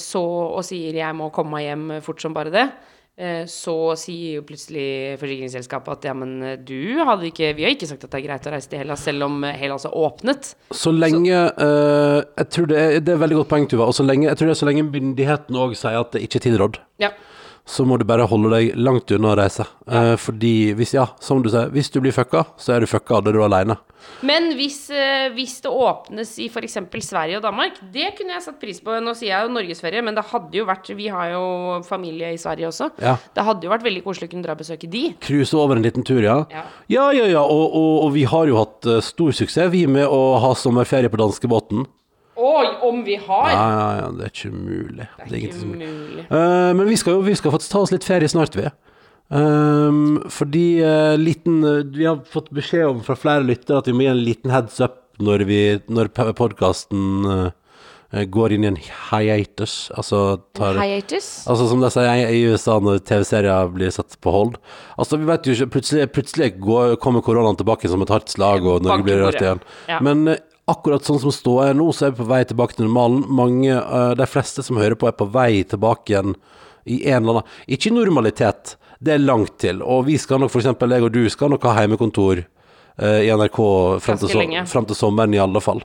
så 0.00 0.22
og 0.22 0.62
sier 0.64 0.94
'jeg 0.94 1.14
må 1.14 1.30
komme 1.32 1.50
meg 1.56 1.66
hjem 1.66 2.02
fort 2.02 2.20
som 2.20 2.32
bare 2.34 2.50
det', 2.50 2.70
så 3.48 3.74
sier 3.96 4.36
jo 4.36 4.42
plutselig 4.44 5.16
forsikringsselskapet 5.16 5.94
at 5.94 6.08
ja, 6.10 6.12
men 6.16 6.34
eh, 6.44 6.58
du 6.60 7.00
hadde 7.00 7.30
ikke 7.30 7.54
Vi 7.56 7.64
har 7.64 7.72
ikke 7.72 7.88
sagt 7.88 8.04
at 8.04 8.12
det 8.12 8.18
er 8.18 8.26
greit 8.26 8.48
å 8.48 8.52
reise 8.52 8.68
til 8.68 8.82
Hellas, 8.82 9.06
selv 9.08 9.24
om 9.24 9.38
eh, 9.46 9.56
Hellas 9.56 9.86
er 9.88 9.96
åpnet. 9.96 10.50
Så 10.76 10.92
lenge 10.92 11.32
eh, 11.32 12.18
Jeg 12.36 12.50
tror 12.52 12.68
det 12.68 12.82
er, 12.82 12.98
det 13.00 13.14
er 13.14 13.22
veldig 13.22 13.38
godt 13.40 13.52
poeng, 13.54 13.64
Tuva. 13.72 13.88
Og 13.88 13.96
så 13.96 14.04
lenge, 14.04 14.28
jeg 14.28 14.36
tror 14.36 14.50
det 14.50 14.56
er 14.56 14.60
så 14.60 14.68
lenge 14.68 14.84
myndighetene 14.90 15.64
òg 15.64 15.72
sier 15.80 15.96
at 16.02 16.12
det 16.12 16.26
ikke 16.26 16.42
er 16.42 16.46
tilrådd. 16.50 16.78
Ja. 17.00 17.14
Så 17.66 17.84
må 17.84 17.98
du 17.98 18.04
bare 18.06 18.28
holde 18.30 18.52
deg 18.52 18.76
langt 18.78 19.10
unna 19.10 19.32
å 19.32 19.38
reise. 19.40 19.66
Eh, 19.90 20.14
fordi 20.22 20.54
hvis, 20.78 20.94
ja, 20.94 21.08
som 21.22 21.42
du 21.42 21.50
sier, 21.50 21.72
hvis 21.74 21.90
du 21.90 21.98
blir 22.02 22.14
fucka, 22.14 22.44
så 22.62 22.76
er 22.76 22.84
du 22.84 22.90
fucka, 22.90 23.18
da 23.20 23.32
er 23.32 23.36
du 23.36 23.42
aleine. 23.42 23.76
Men 24.26 24.52
hvis, 24.54 24.86
eh, 24.94 25.26
hvis 25.34 25.58
det 25.64 25.72
åpnes 25.74 26.30
i 26.38 26.46
f.eks. 26.46 26.78
Sverige 27.02 27.40
og 27.40 27.42
Danmark, 27.42 27.80
det 27.92 28.12
kunne 28.16 28.36
jeg 28.36 28.44
satt 28.44 28.60
pris 28.62 28.78
på. 28.80 28.94
Nå 29.02 29.16
sier 29.18 29.32
jeg 29.32 29.48
jo 29.48 29.54
norgesferie, 29.56 30.04
men 30.06 30.14
det 30.14 30.24
hadde 30.30 30.60
jo 30.60 30.68
vært 30.68 30.92
Vi 30.96 31.08
har 31.10 31.32
jo 31.34 31.42
familie 31.84 32.30
i 32.32 32.38
Sverige 32.40 32.70
også. 32.70 32.92
Ja. 33.02 33.16
Det 33.34 33.44
hadde 33.44 33.66
jo 33.66 33.74
vært 33.74 33.84
veldig 33.84 34.04
koselig 34.06 34.30
å 34.30 34.34
kunne 34.36 34.46
dra 34.46 34.54
og 34.54 34.62
besøke 34.62 34.88
de. 34.90 35.04
Cruise 35.26 35.58
over 35.58 35.76
en 35.76 35.84
liten 35.84 36.06
tur, 36.06 36.22
ja. 36.22 36.38
Ja. 36.54 36.64
Ja, 36.92 37.10
ja, 37.18 37.26
ja. 37.34 37.42
Og, 37.42 37.66
og, 37.66 37.92
og 38.06 38.14
vi 38.14 38.24
har 38.30 38.46
jo 38.46 38.62
hatt 38.62 38.86
eh, 38.86 39.02
stor 39.04 39.34
suksess, 39.34 39.72
vi, 39.74 39.88
med 39.90 40.06
å 40.06 40.38
ha 40.44 40.54
sommerferie 40.54 41.10
på 41.10 41.20
danskebåten. 41.20 41.88
Om 42.86 43.04
vi 43.06 43.16
har! 43.20 43.50
Ja, 43.52 43.66
ja, 43.72 43.86
ja. 44.00 44.08
Det 44.16 44.26
er 44.26 44.34
ikke 44.34 44.52
mulig. 44.54 45.06
Det 45.06 45.24
er 45.24 45.30
det 45.30 45.38
er 45.38 45.46
ikke 45.48 45.70
mulig. 45.70 46.26
Eh, 46.26 46.72
men 46.78 46.84
vi 46.88 46.98
skal 47.00 47.18
jo 47.18 47.24
vi 47.26 47.36
skal 47.38 47.54
faktisk 47.54 47.74
ta 47.74 47.82
oss 47.84 47.94
litt 47.94 48.06
ferie 48.06 48.30
snart, 48.30 48.58
vi. 48.58 48.68
Um, 49.26 50.20
fordi 50.30 50.78
uh, 50.86 51.16
liten 51.18 51.58
uh, 51.66 51.80
Vi 51.82 52.04
har 52.06 52.20
fått 52.30 52.52
beskjed 52.54 52.84
om 52.86 53.00
fra 53.02 53.16
flere 53.18 53.42
lyttere 53.42 53.80
at 53.82 53.88
vi 53.90 53.94
må 53.96 54.04
gi 54.04 54.12
en 54.12 54.20
liten 54.22 54.52
heads 54.54 54.78
up 54.78 55.00
når, 55.18 55.42
vi, 55.48 55.58
når 55.90 56.12
podkasten 56.14 57.50
går 58.30 58.52
inn 58.54 58.64
i 58.64 58.68
en 58.68 58.76
hiatus. 58.78 59.88
Altså 59.96 60.38
tar 60.54 60.76
Hiatus? 60.78 61.46
Altså 61.50 61.66
Som 61.70 61.80
de 61.82 61.88
sier 61.90 62.30
i 62.30 62.42
USA 62.46 62.76
når 62.78 63.00
TV-serier 63.08 63.72
blir 63.74 63.90
satt 63.96 64.18
på 64.22 64.34
hold. 64.34 64.58
Altså 65.00 65.18
Vi 65.18 65.26
vet 65.26 65.48
jo 65.48 65.56
ikke 65.56 65.72
Plutselig, 65.78 66.06
plutselig 66.14 66.50
går, 66.62 66.94
kommer 67.02 67.24
koronaen 67.24 67.58
tilbake 67.58 67.88
som 67.90 68.04
et 68.04 68.12
hardt 68.12 68.30
slag, 68.30 68.68
og 68.68 68.84
Norge 68.84 69.08
blir 69.08 69.24
rørt 69.24 69.40
igjen. 69.40 69.64
Ja. 69.90 69.98
Men 70.04 70.36
akkurat 70.70 71.06
sånn 71.06 71.20
som 71.22 71.34
ståa 71.34 71.70
er 71.70 71.78
nå, 71.78 71.86
så 71.94 72.08
er 72.08 72.14
vi 72.14 72.22
på 72.22 72.30
vei 72.30 72.42
tilbake 72.46 72.76
til 72.76 72.88
normalen. 72.88 73.22
Mange, 73.28 73.70
eh, 73.70 74.14
De 74.14 74.26
fleste 74.26 74.64
som 74.66 74.76
hører 74.76 74.98
på, 74.98 75.06
er 75.08 75.12
på 75.12 75.30
vei 75.30 75.62
tilbake 75.62 76.12
igjen 76.12 76.34
i 76.86 77.06
en 77.10 77.22
eller 77.22 77.40
annen 77.40 77.50
Ikke 77.68 77.92
normalitet, 77.94 78.76
det 79.00 79.14
er 79.14 79.18
langt 79.18 79.58
til. 79.58 79.82
Og 79.82 80.06
vi 80.06 80.18
skal 80.18 80.40
nok, 80.40 80.50
f.eks. 80.50 80.66
jeg 80.66 81.02
og 81.02 81.12
du, 81.12 81.28
skal 81.30 81.50
nok 81.50 81.62
ha 81.62 81.74
heimekontor 81.80 82.44
uh, 83.02 83.20
i 83.20 83.30
NRK 83.30 83.58
frem 84.00 84.18
til, 84.18 84.28
so 84.28 84.66
frem 84.66 84.86
til 84.86 84.96
sommeren 84.96 85.34
i 85.34 85.42
alle 85.42 85.60
fall. 85.60 85.82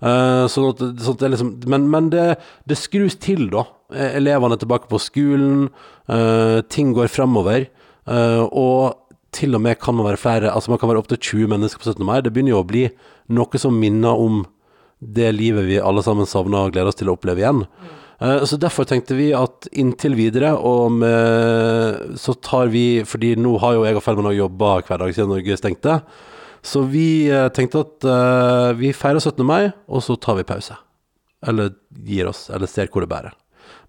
Uh, 0.00 0.46
sånn 0.50 0.70
at, 0.72 0.82
sånn 1.02 1.18
at 1.18 1.20
det 1.20 1.30
liksom, 1.34 1.50
men 1.66 1.90
men 1.90 2.10
det, 2.10 2.38
det 2.66 2.78
skrus 2.78 3.16
til, 3.16 3.50
da. 3.50 3.66
Eh, 3.92 4.16
Elevene 4.18 4.56
er 4.56 4.62
tilbake 4.62 4.88
på 4.88 4.98
skolen, 4.98 5.68
uh, 6.08 6.62
ting 6.68 6.94
går 6.94 7.08
fremover. 7.08 7.68
og 8.06 9.00
til 9.34 9.56
og 9.56 9.62
med 9.64 9.78
kan 9.80 9.96
man 9.96 10.06
være 10.06 10.20
flere, 10.20 10.50
altså 10.52 10.70
man 10.70 10.78
kan 10.78 10.90
være 10.90 11.00
opptil 11.02 11.18
20 11.18 11.48
mennesker 11.48 11.80
på 11.80 11.90
17. 11.90 12.04
mai. 12.06 12.20
Det 12.22 12.32
begynner 12.32 12.54
jo 12.54 12.60
å 12.62 12.68
bli 12.68 12.84
noe 13.28 13.58
som 13.60 13.76
minner 13.80 14.20
om 14.20 14.42
det 15.04 15.32
livet 15.34 15.66
vi 15.68 15.78
alle 15.80 16.02
sammen 16.04 16.26
savner 16.28 16.66
og 16.68 16.72
gleder 16.72 16.88
oss 16.88 16.98
til 17.00 17.10
å 17.10 17.16
oppleve 17.16 17.42
igjen. 17.42 17.64
Eh, 18.20 18.44
Så 18.44 18.56
derfor 18.60 18.84
tenkte 18.88 19.16
vi 19.18 19.32
at 19.36 19.68
inntil 19.72 20.14
videre, 20.16 20.54
og 20.56 20.92
med, 20.92 22.16
så 22.16 22.34
tar 22.40 22.68
vi 22.72 23.02
Fordi 23.04 23.34
nå 23.36 23.58
har 23.60 23.74
jo 23.74 23.84
jeg 23.84 23.96
og 23.96 24.02
Ferman 24.02 24.34
jobba 24.36 24.80
hver 24.86 24.98
dag 25.02 25.14
siden 25.14 25.28
Norge 25.34 25.56
stengte. 25.60 26.00
Så 26.64 26.80
vi 26.88 27.28
eh, 27.28 27.48
tenkte 27.52 27.82
at 27.84 28.04
eh, 28.08 28.72
vi 28.80 28.92
feirer 28.96 29.20
17. 29.20 29.44
mai, 29.44 29.72
og 29.88 30.00
så 30.02 30.16
tar 30.16 30.38
vi 30.38 30.44
pause. 30.48 30.76
Eller 31.44 31.74
gir 32.06 32.30
oss, 32.30 32.48
eller 32.48 32.66
ser 32.66 32.88
hvor 32.88 33.04
det 33.04 33.10
bærer. 33.10 33.34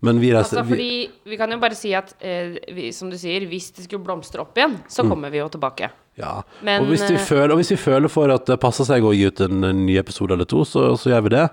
Men 0.04 0.20
vi 0.20 0.34
reiser 0.34 0.60
Altså, 0.60 0.70
fordi 0.74 1.10
vi 1.32 1.38
kan 1.40 1.52
jo 1.52 1.58
bare 1.62 1.76
si 1.78 1.94
at, 1.96 2.12
eh, 2.20 2.58
vi, 2.76 2.90
som 2.92 3.10
du 3.10 3.16
sier, 3.18 3.46
hvis 3.48 3.72
det 3.78 3.86
skulle 3.88 4.04
blomstre 4.04 4.44
opp 4.44 4.58
igjen, 4.60 4.76
så 4.92 5.06
kommer 5.08 5.32
vi 5.32 5.40
jo 5.40 5.48
tilbake. 5.54 5.88
Ja. 6.20 6.36
Men, 6.64 6.84
og, 6.84 6.92
hvis 6.94 7.04
vi 7.10 7.18
eh, 7.18 7.26
føler, 7.28 7.54
og 7.54 7.60
hvis 7.60 7.74
vi 7.74 7.80
føler 7.80 8.12
for 8.12 8.32
at 8.32 8.48
det 8.48 8.60
passer 8.62 8.88
seg 8.88 9.04
å 9.04 9.14
gi 9.16 9.26
ut 9.28 9.42
en, 9.44 9.66
en 9.68 9.82
ny 9.88 9.98
episode 10.00 10.36
eller 10.36 10.48
to, 10.50 10.64
så, 10.68 10.94
så 11.00 11.12
gjør 11.12 11.26
vi 11.28 11.34
det. 11.36 11.46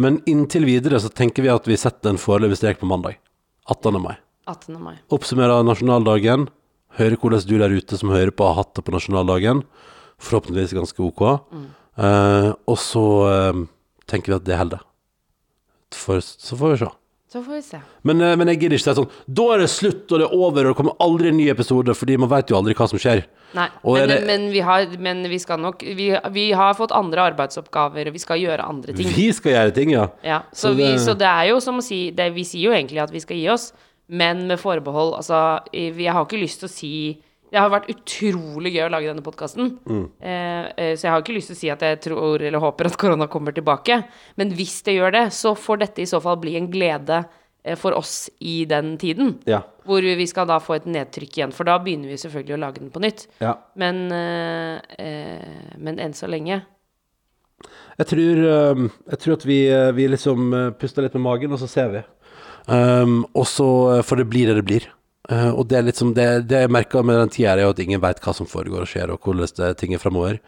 Men 0.00 0.18
inntil 0.30 0.66
videre 0.66 1.00
så 1.02 1.10
tenker 1.12 1.46
vi 1.46 1.52
at 1.52 1.68
vi 1.68 1.78
setter 1.78 2.12
en 2.12 2.20
foreløpig 2.20 2.58
strek 2.58 2.80
på 2.82 2.88
mandag. 2.90 3.20
18. 3.70 4.00
mai. 4.02 4.16
18. 4.50 4.80
mai. 4.82 4.96
Oppsummerer 5.14 5.62
nasjonaldagen. 5.66 6.48
Hører 6.98 7.20
hvordan 7.22 7.46
du 7.46 7.56
der 7.60 7.74
ute 7.74 7.98
som 7.98 8.10
hører 8.10 8.32
på, 8.34 8.46
har 8.48 8.64
hatt 8.64 8.74
det 8.74 8.82
på 8.86 8.94
nasjonaldagen. 8.94 9.62
Forhåpentligvis 10.20 10.74
ganske 10.74 11.04
ok. 11.06 11.22
Eh, 12.00 12.48
og 12.50 12.78
så 12.80 13.04
uh, 13.30 13.60
tenker 14.10 14.32
vi 14.32 14.38
at 14.40 14.48
det 14.48 14.58
holder. 14.58 14.82
Så 15.90 16.56
får 16.58 16.74
vi 16.74 16.80
se. 16.82 16.90
Så 17.30 17.42
får 17.44 17.54
vi 17.54 17.62
se. 17.62 17.78
Men, 18.06 18.22
men 18.38 18.50
jeg 18.50 18.58
gidder 18.58 18.76
ikke 18.78 18.88
si 18.88 18.96
sånn 18.98 19.12
Da 19.26 19.44
er 19.54 19.60
det 19.62 19.70
slutt, 19.70 20.02
og 20.10 20.18
det 20.18 20.26
er 20.26 20.34
over, 20.34 20.64
og 20.66 20.72
det 20.72 20.78
kommer 20.80 20.98
aldri 21.02 21.30
en 21.30 21.38
ny 21.38 21.46
episode, 21.52 21.94
fordi 21.94 22.18
man 22.18 22.30
vet 22.32 22.50
jo 22.50 22.58
aldri 22.58 22.74
hva 22.78 22.88
som 22.90 22.98
skjer. 22.98 23.22
Nei, 23.54 23.68
men, 23.84 24.08
det- 24.08 24.26
men, 24.26 24.50
vi 24.52 24.60
har, 24.60 24.86
men 24.98 25.22
vi 25.28 25.38
skal 25.38 25.58
nok 25.58 25.80
vi, 25.82 26.10
vi 26.30 26.44
har 26.52 26.74
fått 26.78 26.92
andre 26.94 27.24
arbeidsoppgaver, 27.32 28.06
og 28.06 28.12
vi 28.12 28.18
skal 28.22 28.38
gjøre 28.38 28.66
andre 28.68 28.92
ting. 28.94 29.08
Vi 29.16 29.32
skal 29.32 29.52
gjøre 29.56 29.74
ting, 29.74 29.90
ja. 29.96 30.08
Ja, 30.22 30.42
så, 30.52 30.68
Så 30.70 30.74
vi, 30.76 30.84
det- 30.92 31.00
så 31.00 31.14
det 31.18 31.26
er 31.26 31.48
jo 31.50 31.60
som 31.60 31.78
å 31.78 31.82
si 31.82 32.10
det, 32.10 32.32
Vi 32.34 32.44
sier 32.44 32.70
jo 32.70 32.76
egentlig 32.76 33.02
at 33.02 33.10
vi 33.10 33.20
skal 33.20 33.36
gi 33.36 33.48
oss, 33.48 33.72
men 34.08 34.46
med 34.46 34.58
forbehold. 34.58 35.14
Altså, 35.16 35.60
jeg 35.72 36.12
har 36.12 36.24
ikke 36.24 36.40
lyst 36.40 36.60
til 36.60 36.68
å 36.68 36.72
si 36.72 37.22
Det 37.50 37.58
har 37.58 37.68
vært 37.70 37.88
utrolig 37.90 38.70
gøy 38.76 38.84
å 38.86 38.90
lage 38.92 39.08
denne 39.10 39.22
podkasten. 39.26 39.78
Mm. 39.84 40.04
eh, 40.22 40.94
så 40.94 41.02
jeg 41.02 41.10
har 41.10 41.20
ikke 41.20 41.34
lyst 41.34 41.48
til 41.50 41.56
å 41.56 41.58
si 41.58 41.70
at 41.70 41.80
jeg 41.80 42.00
tror 42.00 42.40
eller 42.40 42.60
håper 42.60 42.86
at 42.86 42.96
korona 42.96 43.26
kommer 43.26 43.50
tilbake. 43.52 44.04
Men 44.36 44.52
hvis 44.52 44.82
det 44.84 44.94
gjør 44.94 45.10
det, 45.12 45.32
så 45.32 45.56
får 45.58 45.78
dette 45.80 45.98
i 46.02 46.06
så 46.06 46.20
fall 46.22 46.36
bli 46.36 46.54
en 46.56 46.68
glede 46.70 47.10
eh, 47.10 47.24
for 47.76 47.92
oss 47.92 48.30
i 48.40 48.64
den 48.64 48.94
tiden. 48.98 49.34
Ja. 49.48 49.62
Hvor 49.84 50.04
vi 50.04 50.26
skal 50.28 50.48
da 50.48 50.56
få 50.62 50.78
et 50.78 50.86
nedtrykk 50.88 51.38
igjen. 51.38 51.54
For 51.56 51.68
da 51.68 51.78
begynner 51.82 52.12
vi 52.12 52.20
selvfølgelig 52.20 52.56
å 52.56 52.60
lage 52.62 52.80
den 52.80 52.92
på 52.94 53.02
nytt. 53.04 53.26
ja. 53.42 53.56
Men, 53.76 54.06
eh, 54.12 54.80
eh, 54.98 55.74
men 55.76 55.98
enn 55.98 56.14
så 56.16 56.28
lenge 56.30 56.62
Jeg 57.98 58.06
tror, 58.08 58.38
eh, 58.48 58.88
jeg 59.10 59.18
tror 59.20 59.34
at 59.34 59.44
vi, 59.44 59.58
eh, 59.68 59.90
vi 59.92 60.08
liksom 60.08 60.54
eh, 60.54 60.70
puster 60.70 61.02
litt 61.02 61.14
med 61.14 61.26
magen, 61.26 61.52
og 61.52 61.60
så 61.60 61.68
ser 61.68 61.90
vi. 61.92 62.02
Um, 62.70 63.24
og 63.34 63.46
så 63.48 63.66
eh, 63.96 64.02
For 64.06 64.20
det 64.20 64.28
blir 64.30 64.50
det 64.50 64.60
det 64.60 64.66
blir. 64.68 64.88
Uh, 65.30 65.52
og 65.52 65.68
det 65.70 65.78
er 65.78 65.84
liksom 65.86 66.14
det, 66.16 66.26
det 66.50 66.64
jeg 66.64 66.72
merker 66.72 67.04
med 67.06 67.18
den 67.20 67.30
tida, 67.30 67.52
er 67.54 67.64
jo 67.64 67.74
at 67.74 67.82
ingen 67.82 68.00
veit 68.02 68.20
hva 68.24 68.32
som 68.34 68.48
foregår 68.50 68.82
og 68.82 68.90
skjer, 68.90 69.12
og 69.12 69.20
hvordan 69.22 69.52
det, 69.58 69.76
ting 69.78 69.94
er 69.94 70.02
fremover. 70.02 70.40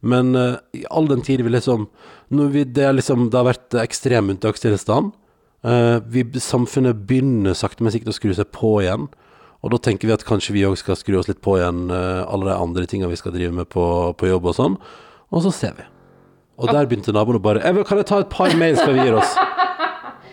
Men 0.00 0.34
uh, 0.36 0.56
i 0.72 0.84
all 0.90 1.08
den 1.10 1.24
tid 1.26 1.42
vi 1.44 1.52
liksom 1.52 1.88
vi, 2.30 2.64
det, 2.64 2.86
liksom 2.96 3.28
det 3.30 3.36
har 3.40 3.50
vært 3.50 3.76
ekstrem 3.82 4.30
unntakstilstand. 4.32 5.12
Eh, 5.62 5.98
vi, 6.10 6.24
samfunnet 6.42 7.04
begynner 7.06 7.54
sakte, 7.54 7.84
men 7.84 7.94
sikkert 7.94 8.12
å 8.14 8.16
skru 8.18 8.34
seg 8.34 8.50
på 8.54 8.74
igjen. 8.82 9.08
Og 9.62 9.70
da 9.70 9.78
tenker 9.78 10.10
vi 10.10 10.14
at 10.16 10.24
kanskje 10.26 10.56
vi 10.56 10.64
òg 10.66 10.74
skal 10.80 10.98
skru 10.98 11.20
oss 11.20 11.28
litt 11.30 11.42
på 11.44 11.54
igjen, 11.60 11.84
eh, 11.94 12.22
alle 12.26 12.50
de 12.50 12.56
andre 12.58 12.86
tingene 12.90 13.12
vi 13.12 13.20
skal 13.20 13.34
drive 13.34 13.54
med 13.54 13.68
på, 13.70 13.84
på 14.18 14.30
jobb 14.30 14.50
og 14.50 14.56
sånn. 14.58 14.78
Og 15.30 15.44
så 15.46 15.52
ser 15.54 15.76
vi. 15.78 15.86
Og 16.58 16.68
der 16.68 16.86
begynte 16.86 17.14
naboen 17.14 17.38
å 17.38 17.42
bare 17.42 17.62
«Eh, 17.62 17.82
Kan 17.86 17.98
jeg 18.02 18.06
ta 18.10 18.18
et 18.20 18.30
par 18.30 18.52
mails 18.58 18.82
før 18.82 18.98
vi 18.98 19.06
gir 19.06 19.18
oss? 19.18 19.36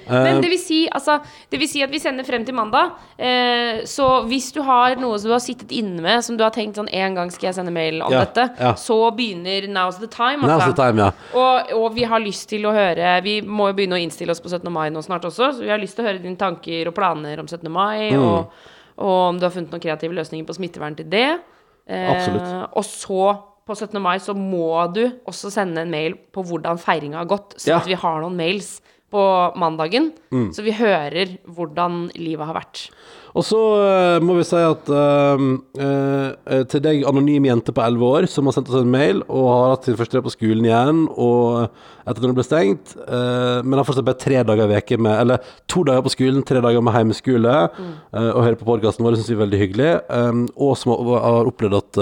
Men 0.09 0.41
det 0.41 0.49
vil, 0.49 0.59
si, 0.59 0.79
altså, 0.91 1.19
det 1.51 1.59
vil 1.61 1.67
si 1.69 1.81
at 1.85 1.91
vi 1.93 1.99
sender 1.99 2.23
frem 2.27 2.45
til 2.45 2.55
mandag. 2.57 2.91
Eh, 3.17 3.81
så 3.85 4.07
hvis 4.27 4.51
du 4.55 4.61
har 4.65 4.95
noe 4.99 5.17
som 5.19 5.29
du 5.29 5.33
har 5.35 5.43
sittet 5.43 5.71
inne 5.71 6.01
med, 6.01 6.23
som 6.25 6.37
du 6.37 6.43
har 6.43 6.51
tenkt 6.55 6.75
sånn 6.79 6.89
En 6.93 7.15
gang 7.15 7.29
skal 7.31 7.49
jeg 7.49 7.55
sende 7.59 7.71
mail 7.75 8.01
om 8.01 8.11
Ja, 8.11 8.25
dette, 8.25 8.47
ja. 8.59 8.73
så 8.79 8.97
begynner 9.15 9.67
Now's 9.69 9.99
the 9.99 10.07
time. 10.07 10.41
Now's 10.43 10.57
Altså. 10.59 10.73
the 10.73 10.81
time, 10.81 10.97
ja. 10.97 11.11
Og, 11.33 11.73
og 11.83 11.93
vi 11.95 12.03
har 12.09 12.19
lyst 12.19 12.49
til 12.49 12.65
å 12.65 12.73
høre 12.73 13.21
Vi 13.23 13.41
må 13.41 13.69
jo 13.69 13.77
begynne 13.77 13.99
å 13.99 14.01
innstille 14.03 14.31
oss 14.31 14.41
på 14.41 14.49
17. 14.49 14.71
mai 14.71 14.89
nå 14.89 15.01
snart 15.05 15.25
også, 15.29 15.53
så 15.53 15.61
vi 15.63 15.69
har 15.69 15.77
lyst 15.79 15.95
til 15.95 16.05
å 16.05 16.09
høre 16.09 16.21
dine 16.23 16.37
tanker 16.39 16.87
og 16.89 16.95
planer 16.97 17.39
om 17.39 17.47
17. 17.47 17.69
mai, 17.71 18.11
Mm. 18.11 18.23
og, 18.23 18.51
og 18.97 19.15
om 19.29 19.37
du 19.39 19.45
har 19.45 19.51
funnet 19.53 19.71
noen 19.71 19.81
kreative 19.83 20.13
løsninger 20.17 20.45
på 20.47 20.55
smittevern 20.57 20.95
til 20.97 21.05
det. 21.09 21.39
Eh. 21.87 22.65
Og 22.75 22.83
så, 22.85 23.29
på 23.65 23.75
17. 23.77 23.99
mai, 24.01 24.17
så 24.19 24.33
må 24.35 24.91
du 24.93 25.03
også 25.29 25.51
sende 25.53 25.81
en 25.85 25.91
mail 25.93 26.15
på 26.33 26.43
hvordan 26.45 26.77
feiringa 26.81 27.17
har 27.21 27.25
gått, 27.29 27.53
så 27.61 27.67
Ja. 27.69 27.77
at 27.77 27.85
vi 27.87 27.93
har 27.93 28.21
noen 28.21 28.35
mails 28.35 28.81
på 29.09 29.23
mandagen, 29.59 30.11
Mm. 30.29 30.51
så 30.53 30.61
vi 30.61 30.71
hører 30.77 31.37
hvordan 31.49 32.11
livet 32.13 32.45
har 32.45 32.53
vært. 32.53 32.89
Og 33.37 33.43
så 33.45 33.57
uh, 33.57 34.19
må 34.25 34.35
vi 34.39 34.45
si 34.45 34.57
at 34.57 34.89
uh, 34.89 35.41
uh, 35.77 36.63
til 36.69 36.81
deg, 36.81 37.03
anonym 37.09 37.45
jente 37.45 37.73
på 37.73 37.81
11 37.81 38.05
år, 38.05 38.27
som 38.29 38.49
har 38.49 38.55
sendt 38.57 38.69
oss 38.69 38.81
en 38.81 38.91
mail 38.93 39.21
og 39.27 39.47
har 39.49 39.73
hatt 39.73 39.89
sin 39.89 39.97
første 39.99 40.17
dag 40.17 40.25
på 40.25 40.33
skolen 40.33 40.65
igjen, 40.65 41.03
og 41.13 41.69
etter 42.09 42.17
at 42.17 42.25
den 42.25 42.37
ble 42.37 42.45
stengt, 42.45 42.95
men 43.05 43.77
har 43.77 43.85
fortsatt 43.85 44.07
bare 44.07 44.17
tre 44.17 44.39
dager 44.41 44.71
i 44.73 44.97
med 44.97 45.13
Eller 45.13 45.43
to 45.69 45.83
dager 45.85 46.01
på 46.01 46.13
skolen, 46.13 46.41
tre 46.41 46.61
dager 46.61 46.81
med 46.81 46.95
hjemmeskole, 46.97 47.57
eh, 47.69 48.29
og 48.31 48.45
hører 48.47 48.57
på 48.57 48.65
podkasten 48.65 49.05
vår, 49.05 49.13
det 49.13 49.19
syns 49.19 49.29
vi 49.29 49.37
er 49.37 49.43
veldig 49.43 49.59
hyggelig, 49.61 49.91
um, 50.09 50.47
og 50.57 50.73
som 50.79 50.95
har, 50.95 51.21
har 51.21 51.51
opplevd 51.51 51.77
at 51.77 51.99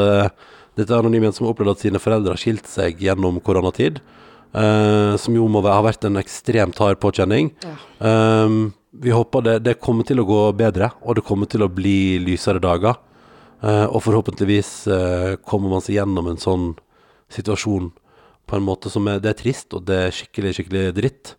dette 0.78 0.94
er 0.94 1.02
anonym 1.02 1.26
jente 1.26 1.42
som 1.42 1.48
har 1.48 1.56
opplevd 1.56 1.74
at 1.74 1.84
sine 1.84 2.00
foreldre 2.00 2.38
har 2.38 2.40
skilt 2.40 2.72
seg 2.72 3.04
gjennom 3.04 3.42
koronatid. 3.44 4.00
Eh, 4.54 5.14
som 5.20 5.36
jo 5.36 5.48
må 5.52 5.62
ha 5.66 5.80
vært 5.86 6.08
en 6.08 6.20
ekstremt 6.22 6.80
hard 6.82 7.02
påkjenning. 7.04 7.52
Um, 8.00 8.74
vi 8.98 9.14
håper 9.14 9.44
det, 9.46 9.58
det 9.66 9.80
kommer 9.84 10.08
til 10.08 10.22
å 10.22 10.28
gå 10.28 10.42
bedre, 10.58 10.92
og 11.04 11.18
det 11.18 11.26
kommer 11.28 11.50
til 11.50 11.66
å 11.66 11.72
bli 11.72 12.18
lysere 12.24 12.64
dager. 12.64 13.00
Uh, 13.58 13.90
og 13.90 14.04
forhåpentligvis 14.06 14.72
uh, 14.92 15.34
kommer 15.48 15.74
man 15.74 15.84
seg 15.84 15.98
gjennom 15.98 16.30
en 16.30 16.42
sånn 16.42 16.70
situasjon 17.34 17.90
på 18.48 18.56
en 18.56 18.64
måte 18.64 18.92
som 18.94 19.08
er 19.12 19.20
Det 19.20 19.34
er 19.34 19.42
trist, 19.42 19.74
og 19.76 19.84
det 19.90 20.00
er 20.06 20.16
skikkelig, 20.16 20.54
skikkelig 20.56 20.96
dritt. 20.96 21.34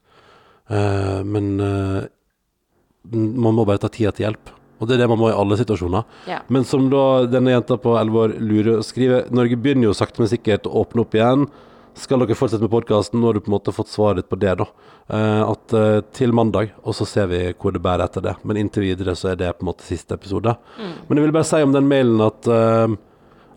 Men 0.68 1.46
man 1.56 3.54
må 3.56 3.64
bare 3.64 3.80
ta 3.80 3.88
tida 3.88 4.10
til 4.12 4.26
hjelp. 4.26 4.50
Og 4.78 4.86
det 4.86 4.94
er 4.94 5.02
det 5.02 5.10
man 5.10 5.18
må 5.20 5.30
i 5.30 5.36
alle 5.36 5.58
situasjoner. 5.58 6.06
Ja. 6.30 6.40
Men 6.52 6.66
som 6.68 6.86
da 6.92 7.26
denne 7.30 7.54
jenta 7.54 7.78
på 7.82 7.96
11 7.98 8.20
år 8.22 8.34
lurer 8.38 8.72
og 8.76 8.86
skriver 8.86 9.30
Norge 9.34 9.58
begynner 9.58 9.88
jo 9.88 9.96
sakte, 9.96 10.22
men 10.22 10.30
sikkert 10.30 10.68
å 10.68 10.84
åpne 10.84 11.04
opp 11.04 11.16
igjen. 11.18 11.48
Skal 11.98 12.22
dere 12.22 12.36
fortsette 12.38 12.62
med 12.62 12.70
podkasten? 12.70 13.18
Nå 13.18 13.28
har 13.28 13.36
du 13.36 13.42
på 13.42 13.50
en 13.50 13.56
måte 13.56 13.74
fått 13.74 13.90
svaret 13.90 14.28
på 14.30 14.38
det, 14.38 14.54
da. 14.60 14.66
Eh, 15.08 15.42
at 15.42 15.74
eh, 15.74 16.00
til 16.14 16.34
mandag, 16.36 16.70
og 16.84 16.94
så 16.94 17.06
ser 17.08 17.26
vi 17.32 17.40
hvor 17.58 17.74
det 17.74 17.82
bærer 17.82 18.06
etter 18.06 18.22
det. 18.24 18.36
Men 18.46 18.60
inntil 18.60 18.86
videre 18.86 19.16
så 19.18 19.32
er 19.32 19.40
det 19.40 19.50
på 19.58 19.66
en 19.66 19.70
måte 19.72 19.86
siste 19.86 20.14
episode. 20.14 20.54
Men 21.08 21.18
jeg 21.18 21.26
vil 21.26 21.34
bare 21.34 21.48
si 21.48 21.62
om 21.64 21.74
den 21.74 21.88
mailen 21.90 22.22
at 22.22 22.48
uh, 22.50 22.96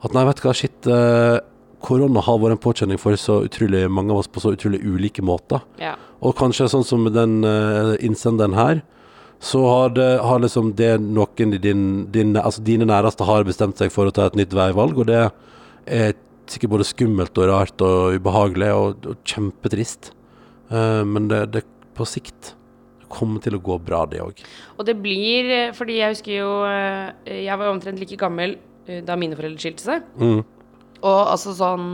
At 0.02 0.16
nei, 0.18 0.24
vet 0.26 0.40
du 0.40 0.48
hva, 0.48 0.54
shit. 0.58 0.88
eh, 0.90 1.38
korona 1.82 2.22
har 2.26 2.40
vært 2.42 2.56
en 2.56 2.62
påkjenning 2.62 2.98
for 3.02 3.14
så 3.18 3.44
utrolig 3.46 3.84
mange 3.90 4.14
av 4.14 4.22
oss 4.22 4.30
på 4.30 4.42
så 4.42 4.56
utrolig 4.56 4.80
ulike 4.82 5.22
måter. 5.22 5.62
Ja. 5.82 5.94
Og 6.26 6.34
kanskje 6.38 6.70
sånn 6.70 6.86
som 6.86 7.06
den 7.14 7.42
innsenderen 8.02 8.58
her, 8.58 8.82
så 9.42 9.62
har, 9.66 9.94
det, 9.94 10.10
har 10.22 10.42
liksom 10.42 10.76
det 10.78 10.92
noen 11.02 11.54
i 11.54 11.62
din, 11.62 11.86
din, 12.14 12.36
altså 12.38 12.62
dine 12.66 12.86
næreste 12.90 13.26
har 13.26 13.46
bestemt 13.46 13.82
seg 13.82 13.94
for 13.94 14.10
å 14.10 14.14
ta 14.14 14.28
et 14.30 14.38
nytt 14.38 14.54
veivalg, 14.54 14.98
og 15.02 15.10
det 15.10 15.24
er 15.86 16.14
sikkert 16.52 16.74
både 16.76 16.88
skummelt 16.88 17.38
og 17.42 17.50
rart 17.50 17.84
og 17.86 18.18
ubehagelig 18.18 18.72
og, 18.78 19.06
og 19.12 19.22
kjempetrist. 19.28 20.12
Uh, 20.72 21.04
men 21.08 21.28
det, 21.32 21.46
det 21.56 21.66
på 21.98 22.08
sikt 22.08 22.56
kommer 23.12 23.44
til 23.44 23.58
å 23.58 23.64
gå 23.64 23.76
bra, 23.84 24.06
det 24.08 24.22
òg. 24.24 24.40
Og 24.80 24.86
det 24.88 24.96
blir 25.04 25.50
eh, 25.52 25.74
Fordi 25.76 25.98
jeg 25.98 26.14
husker 26.14 26.32
jo 26.32 26.52
eh, 26.64 27.42
Jeg 27.44 27.60
var 27.60 27.68
omtrent 27.68 28.00
like 28.00 28.16
gammel 28.16 28.56
da 29.04 29.18
mine 29.20 29.36
foreldre 29.38 29.60
skilte 29.62 29.84
seg. 29.84 30.06
Mm. 30.20 30.40
Og 31.06 31.20
altså 31.20 31.52
sånn 31.56 31.90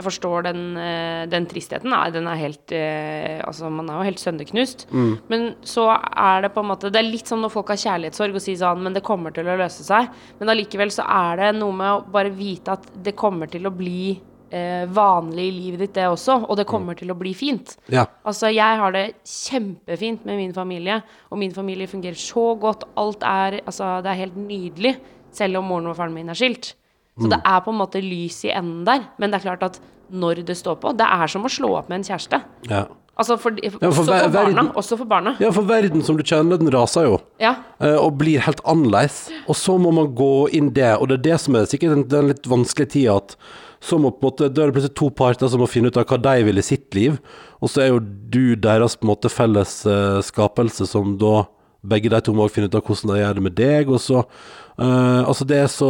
Jeg 0.00 0.06
forstår 0.06 0.46
den, 0.48 0.62
eh, 0.80 1.26
den 1.28 1.46
tristheten. 1.50 1.92
Nei, 1.92 2.06
den 2.14 2.28
er 2.30 2.40
helt 2.40 2.72
eh, 2.72 3.42
Altså, 3.44 3.68
man 3.72 3.90
er 3.90 4.00
jo 4.00 4.08
helt 4.08 4.22
sønderknust. 4.22 4.86
Men 5.28 5.54
så 5.60 5.90
er 5.92 6.46
det 6.46 6.54
på 6.54 6.64
en 6.64 6.70
måte 6.70 6.90
Det 6.92 7.02
er 7.02 7.08
litt 7.08 7.28
som 7.28 7.42
når 7.44 7.52
folk 7.52 7.68
har 7.74 7.80
kjærlighetssorg 7.82 8.38
og 8.38 8.44
sier 8.44 8.56
sånn 8.60 8.80
Men 8.82 8.96
det 8.96 9.04
kommer 9.04 9.34
til 9.36 9.48
å 9.48 9.58
løse 9.60 9.84
seg. 9.84 10.08
Men 10.40 10.54
allikevel 10.54 10.92
så 10.94 11.04
er 11.04 11.44
det 11.44 11.52
noe 11.60 11.76
med 11.76 11.92
å 11.92 12.02
bare 12.16 12.32
vite 12.32 12.78
at 12.78 12.88
det 13.04 13.16
kommer 13.18 13.50
til 13.52 13.68
å 13.68 13.74
bli 13.74 14.16
eh, 14.50 14.86
vanlig 14.88 15.46
i 15.48 15.54
livet 15.54 15.84
ditt, 15.84 15.94
det 15.98 16.08
også. 16.10 16.40
Og 16.48 16.58
det 16.58 16.68
kommer 16.70 16.98
til 16.98 17.12
å 17.12 17.18
bli 17.18 17.34
fint. 17.36 17.76
Ja. 17.92 18.06
Altså, 18.24 18.50
jeg 18.54 18.80
har 18.82 18.96
det 18.96 19.06
kjempefint 19.26 20.26
med 20.28 20.40
min 20.40 20.56
familie, 20.56 21.00
og 21.30 21.40
min 21.42 21.54
familie 21.54 21.90
fungerer 21.90 22.18
så 22.18 22.52
godt. 22.60 22.88
Alt 23.00 23.24
er 23.26 23.60
Altså, 23.64 23.98
det 24.04 24.12
er 24.12 24.22
helt 24.24 24.38
nydelig, 24.40 24.96
selv 25.36 25.60
om 25.60 25.70
moren 25.70 25.92
og 25.92 25.98
faren 25.98 26.14
min 26.16 26.30
er 26.32 26.38
skilt. 26.38 26.74
Så 27.20 27.30
det 27.30 27.40
er 27.44 27.60
på 27.64 27.72
en 27.74 27.80
måte 27.80 28.00
lys 28.02 28.38
i 28.48 28.52
enden 28.54 28.84
der. 28.88 29.04
Men 29.20 29.30
det 29.30 29.40
er 29.40 29.48
klart 29.50 29.62
at 29.66 29.80
når 30.10 30.40
det 30.46 30.56
står 30.58 30.80
på 30.82 30.90
Det 30.98 31.06
er 31.06 31.30
som 31.30 31.44
å 31.46 31.50
slå 31.52 31.76
opp 31.78 31.88
med 31.92 32.00
en 32.00 32.08
kjæreste. 32.12 32.42
ja. 32.70 32.86
Altså, 33.20 33.34
for, 33.36 33.52
for 33.52 33.82
også, 33.84 34.04
for 34.06 34.32
barna, 34.32 34.62
også 34.80 34.96
for 34.96 35.04
barna. 35.04 35.34
Ja, 35.42 35.50
for 35.52 35.66
verden 35.68 36.00
som 36.06 36.16
du 36.16 36.22
kjenner, 36.24 36.56
den 36.56 36.70
raser 36.72 37.04
jo. 37.04 37.18
Ja. 37.42 37.50
eh, 37.76 37.98
og 38.00 38.14
blir 38.16 38.40
helt 38.40 38.62
annerledes. 38.64 39.26
Og 39.44 39.58
så 39.60 39.74
må 39.76 39.90
man 39.92 40.14
gå 40.16 40.48
inn 40.56 40.70
det, 40.72 40.94
og 40.96 41.10
det 41.10 41.18
er 41.18 41.24
det 41.26 41.40
som 41.42 41.58
er 41.58 41.66
sikkert 41.68 41.92
den, 41.98 42.06
den 42.08 42.30
litt 42.30 42.48
vanskelige 42.48 42.94
tida, 42.94 43.18
at 43.20 43.36
så 43.84 43.98
må 44.00 44.08
på 44.14 44.22
en 44.22 44.28
måte, 44.30 44.48
da 44.48 44.62
er 44.64 44.70
det 44.70 44.76
plutselig 44.78 44.96
to 44.96 45.10
parter 45.12 45.52
som 45.52 45.60
må 45.60 45.68
finne 45.68 45.92
ut 45.92 45.98
av 46.00 46.06
hva 46.08 46.16
de 46.30 46.46
vil 46.48 46.62
i 46.62 46.64
sitt 46.64 46.96
liv, 46.96 47.20
og 47.60 47.68
så 47.68 47.84
er 47.84 47.92
jo 47.92 48.00
du 48.00 48.56
deres 48.56 48.96
på 48.96 49.04
en 49.04 49.12
måte 49.12 49.28
felles 49.32 49.74
eh, 49.84 50.20
skapelse, 50.24 50.88
som 50.88 51.18
da 51.20 51.42
begge 51.82 52.10
de 52.12 52.20
to 52.24 52.34
må 52.36 52.48
finne 52.52 52.68
ut 52.68 52.76
av 52.76 52.82
hvordan 52.84 53.12
de 53.12 53.20
gjør 53.20 53.38
det 53.38 53.44
med 53.46 53.56
deg, 53.58 53.92
og 53.92 54.02
så 54.02 54.24
uh, 54.24 55.22
Altså, 55.24 55.46
det 55.48 55.60
er, 55.60 55.70
så, 55.72 55.88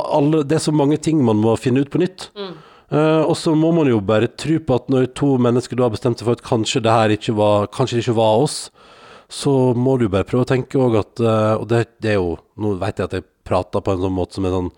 alle, 0.00 0.42
det 0.48 0.58
er 0.58 0.64
så 0.64 0.74
mange 0.74 0.98
ting 1.00 1.22
man 1.24 1.40
må 1.40 1.56
finne 1.60 1.84
ut 1.84 1.92
på 1.92 2.00
nytt. 2.00 2.30
Eh, 2.90 3.22
og 3.22 3.36
så 3.38 3.52
må 3.54 3.68
man 3.76 3.86
jo 3.86 4.00
bare 4.02 4.26
tro 4.34 4.56
på 4.66 4.76
at 4.80 4.88
når 4.90 5.12
to 5.14 5.36
mennesker 5.38 5.78
da 5.78 5.84
har 5.86 5.92
bestemt 5.94 6.18
seg 6.18 6.26
for 6.26 6.34
at 6.34 6.42
kanskje 6.42 6.80
det 6.82 6.94
her 6.94 7.12
ikke 7.14 7.36
var, 7.38 7.68
kanskje 7.70 7.98
det 7.98 8.02
ikke 8.02 8.16
var 8.16 8.40
oss, 8.42 8.56
så 9.30 9.52
må 9.78 9.94
du 10.00 10.08
bare 10.10 10.26
prøve 10.26 10.42
å 10.42 10.50
tenke 10.50 10.80
òg 10.80 10.96
at 10.98 11.22
uh, 11.22 11.60
Og 11.60 11.68
det, 11.70 11.84
det 12.02 12.16
er 12.16 12.18
jo 12.18 12.32
Nå 12.58 12.72
vet 12.80 12.98
jeg 12.98 13.06
at 13.06 13.14
jeg 13.14 13.28
prater 13.46 13.84
på 13.84 13.94
en 13.94 14.02
sånn 14.02 14.16
måte 14.16 14.38
som 14.38 14.48
er 14.48 14.56
sånn 14.56 14.70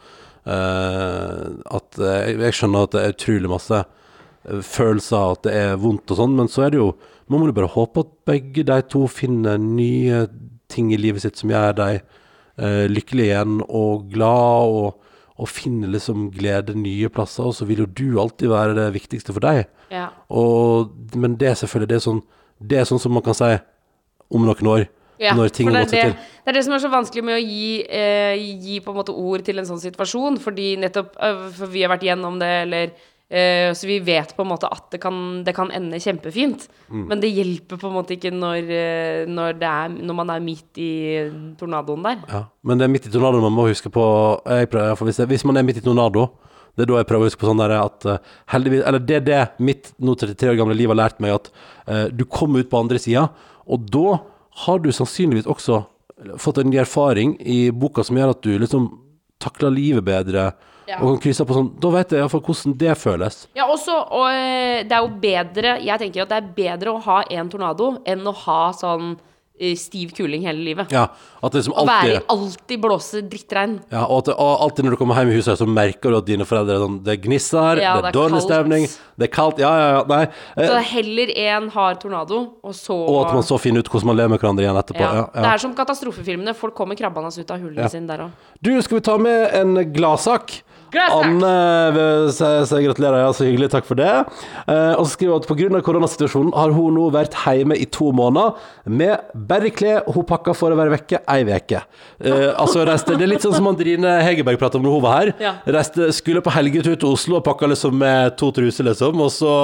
eh, 0.45 1.47
At 1.79 2.01
eh, 2.01 2.33
jeg 2.37 2.59
skjønner 2.59 2.87
at 2.87 2.95
det 2.95 3.03
er 3.03 3.15
utrolig 3.17 3.53
masse 3.53 3.81
eh, 3.81 4.63
følelser, 4.67 5.37
at 5.37 5.47
det 5.47 5.57
er 5.57 5.81
vondt 5.83 6.13
og 6.13 6.21
sånn, 6.21 6.37
men 6.39 6.53
så 6.53 6.67
er 6.67 6.75
det 6.75 6.83
jo 6.83 6.93
Nå 7.31 7.39
må 7.39 7.49
du 7.49 7.55
bare 7.57 7.71
håpe 7.73 8.05
at 8.05 8.13
begge 8.29 8.65
de 8.69 8.79
to 8.93 9.07
finner 9.09 9.61
nye 9.61 10.27
ting 10.73 10.93
i 10.93 11.01
livet 11.01 11.25
sitt 11.25 11.41
som 11.41 11.53
gjør 11.53 11.77
dem 11.79 12.01
eh, 12.01 12.85
lykkelige 12.91 13.31
igjen 13.31 13.61
og 13.69 14.09
glad, 14.13 14.73
og, 14.73 15.13
og 15.37 15.51
finner 15.51 15.93
liksom 15.93 16.31
glede 16.35 16.77
nye 16.79 17.11
plasser. 17.13 17.51
Og 17.51 17.57
så 17.59 17.69
vil 17.69 17.85
jo 17.85 17.91
du 17.91 18.21
alltid 18.23 18.53
være 18.53 18.79
det 18.79 18.89
viktigste 18.97 19.35
for 19.35 19.45
deg. 19.45 19.67
ja. 19.93 20.09
Og, 20.33 20.93
men 21.15 21.37
det 21.41 21.53
er 21.53 21.61
selvfølgelig 21.61 21.93
det 21.93 22.01
er 22.01 22.09
sånn, 22.09 22.25
det 22.63 22.81
er 22.81 22.89
sånn 22.89 23.03
som 23.03 23.15
man 23.15 23.25
kan 23.27 23.37
si 23.37 23.55
om 24.33 24.45
noen 24.49 24.75
år. 24.75 24.89
Ja, 25.23 25.37
når 25.39 25.53
ting 25.55 25.69
har 25.69 25.77
det, 25.77 25.83
gått 25.85 25.93
seg 25.93 26.01
til. 26.09 26.15
det, 26.17 26.41
det 26.43 26.51
er 26.51 26.57
det 26.57 26.63
som 26.67 26.75
er 26.75 26.81
så 26.83 26.89
vanskelig 26.91 27.23
med 27.23 27.37
å 27.37 27.43
gi, 27.43 27.67
eh, 27.87 28.41
gi 28.65 28.81
på 28.83 28.91
en 28.91 28.99
måte 28.99 29.15
ord 29.15 29.45
til 29.47 29.61
en 29.61 29.69
sånn 29.69 29.83
situasjon, 29.83 30.41
fordi 30.43 30.73
nettopp 30.83 31.13
eh, 31.23 31.45
For 31.55 31.71
vi 31.71 31.85
har 31.85 31.93
vært 31.93 32.07
gjennom 32.09 32.41
det, 32.41 32.51
eller 32.65 32.95
eh, 33.33 33.73
Så 33.75 33.89
vi 33.89 33.99
vet 34.05 34.35
på 34.37 34.45
en 34.45 34.51
måte 34.53 34.69
at 34.71 34.91
det 34.93 35.01
kan, 35.03 35.17
det 35.47 35.55
kan 35.57 35.73
ende 35.75 36.01
kjempefint. 36.03 36.69
Mm. 36.89 37.07
Men 37.09 37.25
det 37.25 37.33
hjelper 37.33 37.81
på 37.81 37.89
en 37.89 37.97
måte 37.97 38.17
ikke 38.17 38.33
når, 38.35 38.71
eh, 38.77 39.25
når, 39.31 39.59
det 39.61 39.73
er, 39.73 39.97
når 39.99 40.19
man 40.21 40.33
er 40.35 40.45
midt 40.45 40.81
i 40.83 40.93
tornadoen 41.61 42.07
der. 42.07 42.23
Ja, 42.29 42.45
men 42.63 42.81
det 42.81 42.87
er 42.87 42.95
midt 42.95 43.09
i 43.09 43.15
tornadoen 43.15 43.47
man 43.49 43.57
må 43.57 43.69
huske 43.71 43.93
på 43.93 44.07
prøver, 44.45 45.05
hvis, 45.05 45.23
det, 45.23 45.31
hvis 45.33 45.47
man 45.49 45.59
er 45.59 45.67
midt 45.67 45.81
i 45.83 45.85
tornado, 45.85 46.29
det 46.77 46.87
er 46.87 46.89
da 46.89 47.01
jeg 47.01 47.09
prøver 47.09 47.27
å 47.27 47.29
huske 47.29 47.43
på 47.43 47.49
sånn 47.51 47.61
der 47.61 47.75
at 47.77 48.07
uh, 48.09 48.35
heldigvis, 48.49 48.85
eller 48.89 49.03
det 49.05 49.17
er 49.19 49.25
det 49.27 49.41
mitt 49.61 49.91
nå 50.01 50.15
33 50.17 50.55
år 50.55 50.57
gamle 50.57 50.77
liv 50.79 50.89
har 50.89 50.97
lært 51.03 51.19
meg, 51.21 51.35
at 51.37 51.51
uh, 51.85 52.07
du 52.09 52.25
kommer 52.25 52.63
ut 52.63 52.71
på 52.73 52.81
andre 52.81 53.01
sida, 53.03 53.27
og 53.69 53.91
da 53.93 54.23
har 54.65 54.81
du 54.81 54.89
sannsynligvis 54.93 55.49
også 55.51 55.83
fått 56.41 56.63
en 56.63 56.73
erfaring 56.77 57.35
i 57.41 57.67
boka 57.75 58.05
som 58.07 58.17
gjør 58.17 58.33
at 58.35 58.43
du 58.45 58.55
liksom 58.61 58.89
takler 59.43 59.75
livet 59.75 60.07
bedre, 60.07 60.53
Ja. 60.93 61.01
og 61.01 61.15
kan 61.17 61.21
krysse 61.25 61.47
på 61.49 61.57
sånn, 61.57 61.73
da 61.81 61.91
vet 61.97 62.13
jeg 62.13 62.21
iallfall 62.23 62.45
hvordan 62.45 62.77
det 62.85 62.95
føles. 63.01 63.43
Ja, 63.57 63.67
også, 63.73 63.97
og 64.13 64.29
eh, 64.31 64.85
det 64.85 64.93
er 64.93 65.03
jo 65.07 65.13
bedre 65.23 65.77
Jeg 65.83 65.99
tenker 66.05 66.23
at 66.27 66.33
det 66.37 66.41
er 66.43 66.55
bedre 66.63 66.97
å 66.97 67.03
ha 67.09 67.23
en 67.33 67.49
tornado 67.53 67.95
enn 68.05 68.27
å 68.29 68.35
ha 68.45 68.63
sånn 68.77 69.15
eh, 69.61 69.73
stiv 69.79 70.11
kuling 70.17 70.43
hele 70.45 70.59
livet. 70.67 70.91
Ja, 70.93 71.07
at 71.43 71.53
det 71.55 71.63
liksom 71.63 71.75
Å 71.79 71.85
være 71.87 72.19
alltid 72.21 72.33
alltid 72.35 72.81
blåse 72.83 73.21
drittregn. 73.31 73.79
ja, 73.93 74.03
og, 74.07 74.19
at 74.23 74.31
det, 74.31 74.35
og 74.43 74.63
alltid 74.67 74.85
når 74.89 74.97
du 74.97 74.99
kommer 75.01 75.21
hjem 75.21 75.31
i 75.33 75.37
huset, 75.39 75.59
så 75.61 75.67
merker 75.69 76.11
du 76.11 76.17
at 76.19 76.27
dine 76.29 76.45
foreldre 76.49 76.77
sånn 76.83 76.99
Det 77.07 77.17
gnisser, 77.25 77.81
Ja, 77.83 77.95
det 78.03 78.11
er 78.11 78.17
dårlig 78.19 78.41
kaldt. 78.41 78.49
stemning, 78.49 78.87
det 79.23 79.29
er 79.29 79.33
kaldt 79.37 79.63
Ja, 79.63 79.71
ja, 79.79 79.89
ja. 79.97 80.03
Nei. 80.13 80.25
Så 80.57 80.67
Eh, 80.73 80.77
er 80.81 80.89
heller 80.93 81.33
en 81.47 81.69
hard 81.71 82.01
tornado, 82.03 82.41
og 82.65 82.75
så 82.75 82.97
og 82.97 83.21
at 83.27 83.33
man 83.39 83.43
så 83.47 83.59
finner 83.61 83.81
ut 83.85 83.89
hvordan 83.93 84.07
man 84.13 84.17
lever 84.21 84.35
med 84.35 84.41
hverandre 84.43 84.67
igjen 84.67 84.83
etterpå. 84.83 85.01
ja. 85.07 85.15
Ja, 85.35 85.41
Det 85.41 85.53
er 85.55 85.59
som 85.69 85.75
katastrofefilmene. 85.79 86.55
Folk 86.59 86.75
kommer 86.75 86.97
krabbende 86.99 87.33
ut 87.39 87.51
av 87.51 87.59
hullene 87.63 87.89
sine 87.93 88.07
der 88.09 88.27
òg. 88.27 88.31
Du, 88.61 88.73
skal 88.83 88.99
vi 88.99 89.01
ta 89.09 89.17
med 89.19 89.55
en 89.55 89.75
gladsak? 89.93 90.63
Anne 91.01 91.53
vil 91.97 92.27
si, 92.35 92.51
si 92.69 92.81
gratulerer, 92.85 93.23
ja, 93.25 93.31
så 93.37 93.47
hyggelig, 93.47 93.71
takk 93.73 93.87
for 93.89 93.99
det. 93.99 94.11
Eh, 94.67 94.93
og 94.99 95.07
så 95.07 95.15
skriver 95.15 95.35
hun 95.35 95.43
at 95.43 95.49
pga. 95.49 95.83
koronasituasjonen 95.87 96.53
har 96.57 96.75
hun 96.77 96.97
nå 96.99 97.09
vært 97.15 97.37
hjemme 97.43 97.79
i 97.79 97.87
to 97.89 98.11
måneder 98.13 98.59
med 98.85 99.33
bare 99.35 99.73
klær 99.73 100.05
hun 100.13 100.27
pakka 100.29 100.55
for 100.57 100.75
å 100.75 100.79
være 100.79 100.95
vekke 100.99 101.23
ei 101.33 101.43
uke. 101.49 101.83
Eh, 102.21 102.51
altså, 102.53 102.85
reiste, 102.89 103.17
det 103.17 103.27
er 103.27 103.35
litt 103.35 103.47
sånn 103.47 103.57
som 103.57 103.71
Andrine 103.73 104.19
Hegerberg 104.27 104.61
pratet 104.61 104.81
om 104.81 104.87
når 104.87 104.97
hun 104.99 105.05
var 105.07 105.19
her. 105.21 105.35
Ja. 105.43 105.57
Reiste, 105.79 106.13
skulle 106.17 106.45
på 106.45 106.55
helgetur 106.55 106.97
til 106.97 107.13
Oslo 107.13 107.41
og 107.41 107.47
pakka 107.49 107.71
liksom 107.73 107.97
med 107.99 108.37
to 108.41 108.53
truser, 108.55 108.91
liksom, 108.91 109.21
og 109.23 109.33
så 109.33 109.55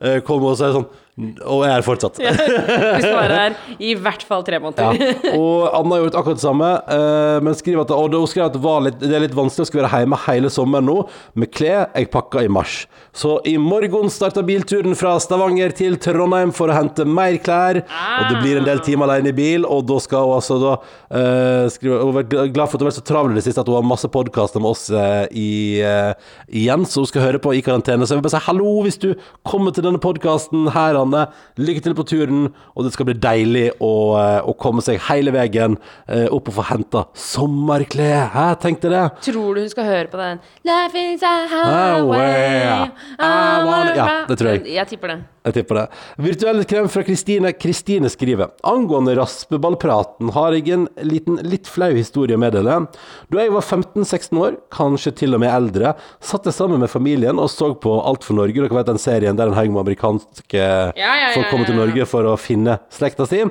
eh, 0.00 0.20
kom 0.26 0.42
hun 0.44 0.52
og 0.54 0.60
sa 0.60 0.74
sånn 0.76 0.90
Og 1.18 1.64
jeg 1.66 1.72
er 1.74 1.84
fortsatt. 1.84 2.20
Vi 2.20 3.10
bare 3.10 3.38
er 3.46 3.56
i 3.82 3.94
hvert 3.98 4.22
fall 4.24 4.44
tre 4.46 4.60
måneder. 4.62 4.94
Ja. 4.96 5.34
Og 5.36 5.66
Anna 5.76 5.96
har 5.96 6.04
gjort 6.06 6.18
akkurat 6.20 6.38
det 6.38 6.44
samme, 6.44 6.70
eh, 6.94 7.40
men 7.44 7.56
skriver 7.58 7.84
at, 7.84 7.92
og 7.94 8.14
hun 8.14 8.30
skrev 8.30 8.46
at 8.46 8.56
det, 8.56 8.62
var 8.64 8.84
litt, 8.86 8.98
det 9.02 9.12
er 9.16 9.24
litt 9.26 9.36
vanskelig 9.36 9.66
å 9.66 9.68
skulle 9.68 9.84
være 9.86 10.04
hjemme 10.04 10.20
hele 10.26 10.52
sommeren 10.52 10.88
nå, 10.88 10.96
med 11.34 11.52
klær 11.52 11.90
jeg 11.98 12.10
pakka 12.14 12.44
i 12.46 12.52
mars. 12.52 12.84
Så 13.16 13.40
i 13.48 13.56
morgen 13.60 14.10
starter 14.12 14.46
bilturen 14.46 14.94
fra 14.98 15.16
Stavanger 15.22 15.74
til 15.76 15.98
Trondheim 16.00 16.54
for 16.56 16.70
å 16.70 16.76
hente 16.76 17.04
mer 17.04 17.36
klær. 17.42 17.82
Og 17.82 18.30
det 18.30 18.40
blir 18.44 18.60
en 18.60 18.68
del 18.68 18.82
timer 18.86 19.10
alene 19.10 19.32
i 19.32 19.36
bil, 19.36 19.66
og 19.66 19.84
da 19.90 19.98
skal 20.02 20.28
hun 20.28 20.36
altså 20.38 20.58
da 20.62 20.76
uh, 20.78 21.66
skrive, 21.72 21.98
Hun 22.06 22.20
er 22.20 22.52
glad 22.54 22.70
for 22.70 22.78
at 22.78 22.84
hun 22.84 22.86
har 22.86 22.92
vært 22.92 23.00
så 23.00 23.06
travel 23.10 23.34
i 23.34 23.40
det 23.40 23.44
siste 23.48 23.62
at 23.62 23.70
hun 23.70 23.80
har 23.80 23.86
masse 23.86 24.08
podkaster 24.12 24.62
med 24.62 24.72
oss 24.72 24.86
uh, 24.94 25.26
i, 25.34 25.82
uh, 25.82 26.14
igjen, 26.46 26.86
så 26.86 27.02
hun 27.02 27.10
skal 27.10 27.26
høre 27.26 27.42
på 27.42 27.54
i 27.56 27.64
karantene. 27.66 28.06
Så 28.06 28.14
jeg 28.14 28.22
vil 28.22 28.28
bare 28.28 28.38
si 28.38 28.46
hallo 28.46 28.76
hvis 28.86 29.00
du 29.02 29.10
kommer 29.46 29.74
til 29.74 29.86
denne 29.86 30.00
podkasten 30.02 30.70
her, 30.74 31.00
Anne. 31.10 31.26
Lykke 31.60 31.82
til 31.84 31.96
på 31.98 32.06
turen, 32.08 32.46
og 32.76 32.86
det 32.86 32.94
skal 32.94 33.10
bli 33.10 33.16
deilig 33.20 33.66
å, 33.82 33.92
eh, 34.20 34.40
å 34.46 34.54
komme 34.56 34.80
seg 34.86 35.00
hele 35.10 35.34
veien 35.34 35.76
eh, 36.08 36.26
opp 36.30 36.48
og 36.48 36.54
få 36.60 36.68
henta 36.70 37.04
sommerklær. 37.18 38.30
Hæ, 38.34 38.46
tenkte 38.62 38.90
det? 38.92 39.02
Tror 39.26 39.54
du 39.58 39.60
hun 39.64 39.70
skal 39.72 39.84
høre 39.90 40.08
på 40.12 40.20
den? 40.20 40.40
Life 40.66 40.94
is 41.02 41.22
a 41.26 41.34
Highway, 41.50 42.88
highway 43.18 43.66
wanna- 43.66 43.96
Ja, 43.96 44.24
det 44.28 44.38
tror 44.38 44.50
jeg. 44.54 44.64
Jeg 44.74 44.86
tipper 44.88 45.08
det. 45.08 45.18
Jeg 45.44 45.54
tipper 45.54 45.74
det. 45.74 45.84
Virtuell 46.18 46.64
krem 46.68 46.88
fra 46.92 47.02
Kristine. 47.02 47.52
Kristine 47.56 48.10
skriver 48.12 48.50
Angående 48.62 49.14
raspeballpraten 49.16 50.30
har 50.34 50.52
jeg 50.52 50.68
en 50.74 50.88
liten, 51.02 51.38
litt 51.48 51.66
flau 51.66 51.90
historie 51.96 52.36
å 52.36 52.40
meddele. 52.40 52.86
Da 53.30 53.38
jeg 53.38 53.50
var 53.54 53.62
15-16 53.62 54.36
år, 54.38 54.58
kanskje 54.70 55.14
til 55.16 55.34
og 55.34 55.40
med 55.40 55.50
eldre, 55.50 55.94
satt 56.20 56.44
jeg 56.44 56.52
sammen 56.52 56.78
med 56.80 56.90
familien 56.90 57.38
og 57.40 57.48
så 57.48 57.72
på 57.80 57.96
Alt 58.06 58.22
for 58.24 58.34
Norge. 58.34 58.52
Dere 58.60 58.68
vet 58.68 58.86
den 58.86 58.98
serien 58.98 59.36
der 59.36 59.46
en 59.48 59.54
haug 59.56 59.70
med 59.72 59.86
amerikanske 59.86 60.89
ja, 60.98 61.10
ja, 61.20 61.28
folk 61.34 61.50
kommer 61.52 61.68
til. 61.68 61.76
Norge 61.80 62.06
for 62.08 62.26
å 62.28 62.36
finne 62.40 62.78
slekta 62.92 63.26
si. 63.28 63.42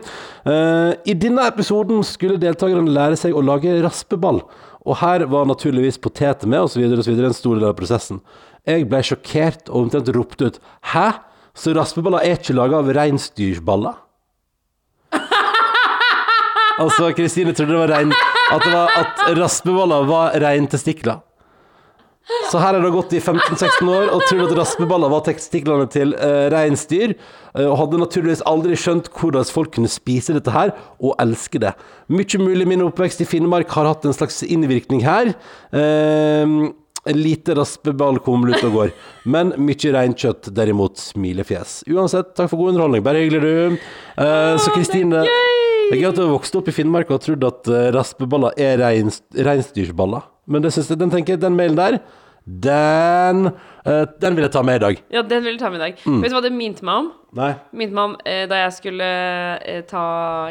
Uh, 0.46 0.92
I 1.08 1.16
denne 1.18 1.48
episoden 1.50 2.04
skulle 2.08 2.40
deltakerne 2.42 2.92
lære 2.96 3.20
seg 3.20 3.36
å 3.36 3.44
lage 3.46 3.78
raspeball. 3.84 4.44
Og 4.88 5.00
her 5.02 5.26
var 5.30 5.48
naturligvis 5.50 6.00
poteter 6.02 6.50
med, 6.50 6.64
osv., 6.66 6.84
osv. 6.98 7.14
en 7.14 7.36
stor 7.36 7.60
del 7.60 7.70
av 7.70 7.76
prosessen. 7.78 8.22
Jeg 8.68 8.88
ble 8.90 9.02
sjokkert 9.06 9.70
og 9.72 9.86
omtrent 9.86 10.12
ropte 10.16 10.50
ut 10.50 10.60
Hæ? 10.92 11.08
Så 11.58 11.74
raspeballer 11.76 12.24
er 12.24 12.38
ikke 12.38 12.56
laga 12.56 12.80
av 12.80 12.92
reinsdyrballer'? 12.96 13.98
altså, 16.84 17.10
Kristine 17.18 17.56
trodde 17.58 17.74
det 17.74 17.80
var 17.82 17.92
rein 17.92 18.14
At, 18.14 18.64
det 18.64 18.72
var, 18.72 18.94
at 19.02 19.24
raspeballer 19.40 20.06
var 20.08 20.38
reintestikler. 20.44 21.20
Så 22.50 22.62
her 22.62 22.74
har 22.74 22.82
det 22.82 22.94
gått 22.94 23.14
i 23.14 23.22
15-16 23.22 23.90
år 23.90 24.12
og 24.14 24.24
trodd 24.30 24.48
at 24.48 24.58
raspeballer 24.58 25.12
var 25.12 25.24
testiklene 25.28 25.86
til 25.92 26.16
uh, 26.18 26.48
reinsdyr. 26.54 27.14
Uh, 27.54 27.68
og 27.68 27.78
hadde 27.84 28.02
naturligvis 28.02 28.44
aldri 28.50 28.78
skjønt 28.80 29.10
hvordan 29.18 29.48
folk 29.50 29.74
kunne 29.78 29.92
spise 29.92 30.36
dette 30.38 30.54
her, 30.54 30.74
og 31.02 31.18
elske 31.22 31.62
det. 31.62 31.76
Mye 32.14 32.42
mulig 32.42 32.68
min 32.70 32.86
oppvekst 32.86 33.24
i 33.26 33.30
Finnmark 33.30 33.72
har 33.78 33.90
hatt 33.90 34.06
en 34.06 34.18
slags 34.18 34.42
innvirkning 34.46 35.06
her. 35.06 35.34
Uh, 35.74 36.70
lite 37.16 37.56
raspeball 37.58 38.20
kommer 38.26 38.54
ut 38.54 38.66
og 38.66 38.76
går. 38.76 38.94
Men 39.30 39.54
mye 39.62 39.94
reinkjøtt, 39.96 40.52
derimot 40.56 41.00
smilefjes. 41.02 41.84
Uansett, 41.90 42.36
takk 42.38 42.52
for 42.52 42.62
god 42.62 42.76
underholdning. 42.76 43.06
Bare 43.06 43.24
hyggelig, 43.24 43.42
du. 43.46 43.90
Uh, 44.20 44.56
så 44.60 44.74
Kristine 44.76 45.26
Det 45.90 45.98
er 45.98 46.04
gøy 46.04 46.12
at 46.12 46.18
du 46.20 46.22
har 46.22 46.34
vokst 46.36 46.54
opp 46.60 46.68
i 46.70 46.74
Finnmark 46.76 47.10
og 47.10 47.22
trodd 47.24 47.46
at 47.48 47.70
eh, 47.74 47.88
raspeballer 47.96 48.60
er 48.62 48.78
reins, 48.78 49.24
reinsdyrsballer. 49.34 50.28
Men 50.46 50.62
det 50.62 50.70
synes 50.76 50.92
jeg, 50.92 51.00
den, 51.02 51.10
tenker 51.10 51.40
den 51.42 51.56
mailen 51.58 51.80
der, 51.80 51.98
den, 52.46 53.50
uh, 53.86 54.04
den 54.22 54.38
vil 54.38 54.46
jeg 54.46 54.54
ta 54.54 54.62
med 54.66 54.78
i 54.78 54.84
dag. 54.84 55.00
Ja, 55.14 55.24
den 55.26 55.42
vil 55.46 55.56
jeg 55.56 55.62
ta 55.62 55.72
med 55.74 55.82
i 55.82 55.88
dag. 55.88 56.04
Mm. 56.06 56.20
Vet 56.22 56.30
du 56.30 56.38
hva 56.38 56.44
det 56.46 56.52
minte 56.54 56.86
meg 56.86 57.02
om? 57.02 57.10
Nei. 57.40 57.50
Minte 57.82 57.98
meg 57.98 58.06
om 58.12 58.14
eh, 58.22 58.44
da 58.50 58.62
jeg 58.64 58.78
skulle 58.78 59.10
eh, 59.66 59.82
ta 59.90 60.04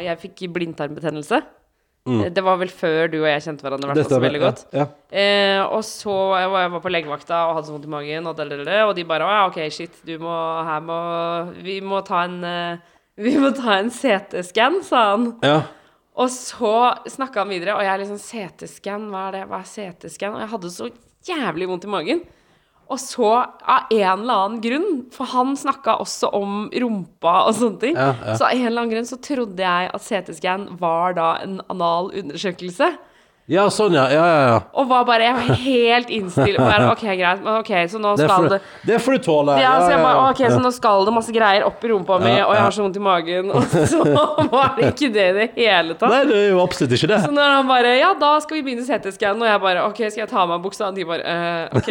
Jeg 0.03 0.19
fikk 0.21 0.45
blindtarmbetennelse. 0.55 1.41
Mm. 2.09 2.21
Det 2.33 2.43
var 2.43 2.59
vel 2.59 2.71
før 2.71 3.09
du 3.11 3.17
og 3.19 3.27
jeg 3.27 3.43
kjente 3.43 3.65
hverandre 3.65 3.91
hvert 3.91 4.11
så 4.11 4.21
veldig 4.23 4.43
godt. 4.43 4.61
Ja, 4.71 4.85
ja. 4.85 5.17
Eh, 5.23 5.63
og 5.63 5.83
så 5.87 6.15
jeg 6.39 6.51
var 6.51 6.63
jeg 6.63 6.71
var 6.75 6.83
på 6.83 6.93
legevakta 6.93 7.41
og 7.47 7.57
hadde 7.57 7.69
så 7.69 7.75
vondt 7.75 7.89
i 7.89 7.91
magen, 7.91 8.29
og, 8.29 8.39
og 8.39 8.95
de 8.97 9.05
bare 9.07 9.27
Å 9.27 9.33
ja, 9.35 9.41
OK, 9.49 9.59
shit, 9.73 9.99
du 10.07 10.15
må 10.21 10.35
Her 10.65 10.79
må 10.83 10.99
Vi 11.65 11.79
må 11.85 11.99
ta 12.07 12.23
en 12.27 12.39
eh, 12.47 12.95
Vi 13.19 13.33
må 13.41 13.49
ta 13.57 13.75
en 13.81 13.91
CT-skann, 13.91 14.81
sa 14.87 15.03
han. 15.11 15.29
ja. 15.43 15.59
Og 16.19 16.27
så 16.33 16.71
snakka 17.07 17.45
han 17.45 17.51
videre, 17.53 17.77
og 17.79 17.83
jeg 17.85 17.99
liksom 18.01 18.17
CT-skann, 18.19 19.05
hva 19.11 19.21
er 19.29 19.35
det? 19.37 19.43
Hva 19.47 19.59
er 19.61 19.69
CT-skann? 19.69 20.33
Og 20.35 20.41
jeg 20.43 20.49
hadde 20.51 20.71
så 20.75 20.87
jævlig 21.29 21.67
vondt 21.69 21.85
i 21.87 21.91
magen. 21.93 22.23
Og 22.91 22.99
så, 22.99 23.29
av 23.69 23.91
en 23.93 24.23
eller 24.25 24.41
annen 24.41 24.57
grunn, 24.65 24.89
for 25.15 25.29
han 25.31 25.53
snakka 25.59 25.95
også 26.03 26.31
om 26.35 26.57
rumpa 26.73 27.35
og 27.45 27.53
sånne 27.55 27.79
ting, 27.85 27.95
Ja, 27.95 28.09
ja. 28.25 28.35
så 28.35 28.49
av 28.49 28.55
en 28.57 28.65
eller 28.65 28.81
annen 28.81 28.91
grunn 28.97 29.07
så 29.07 29.19
trodde 29.23 29.63
jeg 29.63 29.91
at 29.93 30.07
CT-skann 30.09 30.65
var 30.81 31.15
da 31.15 31.29
en 31.45 31.59
anal 31.71 32.11
undersøkelse. 32.11 32.89
Ja, 33.49 33.63
sånn, 33.73 33.95
ja. 33.97 34.03
Ja, 34.13 34.25
ja, 34.29 34.41
ja. 34.45 34.57
Og 34.77 34.85
var 34.91 35.05
bare 35.07 35.25
jeg 35.25 35.33
var 35.33 35.61
helt 35.63 36.11
innstilt 36.13 36.59
bare, 36.61 36.91
OK, 36.91 37.01
greit, 37.17 37.39
men 37.41 37.55
OK, 37.57 37.71
så 37.89 37.97
nå 38.01 38.11
skal 38.19 38.45
det 38.53 38.59
det 38.85 38.99
får 39.01 39.17
du 39.17 39.23
tåle. 39.25 39.55
ja, 39.57 39.71
så 39.81 39.89
jeg 39.89 40.01
bare, 40.03 40.27
ok, 40.29 40.41
så 40.53 40.59
nå 40.61 40.71
skal 40.75 41.07
det 41.07 41.13
masse 41.15 41.33
greier 41.33 41.65
opp 41.65 41.81
i 41.81 41.89
rumpa 41.89 42.19
mi, 42.21 42.35
og 42.43 42.53
jeg 42.53 42.63
har 42.65 42.75
så 42.75 42.83
vondt 42.85 42.99
i 42.99 43.03
magen, 43.03 43.49
og 43.49 43.65
så 43.93 44.03
var 44.53 44.75
det 44.77 44.91
ikke 44.93 45.09
det 45.15 45.25
i 45.25 45.33
det 45.39 45.47
hele 45.57 45.97
tatt. 45.97 46.13
Nei, 46.13 46.21
det 46.29 46.37
er 46.43 46.47
jo 46.51 46.59
absolutt 46.61 46.93
ikke 46.99 47.09
det. 47.09 47.21
Så 47.25 47.33
når 47.33 47.55
han 47.57 47.71
bare 47.71 47.95
Ja, 47.97 48.11
da 48.21 48.31
skal 48.43 48.59
vi 48.59 48.63
begynne 48.69 48.85
CT-scan, 48.85 49.41
og 49.41 49.49
jeg 49.49 49.63
bare 49.65 49.87
OK, 49.89 50.03
skal 50.05 50.23
jeg 50.23 50.29
ta 50.29 50.43
av 50.43 50.53
meg 50.53 50.61
buksa? 50.63 50.91
Og 50.91 50.99
de 50.99 51.07
bare 51.09 51.23
eh, 51.25 51.65
OK. 51.73 51.89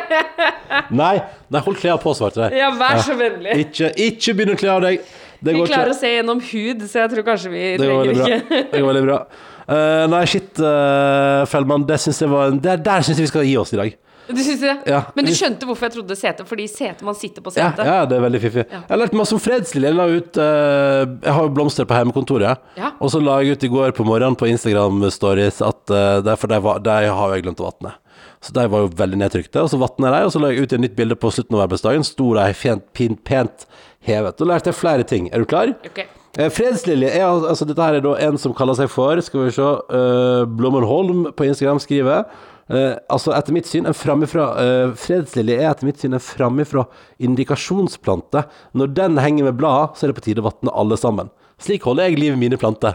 Nei, 1.00 1.14
nei 1.50 1.60
hold 1.66 1.78
klærne 1.78 1.98
på, 2.02 2.14
svarte 2.14 2.46
de. 2.46 2.58
Ja, 2.60 2.70
vær 2.78 3.02
så 3.02 3.18
vennlig. 3.18 3.58
Ikke, 3.66 3.90
ikke 4.06 4.38
begynn 4.38 4.54
å 4.54 4.58
kle 4.62 4.72
av 4.76 4.86
deg. 4.86 5.02
Det 5.40 5.54
Vi 5.56 5.62
klarer 5.64 5.88
ikke. 5.88 5.96
å 5.96 6.00
se 6.00 6.10
gjennom 6.12 6.40
hud, 6.44 6.82
så 6.90 7.02
jeg 7.02 7.12
tror 7.14 7.24
kanskje 7.30 7.52
vi 7.52 7.62
trenger 7.80 8.10
ikke 8.12 8.58
Det 8.70 8.80
går 8.82 8.90
veldig 8.90 9.06
bra. 9.06 9.20
Eh, 9.68 10.04
nei, 10.10 10.22
shit, 10.30 10.52
uh, 10.62 11.44
Fellmann, 11.50 11.84
det 11.88 11.98
synes 12.00 12.20
jeg 12.22 12.30
var 12.30 12.54
Der, 12.62 12.80
der 12.80 13.02
syns 13.06 13.18
jeg 13.18 13.26
vi 13.28 13.32
skal 13.32 13.44
gi 13.48 13.56
oss 13.60 13.74
i 13.74 13.80
dag. 13.80 13.98
Du 14.30 14.38
syns 14.38 14.60
det? 14.62 14.74
Ja. 14.86 15.00
Men 15.16 15.26
du 15.26 15.32
skjønte 15.34 15.66
hvorfor 15.66 15.88
jeg 15.88 15.96
trodde 15.96 16.14
sete? 16.14 16.44
Fordi 16.46 16.68
sete, 16.70 17.02
man 17.06 17.16
sitter 17.18 17.42
på 17.42 17.50
Ja, 17.56 17.72
setet. 17.72 17.88
ja, 17.88 18.04
det 18.06 18.14
er 18.14 18.22
veldig 18.22 18.40
fiffig. 18.44 18.64
Jeg 18.70 18.84
har 18.86 19.00
lært 19.00 19.16
masse 19.18 19.34
om 19.34 19.40
fredslilje. 19.42 19.90
Jeg 19.90 19.98
la 19.98 20.06
ut 20.06 20.38
eh, 20.38 21.00
Jeg 21.26 21.34
har 21.34 21.48
jo 21.48 21.54
blomster 21.56 21.88
på 21.88 21.98
hjemmekontoret. 21.98 22.62
Ja. 22.78 22.92
Og 23.02 23.10
så 23.10 23.18
la 23.22 23.40
jeg 23.42 23.58
ut 23.58 23.66
i 23.66 23.72
går 23.72 23.96
på 23.96 24.06
morgenen 24.06 24.38
på 24.38 24.46
Instagram 24.46 25.02
Stories 25.10 25.58
at 25.66 25.82
uh, 25.90 26.20
det, 26.22 26.36
For 26.38 26.52
de, 26.52 26.60
var, 26.62 26.78
de 26.86 27.10
har 27.10 27.34
jeg 27.34 27.42
glemt 27.48 27.64
å 27.64 27.66
vatne. 27.72 27.96
Så 28.40 28.54
de 28.54 28.68
var 28.70 28.86
jo 28.86 28.92
veldig 29.02 29.18
nedtrykte. 29.18 29.64
Og 29.66 29.72
så 29.72 29.80
vatna 29.82 30.12
jeg 30.12 30.14
de, 30.20 30.30
og 30.30 30.32
så 30.36 30.44
la 30.44 30.52
jeg 30.54 30.62
ut 30.62 30.78
et 30.78 30.84
nytt 30.86 30.96
bilde 31.02 31.18
på 31.18 31.34
slutten 31.34 31.58
av 31.58 31.66
arbeidsdagen. 31.66 32.06
Sto 32.06 32.30
de 32.38 32.46
pent, 32.62 32.86
pent, 32.94 33.18
pent 33.26 33.66
hevet. 34.06 34.38
Da 34.38 34.46
lærte 34.46 34.70
jeg 34.70 34.78
flere 34.78 35.10
ting. 35.10 35.26
Er 35.34 35.42
du 35.42 35.50
klar? 35.50 35.74
Ok. 35.90 36.04
Eh, 36.38 36.46
Fredslilje 36.54 37.10
er 37.10 37.26
altså 37.26 37.66
Dette 37.66 37.82
her 37.82 37.96
er 37.98 38.04
da 38.04 38.12
en 38.22 38.38
som 38.38 38.54
kaller 38.54 38.76
seg 38.78 38.90
for 38.92 39.18
Skal 39.24 39.48
vi 39.48 39.54
se 39.56 39.66
uh, 39.66 40.44
Blommenholm 40.46 41.24
på 41.34 41.48
Instagram 41.48 41.80
skriver 41.82 42.22
uh, 42.70 42.94
Altså 43.10 43.34
etter 43.34 43.56
mitt 43.56 43.66
syn 43.66 43.88
en 43.90 43.96
framifra 43.96 44.46
uh, 44.54 44.92
Fredslilje 44.94 45.58
er 45.58 45.72
etter 45.72 45.88
mitt 45.88 45.98
syn 45.98 46.14
en 46.14 46.22
framifra 46.22 46.86
indikasjonsplante. 47.18 48.44
Når 48.78 48.94
den 48.94 49.18
henger 49.18 49.48
med 49.48 49.58
bladet 49.58 49.98
Så 49.98 50.06
er 50.06 50.12
det 50.12 50.20
på 50.20 50.26
tide 50.28 50.44
å 50.44 50.46
vatne 50.46 50.74
alle 50.74 50.98
sammen. 51.00 51.32
Slik 51.60 51.88
holder 51.88 52.08
jeg 52.08 52.22
livet 52.22 52.38
mine 52.40 52.60
planter. 52.60 52.94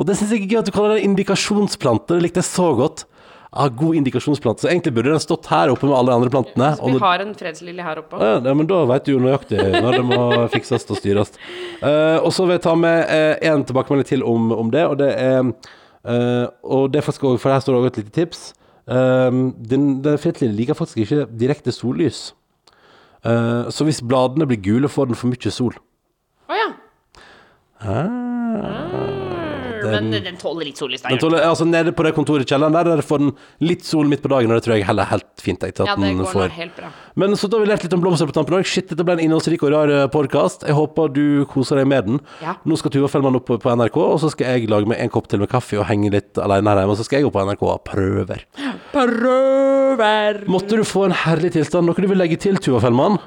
Og 0.00 0.08
det 0.08 0.16
synes 0.16 0.32
jeg 0.32 0.46
er 0.46 0.54
gøy 0.54 0.62
at 0.62 0.70
du 0.70 0.72
kaller 0.72 0.96
det 0.96 1.04
indikasjonsplante 1.04 2.16
Det 2.16 2.24
likte 2.24 2.40
jeg 2.40 2.48
så 2.48 2.72
godt 2.78 3.04
ah, 3.52 3.68
God 3.68 3.98
indikasjonsplante 3.98 4.62
Så 4.64 4.68
egentlig 4.70 4.92
burde 4.94 5.12
den 5.12 5.22
stått 5.22 5.46
her 5.50 5.72
oppe 5.72 5.86
med 5.88 5.96
alle 5.96 6.12
de 6.12 6.16
andre 6.20 6.30
plantene 6.32 6.70
Så 6.78 6.92
vi 6.92 7.02
har 7.02 7.24
en 7.24 7.34
fredslilje 7.34 7.82
her 7.86 8.00
oppe. 8.02 8.20
ja, 8.22 8.38
ja, 8.44 8.54
men 8.54 8.68
da 8.70 8.80
vet 8.90 9.04
du 9.06 9.12
jo 9.12 9.20
nøyaktig 9.24 9.58
når 9.80 9.98
det 9.98 10.04
må 10.08 10.22
fikses 10.54 10.88
og 10.90 11.00
styres. 11.00 11.34
Uh, 11.82 12.18
og 12.22 12.32
så 12.36 12.46
vil 12.46 12.56
jeg 12.58 12.64
ta 12.66 12.74
med 12.78 13.14
én 13.42 13.64
tilbakemelding 13.66 14.08
til 14.08 14.24
om, 14.24 14.50
om 14.52 14.70
det, 14.70 14.86
og 14.86 14.98
det 15.02 15.12
er 15.18 15.40
uh, 15.44 16.46
Og 16.62 16.90
det 16.92 17.00
er 17.00 17.06
faktisk 17.06 17.24
også, 17.24 17.42
for 17.42 17.52
her 17.54 17.60
står 17.64 17.76
det 17.76 17.80
også 17.80 17.92
et 17.94 18.02
lite 18.04 18.16
tips. 18.18 18.44
Uh, 18.90 19.50
den, 19.70 19.88
den 20.04 20.18
fetlilje 20.18 20.56
liker 20.56 20.78
faktisk 20.78 21.02
ikke 21.04 21.26
direkte 21.40 21.72
sollys. 21.74 22.30
Eh, 23.20 23.68
så 23.68 23.84
hvis 23.84 24.00
bladene 24.00 24.46
blir 24.48 24.60
gule, 24.64 24.88
får 24.88 25.10
den 25.10 25.18
for 25.18 25.28
mye 25.28 25.50
sol. 25.52 25.74
Å 26.48 26.56
ja. 26.56 26.68
Den- 27.84 28.89
Men 29.94 30.10
den 30.24 30.36
tåler 30.40 30.68
litt 30.68 30.78
sollys, 30.80 31.02
da. 31.02 31.12
Den 31.12 31.18
tåler, 31.22 31.42
altså 31.46 31.66
Nede 31.68 31.92
på 31.96 32.04
det 32.06 32.14
kontoret 32.16 32.46
i 32.46 32.50
kjelleren 32.50 32.74
der, 32.76 32.90
der 32.96 33.02
får 33.06 33.18
den 33.24 33.32
litt 33.66 33.84
sol 33.86 34.06
midt 34.10 34.22
på 34.24 34.30
dagen, 34.32 34.50
og 34.50 34.58
det 34.60 34.64
tror 34.66 34.76
jeg 34.78 34.86
heller 34.88 35.08
helt 35.10 35.28
fint. 35.42 35.60
Jeg, 35.66 35.74
Ja, 35.78 35.96
det 35.96 36.12
går 36.18 36.30
får. 36.32 36.48
helt 36.56 36.76
bra. 36.76 36.90
Men 37.16 37.36
så 37.36 37.48
da 37.50 37.58
har 37.58 37.64
vi 37.66 37.70
lært 37.72 37.82
litt 37.84 37.92
om 37.96 38.00
blomster 38.04 38.26
på 38.30 38.32
tampen 38.36 38.54
òg. 38.58 38.64
Shit, 38.64 38.88
dette 38.88 39.04
ble 39.04 39.16
en 39.18 39.24
innholdsrik 39.24 39.62
og 39.66 39.72
rar 39.74 39.92
podkast. 40.14 40.62
Jeg 40.68 40.76
håper 40.78 41.12
du 41.12 41.44
koser 41.50 41.76
deg 41.82 41.86
med 41.90 42.06
den. 42.06 42.20
Ja. 42.42 42.54
Nå 42.64 42.78
skal 42.78 42.90
Tuva 42.94 43.08
Fellmann 43.12 43.36
opp 43.40 43.46
på, 43.50 43.58
på 43.60 43.74
NRK, 43.76 43.96
og 43.96 44.20
så 44.22 44.30
skal 44.32 44.54
jeg 44.58 44.70
lage 44.70 44.86
meg 44.90 45.00
en 45.02 45.10
kopp 45.12 45.28
til 45.28 45.40
med 45.42 45.50
kaffe 45.50 45.78
og 45.80 45.86
henge 45.90 46.10
litt 46.14 46.38
alene 46.38 46.70
her 46.70 46.82
hjemme. 46.84 46.94
Og 46.94 47.00
så 47.00 47.04
skal 47.08 47.20
jeg 47.20 47.26
opp 47.30 47.36
på 47.38 47.44
NRK 47.48 47.62
og 47.66 47.84
prøver. 47.88 48.46
Prøver. 48.94 50.44
Måtte 50.50 50.78
du 50.78 50.84
få 50.86 51.06
en 51.08 51.14
herlig 51.24 51.52
tilstand. 51.56 51.86
Noe 51.88 51.94
du 52.00 52.08
vil 52.10 52.18
legge 52.20 52.38
til, 52.40 52.58
Tuva 52.62 52.80
Fellmann? 52.84 53.18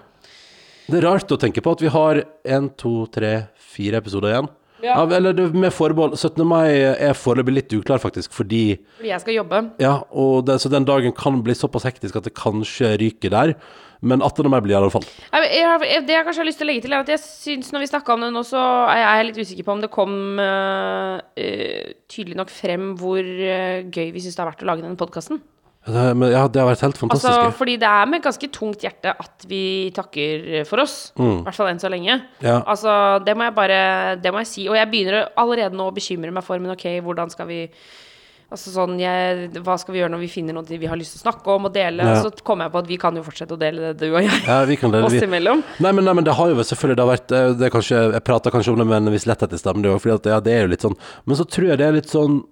Det 0.90 1.00
er 1.00 1.06
rart 1.08 1.32
å 1.32 1.38
tenke 1.40 1.62
på 1.64 1.72
at 1.78 1.82
vi 1.84 1.92
har 1.94 2.24
én, 2.44 2.70
to, 2.80 3.06
tre, 3.14 3.48
fire 3.74 4.02
episoder 4.04 4.34
igjen. 4.34 4.50
Ja. 4.84 4.98
Eller 5.08 5.36
det, 5.36 5.48
med 5.56 5.72
forbehold. 5.74 6.18
17. 6.18 6.44
mai 6.48 6.68
er 6.76 7.16
foreløpig 7.16 7.56
litt 7.56 7.78
uklar, 7.78 8.02
faktisk, 8.04 8.34
fordi 8.36 8.80
Fordi 9.00 9.14
jeg 9.14 9.24
skal 9.24 9.40
jobbe. 9.40 9.64
Ja, 9.82 9.96
og 10.12 10.46
det, 10.48 10.60
så 10.62 10.72
den 10.72 10.88
dagen 10.88 11.16
kan 11.16 11.40
bli 11.46 11.56
såpass 11.56 11.88
hektisk 11.88 12.20
at 12.20 12.28
det 12.28 12.36
kanskje 12.38 12.98
ryker 13.02 13.34
der. 13.34 13.56
Men 14.04 14.20
18. 14.20 14.50
mai 14.52 14.60
blir 14.60 14.76
i 14.76 14.80
alle 14.82 14.92
fall. 14.92 15.06
Jeg, 15.32 15.48
jeg, 15.56 16.04
det 16.04 16.18
jeg 16.18 16.26
kanskje 16.28 16.44
har 16.44 16.48
lyst 16.50 16.60
til 16.60 16.68
å 16.68 16.72
legge 16.72 16.84
til, 16.84 16.96
er 16.96 17.06
at 17.06 17.12
jeg 17.14 17.22
syns 17.24 17.72
når 17.72 17.86
vi 17.86 17.92
snakka 17.94 18.18
om 18.18 18.26
det 18.26 18.32
nå, 18.36 18.44
så 18.44 18.64
er 18.92 19.00
jeg 19.00 19.30
litt 19.30 19.40
usikker 19.40 19.68
på 19.68 19.76
om 19.78 19.84
det 19.84 19.92
kom 19.94 20.18
uh, 20.44 21.16
uh, 21.24 21.94
tydelig 22.12 22.36
nok 22.42 22.52
frem 22.52 22.92
hvor 23.00 23.24
uh, 23.24 23.80
gøy 23.88 24.12
vi 24.12 24.26
syns 24.26 24.36
det 24.36 24.44
har 24.44 24.52
vært 24.52 24.66
å 24.66 24.70
lage 24.74 24.84
denne 24.84 25.00
podkasten. 25.00 25.40
Det, 25.84 26.04
men, 26.16 26.30
ja, 26.32 26.46
det 26.48 26.62
har 26.62 26.70
vært 26.70 26.86
helt 26.86 27.00
fantastisk. 27.02 27.28
Altså, 27.28 27.56
fordi 27.60 27.76
det 27.82 27.90
er 27.90 28.08
med 28.08 28.24
ganske 28.24 28.48
tungt 28.56 28.86
hjerte 28.86 29.12
at 29.20 29.44
vi 29.50 29.64
takker 29.96 30.64
for 30.70 30.84
oss. 30.86 30.96
I 31.20 31.42
hvert 31.44 31.58
fall 31.58 31.74
enn 31.74 31.82
så 31.82 31.92
lenge. 31.92 32.22
Mm. 32.24 32.46
Ja. 32.46 32.62
Altså, 32.62 32.94
det 33.26 33.36
må 33.36 33.50
jeg 33.50 33.58
bare 33.58 33.82
Det 34.24 34.32
må 34.32 34.44
jeg 34.46 34.52
si. 34.54 34.70
Og 34.72 34.80
jeg 34.80 34.90
begynner 34.92 35.28
allerede 35.40 35.76
nå 35.76 35.90
å 35.90 35.96
bekymre 35.96 36.32
meg 36.32 36.46
for 36.46 36.62
Men 36.64 36.76
ok, 36.78 36.88
hvordan 37.04 37.32
skal 37.34 37.50
vi 37.52 37.62
Altså 38.54 38.70
sånn, 38.70 39.00
jeg, 39.02 39.48
Hva 39.66 39.76
skal 39.82 39.96
vi 39.96 40.02
gjøre 40.04 40.14
når 40.14 40.22
vi 40.28 40.30
finner 40.30 40.54
noe 40.56 40.78
vi 40.78 40.90
har 40.90 41.00
lyst 41.00 41.16
til 41.16 41.24
å 41.24 41.26
snakke 41.26 41.56
om 41.56 41.68
og 41.70 41.74
dele? 41.74 42.06
Ja. 42.06 42.20
Så 42.22 42.30
kommer 42.46 42.68
jeg 42.68 42.76
på 42.76 42.82
at 42.84 42.90
vi 42.92 43.00
kan 43.02 43.18
jo 43.18 43.24
fortsette 43.26 43.56
å 43.56 43.60
dele 43.60 43.90
det, 43.90 43.94
du 44.04 44.12
og 44.12 44.20
jeg. 44.22 44.42
Ja, 44.46 44.60
vi 44.70 44.78
kan 44.78 44.94
dele, 44.94 45.06
Oss 45.10 45.16
vi. 45.16 45.24
imellom. 45.26 45.64
Nei, 45.82 45.92
men, 45.92 46.06
nei, 46.06 46.14
men 46.20 46.28
det 46.28 46.36
har 46.38 46.52
jo 46.52 46.62
selvfølgelig 46.62 47.00
det 47.00 47.06
har 47.06 47.12
vært 47.12 47.34
eh, 47.34 47.48
det 47.58 47.68
er 47.68 47.74
kanskje, 47.74 48.02
Jeg 48.14 48.26
prater 48.30 48.54
kanskje 48.54 48.76
om 48.76 48.84
det 48.84 48.88
med 48.92 49.00
en 49.02 49.14
viss 49.16 49.26
letthet 49.30 49.56
i 49.58 49.62
stemmen, 49.62 49.86
det 49.86 50.30
ja, 50.30 50.40
det 50.44 50.54
er 50.54 50.68
jo 50.68 50.74
litt 50.76 50.86
sånn 50.86 50.98
Men 51.26 51.40
så 51.40 51.48
tror 51.50 51.72
jeg 51.72 51.82
det 51.82 51.88
er 51.88 51.98
litt 51.98 52.14
sånn 52.14 52.44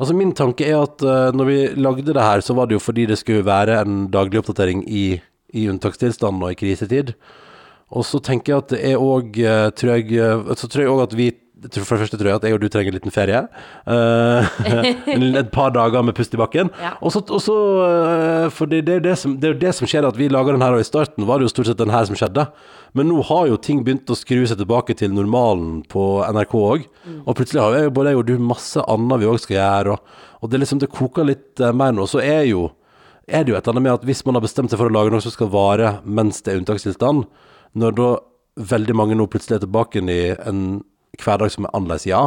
Altså 0.00 0.16
Min 0.16 0.32
tanke 0.32 0.64
er 0.64 0.80
at 0.80 1.02
uh, 1.04 1.28
når 1.36 1.48
vi 1.48 1.58
lagde 1.76 2.14
det 2.14 2.16
her, 2.16 2.40
så 2.40 2.56
var 2.56 2.66
det 2.66 2.78
jo 2.78 2.82
fordi 2.82 3.04
det 3.10 3.18
skulle 3.20 3.44
være 3.44 3.82
en 3.82 4.06
daglig 4.12 4.40
oppdatering 4.40 4.86
i, 4.88 5.20
i 5.52 5.68
unntakstilstand 5.68 6.40
og 6.40 6.54
i 6.54 6.58
krisetid. 6.58 7.12
Og 7.90 8.06
så 8.06 8.20
tenker 8.22 8.52
jeg 8.52 8.62
at 8.62 8.72
det 8.72 8.80
er 8.92 9.02
òg 9.02 9.38
Tror 9.78 9.96
jeg 9.96 10.12
eh, 10.14 10.50
Så 10.58 10.68
tror 10.70 10.84
jeg 10.84 10.92
òg 10.92 11.00
at 11.08 11.16
vi 11.18 11.30
For 11.74 11.96
det 11.96 12.02
første 12.04 12.18
tror 12.20 12.30
jeg 12.30 12.38
at 12.38 12.46
jeg 12.46 12.56
og 12.56 12.62
du 12.62 12.68
trenger 12.72 12.94
en 12.94 12.98
liten 13.00 13.14
ferie. 13.14 13.42
Uh, 13.90 15.36
et 15.40 15.50
par 15.52 15.72
dager 15.74 16.02
med 16.04 16.14
pust 16.14 16.32
i 16.34 16.38
bakken. 16.38 16.70
Ja. 16.80 16.92
Og 17.02 17.12
så, 17.12 17.20
eh, 17.20 18.46
For 18.54 18.70
det, 18.70 18.84
det, 18.86 18.94
er 18.94 19.00
jo 19.00 19.04
det, 19.04 19.40
det 19.42 19.50
er 19.50 19.58
det 19.58 19.72
som 19.74 19.88
skjer, 19.90 20.06
at 20.06 20.16
vi 20.16 20.28
lager 20.30 20.54
den 20.54 20.62
her, 20.62 20.76
og 20.76 20.80
i 20.80 20.86
starten 20.86 21.26
var 21.26 21.40
det 21.40 21.48
jo 21.48 21.52
stort 21.52 21.68
sett 21.68 21.80
den 21.80 21.92
her 21.92 22.06
som 22.08 22.16
skjedde. 22.16 22.46
Men 22.98 23.06
nå 23.10 23.20
har 23.28 23.46
jo 23.46 23.58
ting 23.62 23.84
begynt 23.86 24.10
å 24.10 24.18
skru 24.18 24.42
seg 24.48 24.58
tilbake 24.58 24.96
til 24.98 25.12
normalen 25.14 25.80
på 25.90 26.04
NRK 26.26 26.54
òg. 26.58 26.88
Og 27.22 27.36
plutselig 27.38 27.62
har 27.62 27.76
jo 27.84 27.94
både 27.94 28.12
jeg 28.12 28.20
og 28.20 28.26
du 28.26 28.34
masse 28.42 28.82
annet 28.82 29.22
vi 29.22 29.28
òg 29.30 29.38
skal 29.42 29.56
gjøre, 29.56 29.94
og, 29.94 30.26
og 30.40 30.50
det 30.50 30.62
liksom 30.62 30.82
det 30.82 30.90
koker 30.90 31.28
litt 31.28 31.62
uh, 31.62 31.70
mer 31.76 31.94
nå. 31.94 32.08
Så 32.10 32.22
er 32.24 32.48
jo 32.50 32.68
er 33.30 33.44
det 33.44 33.52
jo 33.52 33.58
et 33.58 33.62
eller 33.62 33.76
annet 33.76 33.86
med 33.86 33.94
at 33.94 34.06
hvis 34.08 34.24
man 34.26 34.36
har 34.36 34.42
bestemt 34.42 34.72
seg 34.72 34.80
for 34.80 34.90
å 34.90 34.94
lage 34.94 35.12
noe 35.14 35.22
som 35.22 35.30
skal 35.30 35.52
vare 35.52 36.00
mens 36.02 36.40
det 36.42 36.52
er 36.52 36.62
unntakstilstand, 36.62 37.28
når 37.78 37.94
da 37.94 38.08
veldig 38.72 38.96
mange 38.98 39.14
nå 39.14 39.28
plutselig 39.30 39.60
er 39.60 39.66
tilbake 39.66 40.02
i 40.02 40.22
en 40.34 40.80
hverdag 41.20 41.52
som 41.54 41.68
er 41.68 41.76
annerledes, 41.76 42.08
ja, 42.10 42.24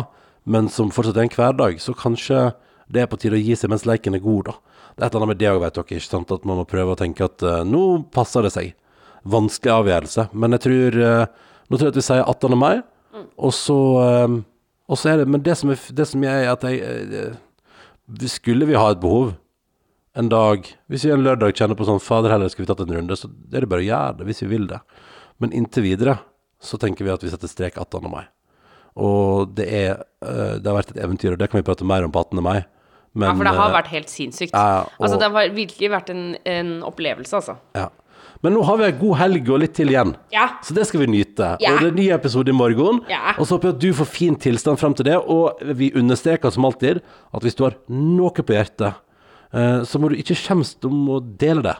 men 0.47 0.69
som 0.71 0.93
fortsatt 0.95 1.19
er 1.19 1.27
en 1.27 1.33
hverdag, 1.33 1.81
så 1.83 1.95
kanskje 1.97 2.53
det 2.93 3.03
er 3.03 3.09
på 3.11 3.19
tide 3.19 3.35
å 3.35 3.41
gi 3.41 3.57
seg 3.57 3.71
mens 3.73 3.83
leken 3.89 4.15
er 4.15 4.23
god, 4.23 4.51
da. 4.51 4.55
Det 4.93 5.01
er 5.01 5.07
et 5.07 5.15
eller 5.15 5.25
annet 5.25 5.33
med 5.33 5.41
det 5.41 5.51
òg, 5.51 5.59
vet 5.63 5.75
dere, 5.75 5.85
ikke 5.89 6.05
sant, 6.05 6.31
at 6.31 6.47
man 6.47 6.59
må 6.61 6.65
prøve 6.69 6.93
å 6.93 6.99
tenke 6.99 7.27
at 7.27 7.43
uh, 7.43 7.61
nå 7.67 7.83
passer 8.13 8.45
det 8.45 8.53
seg. 8.53 8.73
Vanskelig 9.25 9.71
avgjørelse, 9.71 10.29
men 10.33 10.51
jeg 10.51 10.59
tror 10.65 10.97
eh, 11.01 11.25
Nå 11.69 11.77
tror 11.77 11.87
jeg 11.87 11.93
at 11.93 11.99
vi 12.01 12.01
sier 12.01 12.23
18. 12.27 12.57
mai, 12.59 12.81
og 13.39 13.53
så 13.55 13.77
eh, 14.03 14.41
og 14.89 14.97
så 14.99 15.09
er 15.13 15.17
det 15.21 15.27
Men 15.31 15.41
det 15.45 15.55
som 15.57 15.69
er, 15.71 15.79
det 15.95 16.07
som 16.09 16.23
er 16.27 16.49
at 16.51 16.61
jeg 16.67 16.81
eh, 16.83 17.37
Skulle 18.27 18.65
vi 18.67 18.75
ha 18.75 18.89
et 18.91 18.99
behov 18.99 19.33
en 20.15 20.27
dag 20.29 20.67
Hvis 20.91 21.05
vi 21.07 21.13
en 21.15 21.23
lørdag 21.23 21.55
kjenner 21.57 21.73
på 21.79 21.87
sånn 21.87 22.01
Fader 22.03 22.29
heller, 22.35 22.51
skal 22.51 22.65
vi 22.65 22.69
tatt 22.69 22.83
en 22.83 22.91
runde? 22.93 23.15
Så 23.17 23.29
er 23.53 23.63
det 23.63 23.69
bare 23.71 23.81
å 23.81 23.87
gjøre 23.87 24.17
det, 24.19 24.25
hvis 24.27 24.43
vi 24.43 24.49
vil 24.51 24.67
det. 24.69 24.77
Men 25.41 25.55
inntil 25.57 25.81
videre 25.87 26.19
så 26.61 26.77
tenker 26.77 27.03
vi 27.07 27.09
at 27.15 27.23
vi 27.25 27.31
setter 27.31 27.49
strek 27.49 27.79
18. 27.81 28.05
mai. 28.11 28.25
Og 28.95 29.55
det 29.57 29.65
er 29.73 30.03
Det 30.21 30.67
har 30.69 30.77
vært 30.77 30.91
et 30.93 31.01
eventyr, 31.03 31.33
og 31.33 31.39
det 31.41 31.49
kan 31.49 31.57
vi 31.57 31.65
prate 31.65 31.83
mer 31.89 32.05
om 32.05 32.11
på 32.13 32.21
18. 32.21 32.43
mai. 32.45 32.59
Men, 33.15 33.29
Ja, 33.29 33.33
for 33.35 33.43
det 33.49 33.55
har 33.57 33.73
vært 33.73 33.87
helt 33.93 34.09
sinnssykt. 34.09 34.53
ja, 34.53 34.81
og- 34.83 35.01
Altså, 35.01 35.17
det 35.19 35.31
har 35.31 35.49
virkelig 35.49 35.89
vært 35.89 36.09
en, 36.13 36.37
en 36.45 36.83
opplevelse, 36.83 37.33
altså. 37.33 37.57
ja. 37.75 37.89
Men 38.43 38.57
nå 38.57 38.63
har 38.67 38.79
vi 38.79 38.87
en 38.89 38.97
god 38.99 39.15
helg 39.21 39.49
og 39.55 39.61
litt 39.63 39.73
til 39.77 39.93
igjen. 39.93 40.13
Ja. 40.33 40.49
Så 40.65 40.75
det 40.75 40.83
skal 40.89 41.05
vi 41.05 41.07
nyte. 41.13 41.53
Ja. 41.63 41.71
Og 41.71 41.79
det 41.79 41.87
er 41.87 41.93
en 41.93 41.99
ny 42.01 42.07
episode 42.11 42.51
i 42.51 42.55
morgen. 42.55 42.99
Ja. 43.11 43.37
Og 43.37 43.47
så 43.47 43.55
håper 43.55 43.71
jeg 43.71 43.77
at 43.77 43.83
du 43.85 43.99
får 44.01 44.09
fin 44.11 44.35
tilstand 44.35 44.81
frem 44.81 44.95
til 44.99 45.07
det. 45.07 45.15
Og 45.31 45.63
vi 45.79 45.93
understreker 45.95 46.51
som 46.51 46.67
alltid 46.67 46.99
at 46.99 47.45
hvis 47.45 47.55
du 47.55 47.63
har 47.63 47.77
noe 47.87 48.35
på 48.35 48.55
hjertet, 48.57 48.99
eh, 49.55 49.79
så 49.87 50.01
må 50.01 50.11
du 50.11 50.17
ikke 50.19 50.35
skjemmes 50.35 50.75
om 50.89 51.07
å 51.15 51.21
dele 51.23 51.63
det. 51.69 51.77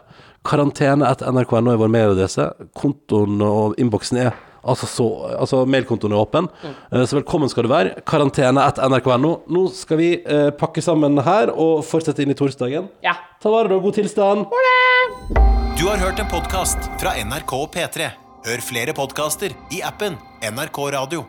Karantene 0.47 1.07
etter 1.11 1.35
nrk.no 1.35 1.73
er 1.73 1.83
vår 1.83 1.91
mailadresse. 1.91 2.47
Kontoen 2.79 3.43
og 3.43 3.75
innboksen 3.79 4.23
er 4.23 4.31
altså 4.63 4.87
så 4.89 5.07
Altså 5.37 5.63
mailkontoen 5.67 6.13
er 6.15 6.21
åpen. 6.23 6.47
Mm. 6.63 7.05
Så 7.05 7.17
velkommen 7.19 7.51
skal 7.51 7.67
du 7.67 7.71
være. 7.71 8.01
Karantene 8.07 8.63
etter 8.67 8.87
nrk.no. 8.89 9.33
Nå 9.51 9.67
skal 9.75 9.99
vi 9.99 10.09
eh, 10.23 10.49
pakke 10.57 10.83
sammen 10.83 11.19
her 11.25 11.51
og 11.53 11.83
fortsette 11.87 12.23
inn 12.23 12.33
i 12.33 12.37
torsdagen. 12.37 12.89
Ja. 13.05 13.17
Ta 13.43 13.51
vare 13.53 13.71
da. 13.71 13.79
God 13.83 13.99
tilstand. 13.99 14.47
Du 15.79 15.87
har 15.89 15.99
hørt 15.99 16.19
en 16.23 16.29
podkast 16.31 16.91
fra 17.01 17.15
NRK 17.19 17.55
og 17.59 17.69
P3. 17.75 18.11
Hør 18.43 18.63
flere 18.63 18.95
podkaster 18.95 19.55
i 19.71 19.79
appen 19.85 20.19
NRK 20.43 20.83
Radio. 20.97 21.23